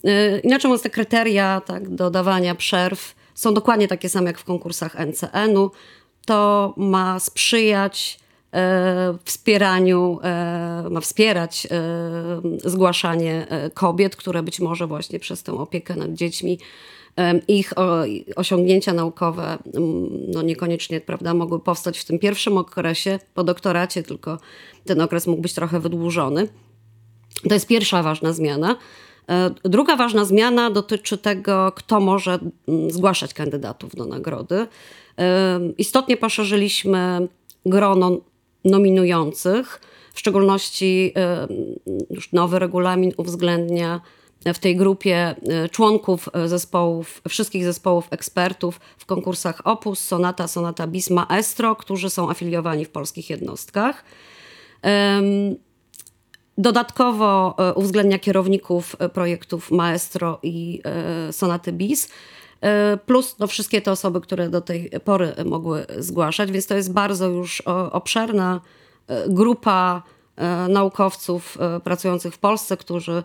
E, 0.05 0.39
inaczej 0.39 0.69
mówiąc, 0.69 0.83
te 0.83 0.91
kryteria 0.91 1.63
tak, 1.67 1.89
do 1.89 2.11
dawania 2.11 2.55
przerw 2.55 3.15
są 3.35 3.55
dokładnie 3.55 3.89
takie 3.89 4.09
same 4.09 4.27
jak 4.27 4.39
w 4.39 4.45
konkursach 4.45 4.97
NCN-u. 5.07 5.71
To 6.27 6.75
ma 6.77 7.21
sprzyjać 7.21 8.22
E, 8.22 8.22
wspieraniu, 9.25 10.19
e, 10.23 10.85
ma 10.91 11.01
wspierać 11.01 11.67
e, 11.71 12.71
zgłaszanie 12.71 13.47
kobiet, 13.75 14.17
które 14.17 14.43
być 14.43 14.61
może 14.61 14.87
właśnie 14.87 15.19
przez 15.19 15.43
tę 15.43 15.53
opiekę 15.53 15.97
nad 15.97 16.13
dziećmi 16.13 16.59
ich 17.49 17.73
osiągnięcia 18.37 18.93
naukowe 18.93 19.59
no 20.29 20.43
niekoniecznie 20.43 21.01
prawda, 21.01 21.35
mogły 21.35 21.61
powstać 21.61 21.99
w 21.99 22.05
tym 22.05 22.19
pierwszym 22.19 22.57
okresie 22.57 23.19
po 23.35 23.45
doktoracie, 23.45 24.03
tylko 24.03 24.39
ten 24.85 25.01
okres 25.01 25.27
mógł 25.27 25.43
być 25.43 25.55
trochę 25.55 25.81
wydłużony. 25.81 26.49
To 27.49 27.55
jest 27.55 27.67
pierwsza 27.67 28.03
ważna 28.03 28.33
zmiana. 28.33 28.77
Druga 29.65 29.97
ważna 29.97 30.25
zmiana 30.25 30.71
dotyczy 30.71 31.19
tego, 31.19 31.73
kto 31.77 32.01
może 32.01 32.39
zgłaszać 32.89 33.35
kandydatów 33.35 33.95
do 33.97 34.07
nagrody. 34.07 34.67
Istotnie 35.79 36.17
poszerzyliśmy 36.17 37.29
grono 37.67 38.21
nominujących. 38.65 39.81
W 40.15 40.19
szczególności 40.19 41.15
już 42.11 42.33
nowy 42.33 42.59
regulamin 42.59 43.13
uwzględnia 43.17 44.01
w 44.55 44.59
tej 44.59 44.77
grupie 44.77 45.17
e, 45.17 45.69
członków 45.69 46.29
zespołów, 46.47 47.23
wszystkich 47.29 47.65
zespołów 47.65 48.09
ekspertów 48.11 48.81
w 48.99 49.07
konkursach 49.07 49.61
Opus, 49.65 50.01
Sonata, 50.01 50.49
Sonata 50.49 50.87
Bis, 50.87 51.11
Maestro, 51.11 51.77
którzy 51.77 52.11
są 52.11 52.31
afiliowani 52.31 52.85
w 52.85 52.91
polskich 52.91 53.31
jednostkach. 53.31 54.05
Dodatkowo 56.59 57.55
e, 57.59 57.75
uwzględnia 57.75 58.19
kierowników 58.19 58.97
projektów 59.13 59.71
Maestro 59.71 60.39
i 60.43 60.83
Sonaty 61.31 61.73
Bis, 61.73 62.09
plus 63.07 63.37
no, 63.39 63.47
wszystkie 63.47 63.81
te 63.81 63.93
osoby, 63.93 64.21
które 64.21 64.49
do 64.49 64.61
tej 64.61 64.91
pory 65.05 65.35
mogły 65.45 65.87
zgłaszać, 65.99 66.53
więc 66.53 66.67
to 66.67 66.75
jest 66.75 66.93
bardzo 66.93 67.29
już 67.29 67.61
obszerna 67.91 68.61
grupa 69.29 70.03
naukowców 70.69 71.59
pracujących 71.85 72.35
w 72.35 72.39
Polsce, 72.39 72.77
którzy 72.77 73.23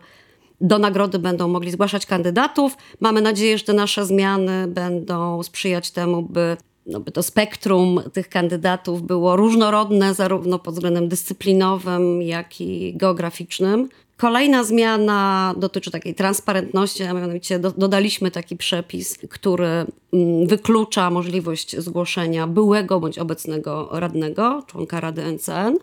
do 0.61 0.79
nagrody 0.79 1.19
będą 1.19 1.47
mogli 1.47 1.71
zgłaszać 1.71 2.05
kandydatów. 2.05 2.77
Mamy 2.99 3.21
nadzieję, 3.21 3.57
że 3.57 3.63
te 3.63 3.73
nasze 3.73 4.05
zmiany 4.05 4.67
będą 4.67 5.43
sprzyjać 5.43 5.91
temu, 5.91 6.21
by 6.21 6.57
no, 6.85 6.99
by 6.99 7.11
to 7.11 7.23
spektrum 7.23 8.01
tych 8.13 8.29
kandydatów 8.29 9.01
było 9.01 9.35
różnorodne, 9.35 10.13
zarówno 10.13 10.59
pod 10.59 10.73
względem 10.73 11.07
dyscyplinowym, 11.07 12.21
jak 12.21 12.61
i 12.61 12.97
geograficznym. 12.97 13.89
Kolejna 14.17 14.63
zmiana 14.63 15.53
dotyczy 15.57 15.91
takiej 15.91 16.15
transparentności, 16.15 17.03
a 17.03 17.13
mianowicie 17.13 17.59
do, 17.59 17.71
dodaliśmy 17.71 18.31
taki 18.31 18.57
przepis, 18.57 19.17
który 19.29 19.67
mm, 19.67 20.47
wyklucza 20.47 21.09
możliwość 21.09 21.77
zgłoszenia 21.77 22.47
byłego 22.47 22.99
bądź 22.99 23.19
obecnego 23.19 23.89
radnego, 23.91 24.63
członka 24.67 24.99
Rady 24.99 25.23
NCN. 25.31 25.77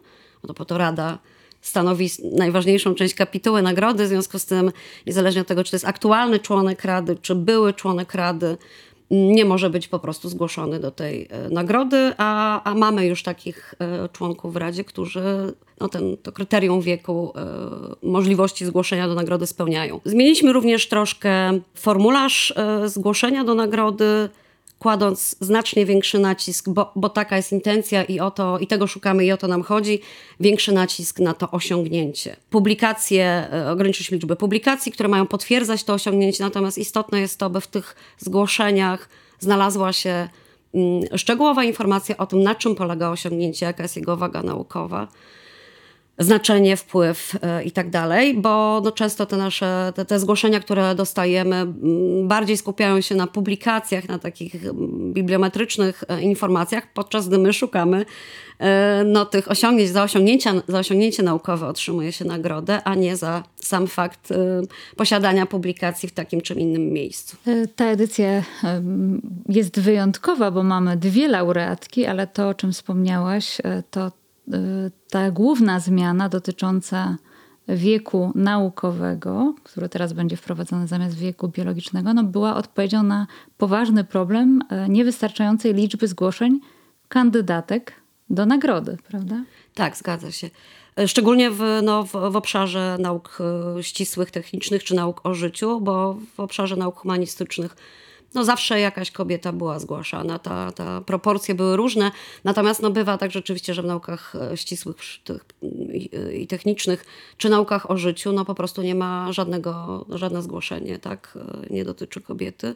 No 0.48 0.54
po 0.54 0.64
to 0.64 0.78
Rada 0.78 1.18
stanowi 1.60 2.10
najważniejszą 2.32 2.94
część 2.94 3.14
kapituły 3.14 3.62
nagrody, 3.62 4.04
w 4.04 4.08
związku 4.08 4.38
z 4.38 4.44
tym, 4.44 4.72
niezależnie 5.06 5.40
od 5.40 5.46
tego, 5.46 5.64
czy 5.64 5.70
to 5.70 5.76
jest 5.76 5.86
aktualny 5.86 6.38
członek 6.38 6.84
Rady, 6.84 7.16
czy 7.22 7.34
były 7.34 7.72
członek 7.72 8.14
Rady, 8.14 8.56
nie 9.10 9.44
może 9.44 9.70
być 9.70 9.88
po 9.88 9.98
prostu 9.98 10.28
zgłoszony 10.28 10.80
do 10.80 10.90
tej 10.90 11.28
e, 11.30 11.48
nagrody, 11.48 12.12
a, 12.16 12.62
a 12.64 12.74
mamy 12.74 13.06
już 13.06 13.22
takich 13.22 13.74
e, 13.78 14.08
członków 14.08 14.52
w 14.52 14.56
Radzie, 14.56 14.84
którzy 14.84 15.54
no 15.80 15.88
ten, 15.88 16.16
to 16.16 16.32
kryterium 16.32 16.80
wieku 16.80 17.32
e, 17.36 17.46
możliwości 18.02 18.64
zgłoszenia 18.64 19.08
do 19.08 19.14
nagrody 19.14 19.46
spełniają. 19.46 20.00
Zmieniliśmy 20.04 20.52
również 20.52 20.88
troszkę 20.88 21.60
formularz 21.74 22.54
zgłoszenia 22.86 23.44
do 23.44 23.54
nagrody 23.54 24.28
kładąc 24.84 25.36
znacznie 25.40 25.86
większy 25.86 26.18
nacisk, 26.18 26.68
bo, 26.68 26.92
bo 26.96 27.08
taka 27.08 27.36
jest 27.36 27.52
intencja 27.52 28.04
i 28.04 28.20
o 28.20 28.30
to, 28.30 28.58
i 28.58 28.66
tego 28.66 28.86
szukamy 28.86 29.24
i 29.24 29.32
o 29.32 29.36
to 29.36 29.48
nam 29.48 29.62
chodzi, 29.62 30.00
większy 30.40 30.72
nacisk 30.72 31.18
na 31.18 31.34
to 31.34 31.50
osiągnięcie. 31.50 32.36
Publikacje, 32.50 33.48
e, 33.52 33.70
ograniczyliśmy 33.70 34.16
liczbę 34.16 34.36
publikacji, 34.36 34.92
które 34.92 35.08
mają 35.08 35.26
potwierdzać 35.26 35.84
to 35.84 35.94
osiągnięcie, 35.94 36.44
natomiast 36.44 36.78
istotne 36.78 37.20
jest 37.20 37.38
to, 37.38 37.50
by 37.50 37.60
w 37.60 37.66
tych 37.66 37.96
zgłoszeniach 38.18 39.08
znalazła 39.38 39.92
się 39.92 40.28
mm, 40.74 41.02
szczegółowa 41.16 41.64
informacja 41.64 42.16
o 42.16 42.26
tym, 42.26 42.42
na 42.42 42.54
czym 42.54 42.74
polega 42.74 43.10
osiągnięcie, 43.10 43.66
jaka 43.66 43.82
jest 43.82 43.96
jego 43.96 44.16
waga 44.16 44.42
naukowa 44.42 45.08
znaczenie, 46.18 46.76
wpływ 46.76 47.32
e, 47.42 47.64
i 47.64 47.70
tak 47.70 47.90
dalej, 47.90 48.34
bo 48.34 48.80
no 48.84 48.92
często 48.92 49.26
te 49.26 49.36
nasze 49.36 49.92
te, 49.94 50.04
te 50.04 50.18
zgłoszenia, 50.18 50.60
które 50.60 50.94
dostajemy, 50.94 51.66
bardziej 52.22 52.56
skupiają 52.56 53.00
się 53.00 53.14
na 53.14 53.26
publikacjach, 53.26 54.08
na 54.08 54.18
takich 54.18 54.72
bibliometrycznych 55.12 56.04
e, 56.08 56.22
informacjach, 56.22 56.92
podczas 56.92 57.28
gdy 57.28 57.38
my 57.38 57.52
szukamy 57.52 58.04
e, 58.58 59.02
no, 59.06 59.24
tych 59.24 59.50
osiągnięć, 59.50 59.90
za, 59.90 60.02
osiągnięcia, 60.02 60.52
za 60.68 60.78
osiągnięcie 60.78 61.22
naukowe 61.22 61.66
otrzymuje 61.66 62.12
się 62.12 62.24
nagrodę, 62.24 62.82
a 62.82 62.94
nie 62.94 63.16
za 63.16 63.42
sam 63.56 63.86
fakt 63.86 64.28
posiadania 64.96 65.46
publikacji 65.46 66.08
w 66.08 66.12
takim 66.12 66.40
czy 66.40 66.54
innym 66.54 66.92
miejscu. 66.92 67.36
Ta 67.76 67.84
edycja 67.84 68.42
jest 69.48 69.80
wyjątkowa, 69.80 70.50
bo 70.50 70.62
mamy 70.62 70.96
dwie 70.96 71.28
laureatki, 71.28 72.06
ale 72.06 72.26
to, 72.26 72.48
o 72.48 72.54
czym 72.54 72.72
wspomniałaś, 72.72 73.60
to 73.90 74.10
ta 75.10 75.30
główna 75.30 75.80
zmiana 75.80 76.28
dotycząca 76.28 77.16
wieku 77.68 78.32
naukowego, 78.34 79.54
który 79.62 79.88
teraz 79.88 80.12
będzie 80.12 80.36
wprowadzony 80.36 80.86
zamiast 80.86 81.16
wieku 81.16 81.48
biologicznego, 81.48 82.14
no 82.14 82.24
była 82.24 82.56
odpowiedzią 82.56 83.02
na 83.02 83.26
poważny 83.58 84.04
problem 84.04 84.60
y, 84.86 84.88
niewystarczającej 84.88 85.74
liczby 85.74 86.08
zgłoszeń 86.08 86.60
kandydatek 87.08 87.92
do 88.30 88.46
nagrody, 88.46 88.96
prawda? 89.08 89.44
Tak, 89.74 89.96
zgadza 89.96 90.32
się. 90.32 90.50
Szczególnie 91.06 91.50
w, 91.50 91.62
no, 91.82 92.04
w, 92.04 92.10
w, 92.12 92.36
obszarze 92.36 92.96
nauk 93.00 93.38
y, 93.78 93.82
ścisłych, 93.82 94.30
technicznych 94.30 94.84
czy 94.84 94.94
nauk 94.94 95.20
o 95.26 95.34
życiu, 95.34 95.80
bo 95.80 96.18
w 96.36 96.40
obszarze 96.40 96.76
nauk 96.76 96.96
humanistycznych 96.96 97.76
no 98.34 98.44
zawsze 98.44 98.80
jakaś 98.80 99.10
kobieta 99.10 99.52
była 99.52 99.78
zgłaszana, 99.78 100.38
ta, 100.38 100.72
ta 100.72 101.00
proporcje 101.00 101.54
były 101.54 101.76
różne, 101.76 102.10
natomiast 102.44 102.82
no 102.82 102.90
bywa 102.90 103.18
tak 103.18 103.30
rzeczywiście, 103.30 103.74
że 103.74 103.82
w 103.82 103.86
naukach 103.86 104.34
e, 104.52 104.56
ścisłych 104.56 104.96
i 106.34 106.46
technicznych, 106.46 107.04
czy 107.36 107.48
naukach 107.48 107.90
o 107.90 107.96
życiu, 107.96 108.32
no 108.32 108.44
po 108.44 108.54
prostu 108.54 108.82
nie 108.82 108.94
ma 108.94 109.32
żadnego, 109.32 110.04
żadne 110.08 110.42
zgłoszenie, 110.42 110.98
tak, 110.98 111.38
e, 111.70 111.74
nie 111.74 111.84
dotyczy 111.84 112.20
kobiety. 112.20 112.74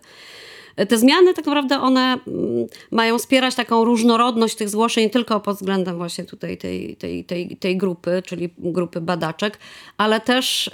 Te 0.88 0.98
zmiany 0.98 1.34
tak 1.34 1.46
naprawdę 1.46 1.80
one 1.80 2.00
mm, 2.00 2.66
mają 2.90 3.18
wspierać 3.18 3.54
taką 3.54 3.84
różnorodność 3.84 4.54
tych 4.54 4.68
zgłoszeń 4.68 5.10
tylko 5.10 5.40
pod 5.40 5.56
względem 5.56 5.96
właśnie 5.96 6.24
tutaj 6.24 6.58
tej, 6.58 6.96
tej, 6.96 7.24
tej, 7.24 7.56
tej 7.56 7.76
grupy, 7.76 8.22
czyli 8.26 8.48
grupy 8.58 9.00
badaczek, 9.00 9.58
ale 9.96 10.20
też 10.20 10.70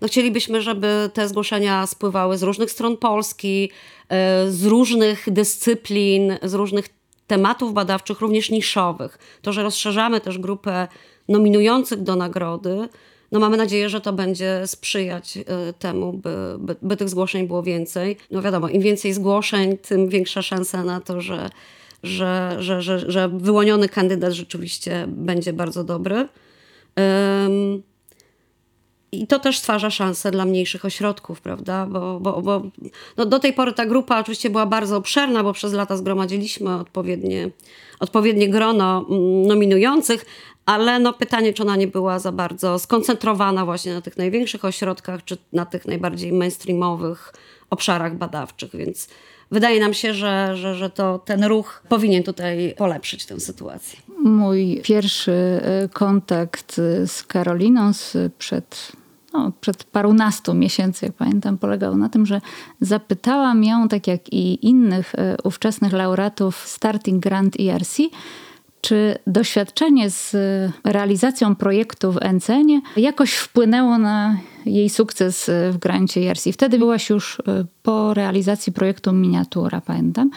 no 0.00 0.08
chcielibyśmy, 0.08 0.62
żeby 0.62 1.10
te 1.14 1.28
zgłoszenia 1.28 1.86
spływały 1.86 2.38
z 2.38 2.42
różnych 2.42 2.70
stron 2.70 2.96
Polski, 2.96 3.70
e, 4.08 4.50
z 4.50 4.66
różnych 4.66 5.32
dyscyplin, 5.32 6.38
z 6.42 6.54
różnych 6.54 6.88
tematów 7.26 7.72
badawczych, 7.72 8.20
również 8.20 8.50
niszowych. 8.50 9.18
To, 9.42 9.52
że 9.52 9.62
rozszerzamy 9.62 10.20
też 10.20 10.38
grupę 10.38 10.88
nominujących 11.28 12.02
do 12.02 12.16
nagrody, 12.16 12.88
no 13.32 13.40
mamy 13.40 13.56
nadzieję, 13.56 13.88
że 13.88 14.00
to 14.00 14.12
będzie 14.12 14.66
sprzyjać 14.66 15.36
y, 15.36 15.44
temu, 15.78 16.12
by, 16.12 16.56
by, 16.58 16.76
by 16.82 16.96
tych 16.96 17.08
zgłoszeń 17.08 17.46
było 17.46 17.62
więcej. 17.62 18.16
No 18.30 18.42
wiadomo, 18.42 18.68
im 18.68 18.82
więcej 18.82 19.12
zgłoszeń, 19.12 19.78
tym 19.78 20.08
większa 20.08 20.42
szansa 20.42 20.84
na 20.84 21.00
to, 21.00 21.20
że, 21.20 21.50
że, 22.02 22.56
że, 22.58 22.82
że, 22.82 23.10
że 23.10 23.28
wyłoniony 23.28 23.88
kandydat 23.88 24.32
rzeczywiście 24.32 25.04
będzie 25.08 25.52
bardzo 25.52 25.84
dobry. 25.84 26.28
Um, 26.96 27.82
i 29.12 29.26
to 29.26 29.38
też 29.38 29.58
stwarza 29.58 29.90
szansę 29.90 30.30
dla 30.30 30.44
mniejszych 30.44 30.84
ośrodków, 30.84 31.40
prawda? 31.40 31.86
Bo, 31.86 32.20
bo, 32.20 32.42
bo 32.42 32.62
no 33.16 33.26
do 33.26 33.38
tej 33.38 33.52
pory 33.52 33.72
ta 33.72 33.86
grupa 33.86 34.20
oczywiście 34.20 34.50
była 34.50 34.66
bardzo 34.66 34.96
obszerna, 34.96 35.42
bo 35.42 35.52
przez 35.52 35.72
lata 35.72 35.96
zgromadziliśmy 35.96 36.74
odpowiednie, 36.74 37.50
odpowiednie 38.00 38.48
grono 38.48 39.06
mm, 39.10 39.42
nominujących, 39.46 40.26
ale 40.66 40.98
no 40.98 41.12
pytanie, 41.12 41.52
czy 41.52 41.62
ona 41.62 41.76
nie 41.76 41.86
była 41.86 42.18
za 42.18 42.32
bardzo 42.32 42.78
skoncentrowana 42.78 43.64
właśnie 43.64 43.94
na 43.94 44.00
tych 44.00 44.16
największych 44.16 44.64
ośrodkach, 44.64 45.24
czy 45.24 45.36
na 45.52 45.66
tych 45.66 45.86
najbardziej 45.86 46.32
mainstreamowych 46.32 47.32
obszarach 47.70 48.16
badawczych, 48.16 48.76
więc 48.76 49.08
wydaje 49.50 49.80
nam 49.80 49.94
się, 49.94 50.14
że, 50.14 50.56
że, 50.56 50.74
że 50.74 50.90
to 50.90 51.18
ten 51.18 51.44
ruch 51.44 51.82
powinien 51.88 52.22
tutaj 52.22 52.74
polepszyć 52.78 53.26
tę 53.26 53.40
sytuację. 53.40 53.98
Mój 54.18 54.80
pierwszy 54.84 55.32
e, 55.32 55.88
kontakt 55.88 56.74
z 57.06 57.22
Karoliną 57.22 57.90
przed 58.38 58.92
no, 59.32 59.52
przed 59.60 59.84
parunastu 59.84 60.54
miesięcy, 60.54 61.06
jak 61.06 61.14
pamiętam, 61.14 61.58
polegał 61.58 61.96
na 61.96 62.08
tym, 62.08 62.26
że 62.26 62.40
zapytałam 62.80 63.64
ją, 63.64 63.88
tak 63.88 64.06
jak 64.06 64.32
i 64.32 64.66
innych 64.66 65.14
e, 65.14 65.36
ówczesnych 65.44 65.92
laureatów 65.92 66.56
Starting 66.66 67.22
Grant 67.22 67.56
ERC, 67.60 67.98
czy 68.80 69.18
doświadczenie 69.26 70.10
z 70.10 70.36
realizacją 70.84 71.56
projektu 71.56 72.12
w 72.12 72.18
NCN 72.32 72.80
jakoś 72.96 73.34
wpłynęło 73.34 73.98
na 73.98 74.36
jej 74.66 74.90
sukces 74.90 75.50
w 75.70 75.78
grancie 75.78 76.30
ERC? 76.30 76.48
Wtedy 76.52 76.78
byłaś 76.78 77.10
już 77.10 77.40
e, 77.40 77.64
po 77.82 78.14
realizacji 78.14 78.72
projektu 78.72 79.12
Miniatura, 79.12 79.80
pamiętam. 79.80 80.30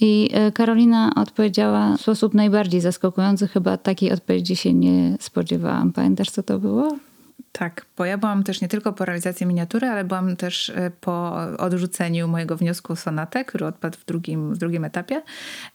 I 0.00 0.30
Karolina 0.54 1.12
odpowiedziała 1.16 1.96
w 1.96 2.00
sposób 2.00 2.34
najbardziej 2.34 2.80
zaskakujący. 2.80 3.48
Chyba 3.48 3.76
takiej 3.76 4.12
odpowiedzi 4.12 4.56
się 4.56 4.74
nie 4.74 5.16
spodziewałam. 5.20 5.92
Pamiętasz, 5.92 6.30
co 6.30 6.42
to 6.42 6.58
było? 6.58 6.96
Tak, 7.58 7.86
bo 7.96 8.04
ja 8.04 8.18
byłam 8.18 8.42
też 8.42 8.60
nie 8.60 8.68
tylko 8.68 8.92
po 8.92 9.04
realizacji 9.04 9.46
miniatury, 9.46 9.86
ale 9.86 10.04
byłam 10.04 10.36
też 10.36 10.70
e, 10.70 10.90
po 11.00 11.36
odrzuceniu 11.58 12.28
mojego 12.28 12.56
wniosku 12.56 12.92
o 12.92 12.96
sonatę, 12.96 13.44
który 13.44 13.66
odpadł 13.66 13.98
w 13.98 14.04
drugim, 14.04 14.54
w 14.54 14.58
drugim 14.58 14.84
etapie. 14.84 15.22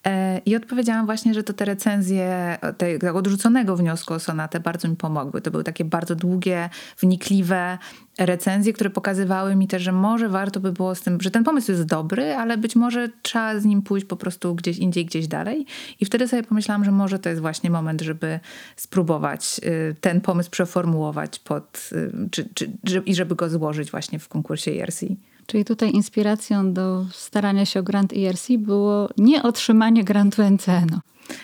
E, 0.05 0.37
I 0.45 0.55
odpowiedziałam 0.55 1.05
właśnie, 1.05 1.33
że 1.33 1.43
to 1.43 1.53
te 1.53 1.65
recenzje 1.65 2.57
tego 2.77 3.17
odrzuconego 3.17 3.75
wniosku 3.75 4.13
o 4.13 4.19
sonatę 4.19 4.59
bardzo 4.59 4.87
mi 4.87 4.95
pomogły. 4.95 5.41
To 5.41 5.51
były 5.51 5.63
takie 5.63 5.85
bardzo 5.85 6.15
długie, 6.15 6.69
wnikliwe 6.99 7.77
recenzje, 8.19 8.73
które 8.73 8.89
pokazywały 8.89 9.55
mi 9.55 9.67
też, 9.67 9.81
że 9.81 9.91
może 9.91 10.29
warto 10.29 10.59
by 10.59 10.71
było 10.71 10.95
z 10.95 11.01
tym, 11.01 11.21
że 11.21 11.31
ten 11.31 11.43
pomysł 11.43 11.71
jest 11.71 11.83
dobry, 11.83 12.33
ale 12.33 12.57
być 12.57 12.75
może 12.75 13.09
trzeba 13.21 13.59
z 13.59 13.65
nim 13.65 13.81
pójść 13.81 14.05
po 14.05 14.15
prostu 14.15 14.55
gdzieś 14.55 14.77
indziej, 14.77 15.05
gdzieś 15.05 15.27
dalej. 15.27 15.65
I 15.99 16.05
wtedy 16.05 16.27
sobie 16.27 16.43
pomyślałam, 16.43 16.85
że 16.85 16.91
może 16.91 17.19
to 17.19 17.29
jest 17.29 17.41
właśnie 17.41 17.69
moment, 17.69 18.01
żeby 18.01 18.39
spróbować 18.75 19.61
y, 19.63 19.95
ten 20.01 20.21
pomysł 20.21 20.49
przeformułować 20.49 21.39
pod, 21.39 21.70
y, 21.91 22.11
czy, 22.31 22.49
czy, 22.53 22.71
i 23.05 23.15
żeby 23.15 23.35
go 23.35 23.49
złożyć 23.49 23.91
właśnie 23.91 24.19
w 24.19 24.27
konkursie 24.27 24.71
ERC. 24.71 25.03
Czyli 25.45 25.65
tutaj 25.65 25.91
inspiracją 25.91 26.73
do 26.73 27.05
starania 27.13 27.65
się 27.65 27.79
o 27.79 27.83
grant 27.83 28.13
ERC 28.13 28.47
było 28.57 29.09
nie 29.17 29.43
otrzymanie 29.43 30.03
grantu 30.03 30.41
NCN-u. 30.43 30.99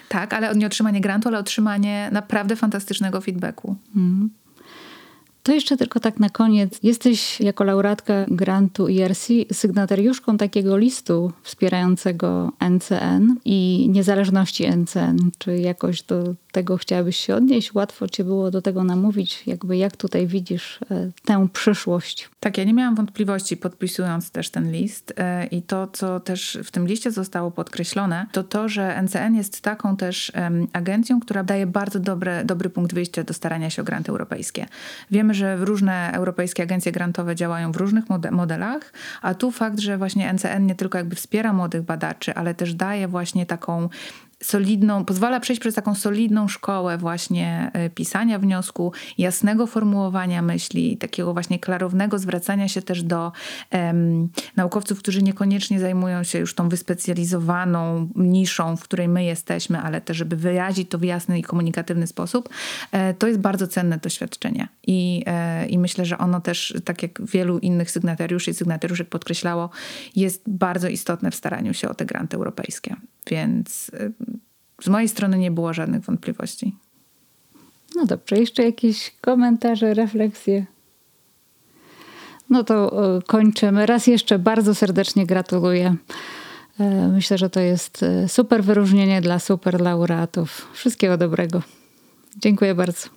Tak, 0.09 0.33
ale 0.33 0.55
nie 0.55 0.67
otrzymanie 0.67 1.01
grantu, 1.01 1.27
ale 1.27 1.39
otrzymanie 1.39 2.09
naprawdę 2.11 2.55
fantastycznego 2.55 3.21
feedbacku. 3.21 3.75
Mm 3.95 4.29
To 5.47 5.53
jeszcze 5.53 5.77
tylko 5.77 5.99
tak 5.99 6.19
na 6.19 6.29
koniec. 6.29 6.79
Jesteś 6.83 7.39
jako 7.41 7.63
laureatka 7.63 8.13
grantu 8.27 8.87
IRC 8.87 9.27
sygnatariuszką 9.51 10.37
takiego 10.37 10.77
listu 10.77 11.31
wspierającego 11.43 12.51
NCN 12.69 13.35
i 13.45 13.89
niezależności 13.89 14.67
NCN. 14.77 15.17
Czy 15.37 15.57
jakoś 15.57 16.03
do 16.03 16.35
tego 16.51 16.77
chciałabyś 16.77 17.17
się 17.17 17.35
odnieść? 17.35 17.73
Łatwo 17.73 18.07
cię 18.07 18.23
było 18.23 18.51
do 18.51 18.61
tego 18.61 18.83
namówić? 18.83 19.47
Jakby 19.47 19.77
jak 19.77 19.97
tutaj 19.97 20.27
widzisz 20.27 20.79
e, 20.91 21.11
tę 21.25 21.47
przyszłość? 21.53 22.29
Tak, 22.39 22.57
ja 22.57 22.63
nie 22.63 22.73
miałam 22.73 22.95
wątpliwości 22.95 23.57
podpisując 23.57 24.31
też 24.31 24.49
ten 24.49 24.71
list 24.71 25.13
e, 25.17 25.45
i 25.45 25.61
to, 25.61 25.87
co 25.87 26.19
też 26.19 26.57
w 26.63 26.71
tym 26.71 26.87
liście 26.87 27.11
zostało 27.11 27.51
podkreślone, 27.51 28.25
to 28.31 28.43
to, 28.43 28.69
że 28.69 29.01
NCN 29.01 29.35
jest 29.35 29.61
taką 29.61 29.97
też 29.97 30.31
agencją, 30.73 31.19
która 31.19 31.43
daje 31.43 31.67
bardzo 31.67 31.99
dobre, 31.99 32.45
dobry 32.45 32.69
punkt 32.69 32.93
wyjścia 32.93 33.23
do 33.23 33.33
starania 33.33 33.69
się 33.69 33.81
o 33.81 33.85
granty 33.85 34.11
europejskie. 34.11 34.65
Wiemy, 35.11 35.36
że 35.37 35.55
różne 35.57 36.11
europejskie 36.13 36.63
agencje 36.63 36.91
grantowe 36.91 37.35
działają 37.35 37.71
w 37.71 37.75
różnych 37.75 38.05
modelach, 38.31 38.93
a 39.21 39.33
tu 39.33 39.51
fakt, 39.51 39.79
że 39.79 39.97
właśnie 39.97 40.33
NCN 40.33 40.65
nie 40.65 40.75
tylko 40.75 40.97
jakby 40.97 41.15
wspiera 41.15 41.53
młodych 41.53 41.81
badaczy, 41.81 42.35
ale 42.35 42.53
też 42.53 42.73
daje 42.73 43.07
właśnie 43.07 43.45
taką 43.45 43.89
solidną, 44.43 45.05
pozwala 45.05 45.39
przejść 45.39 45.59
przez 45.59 45.75
taką 45.75 45.95
solidną 45.95 46.47
szkołę 46.47 46.97
właśnie 46.97 47.71
e, 47.73 47.89
pisania 47.89 48.39
wniosku, 48.39 48.91
jasnego 49.17 49.67
formułowania 49.67 50.41
myśli, 50.41 50.97
takiego 50.97 51.33
właśnie 51.33 51.59
klarownego 51.59 52.19
zwracania 52.19 52.67
się 52.67 52.81
też 52.81 53.03
do 53.03 53.31
naukowców, 54.55 54.99
którzy 54.99 55.23
niekoniecznie 55.23 55.79
zajmują 55.79 56.23
się 56.23 56.39
już 56.39 56.55
tą 56.55 56.69
wyspecjalizowaną 56.69 58.09
niszą, 58.15 58.75
w 58.75 58.83
której 58.83 59.07
my 59.07 59.23
jesteśmy, 59.23 59.79
ale 59.79 60.01
też, 60.01 60.17
żeby 60.17 60.35
wyrazić 60.35 60.89
to 60.89 60.97
w 60.97 61.03
jasny 61.03 61.39
i 61.39 61.43
komunikatywny 61.43 62.07
sposób. 62.07 62.49
E, 62.91 63.13
to 63.13 63.27
jest 63.27 63.39
bardzo 63.39 63.67
cenne 63.67 63.97
doświadczenie 63.97 64.67
I, 64.87 65.23
e, 65.25 65.67
i 65.67 65.79
myślę, 65.79 66.05
że 66.05 66.17
ono 66.17 66.41
też, 66.41 66.73
tak 66.85 67.03
jak 67.03 67.25
wielu 67.25 67.59
innych 67.59 67.91
sygnatariuszy 67.91 68.51
i 68.51 68.53
sygnatariuszek 68.53 69.09
podkreślało, 69.09 69.69
jest 70.15 70.43
bardzo 70.47 70.87
istotne 70.87 71.31
w 71.31 71.35
staraniu 71.35 71.73
się 71.73 71.89
o 71.89 71.93
te 71.93 72.05
granty 72.05 72.37
europejskie. 72.37 72.95
Więc 73.31 73.91
z 74.81 74.87
mojej 74.87 75.09
strony 75.09 75.37
nie 75.37 75.51
było 75.51 75.73
żadnych 75.73 76.01
wątpliwości. 76.01 76.75
No 77.95 78.05
dobrze, 78.05 78.37
jeszcze 78.37 78.63
jakieś 78.63 79.15
komentarze, 79.21 79.93
refleksje? 79.93 80.65
No 82.49 82.63
to 82.63 83.05
e, 83.17 83.21
kończymy. 83.21 83.85
Raz 83.85 84.07
jeszcze 84.07 84.39
bardzo 84.39 84.75
serdecznie 84.75 85.25
gratuluję. 85.25 85.95
E, 86.79 87.07
myślę, 87.07 87.37
że 87.37 87.49
to 87.49 87.59
jest 87.59 88.03
e, 88.03 88.29
super 88.29 88.63
wyróżnienie 88.63 89.21
dla 89.21 89.39
super 89.39 89.81
laureatów. 89.81 90.67
Wszystkiego 90.73 91.17
dobrego. 91.17 91.61
Dziękuję 92.37 92.75
bardzo. 92.75 93.07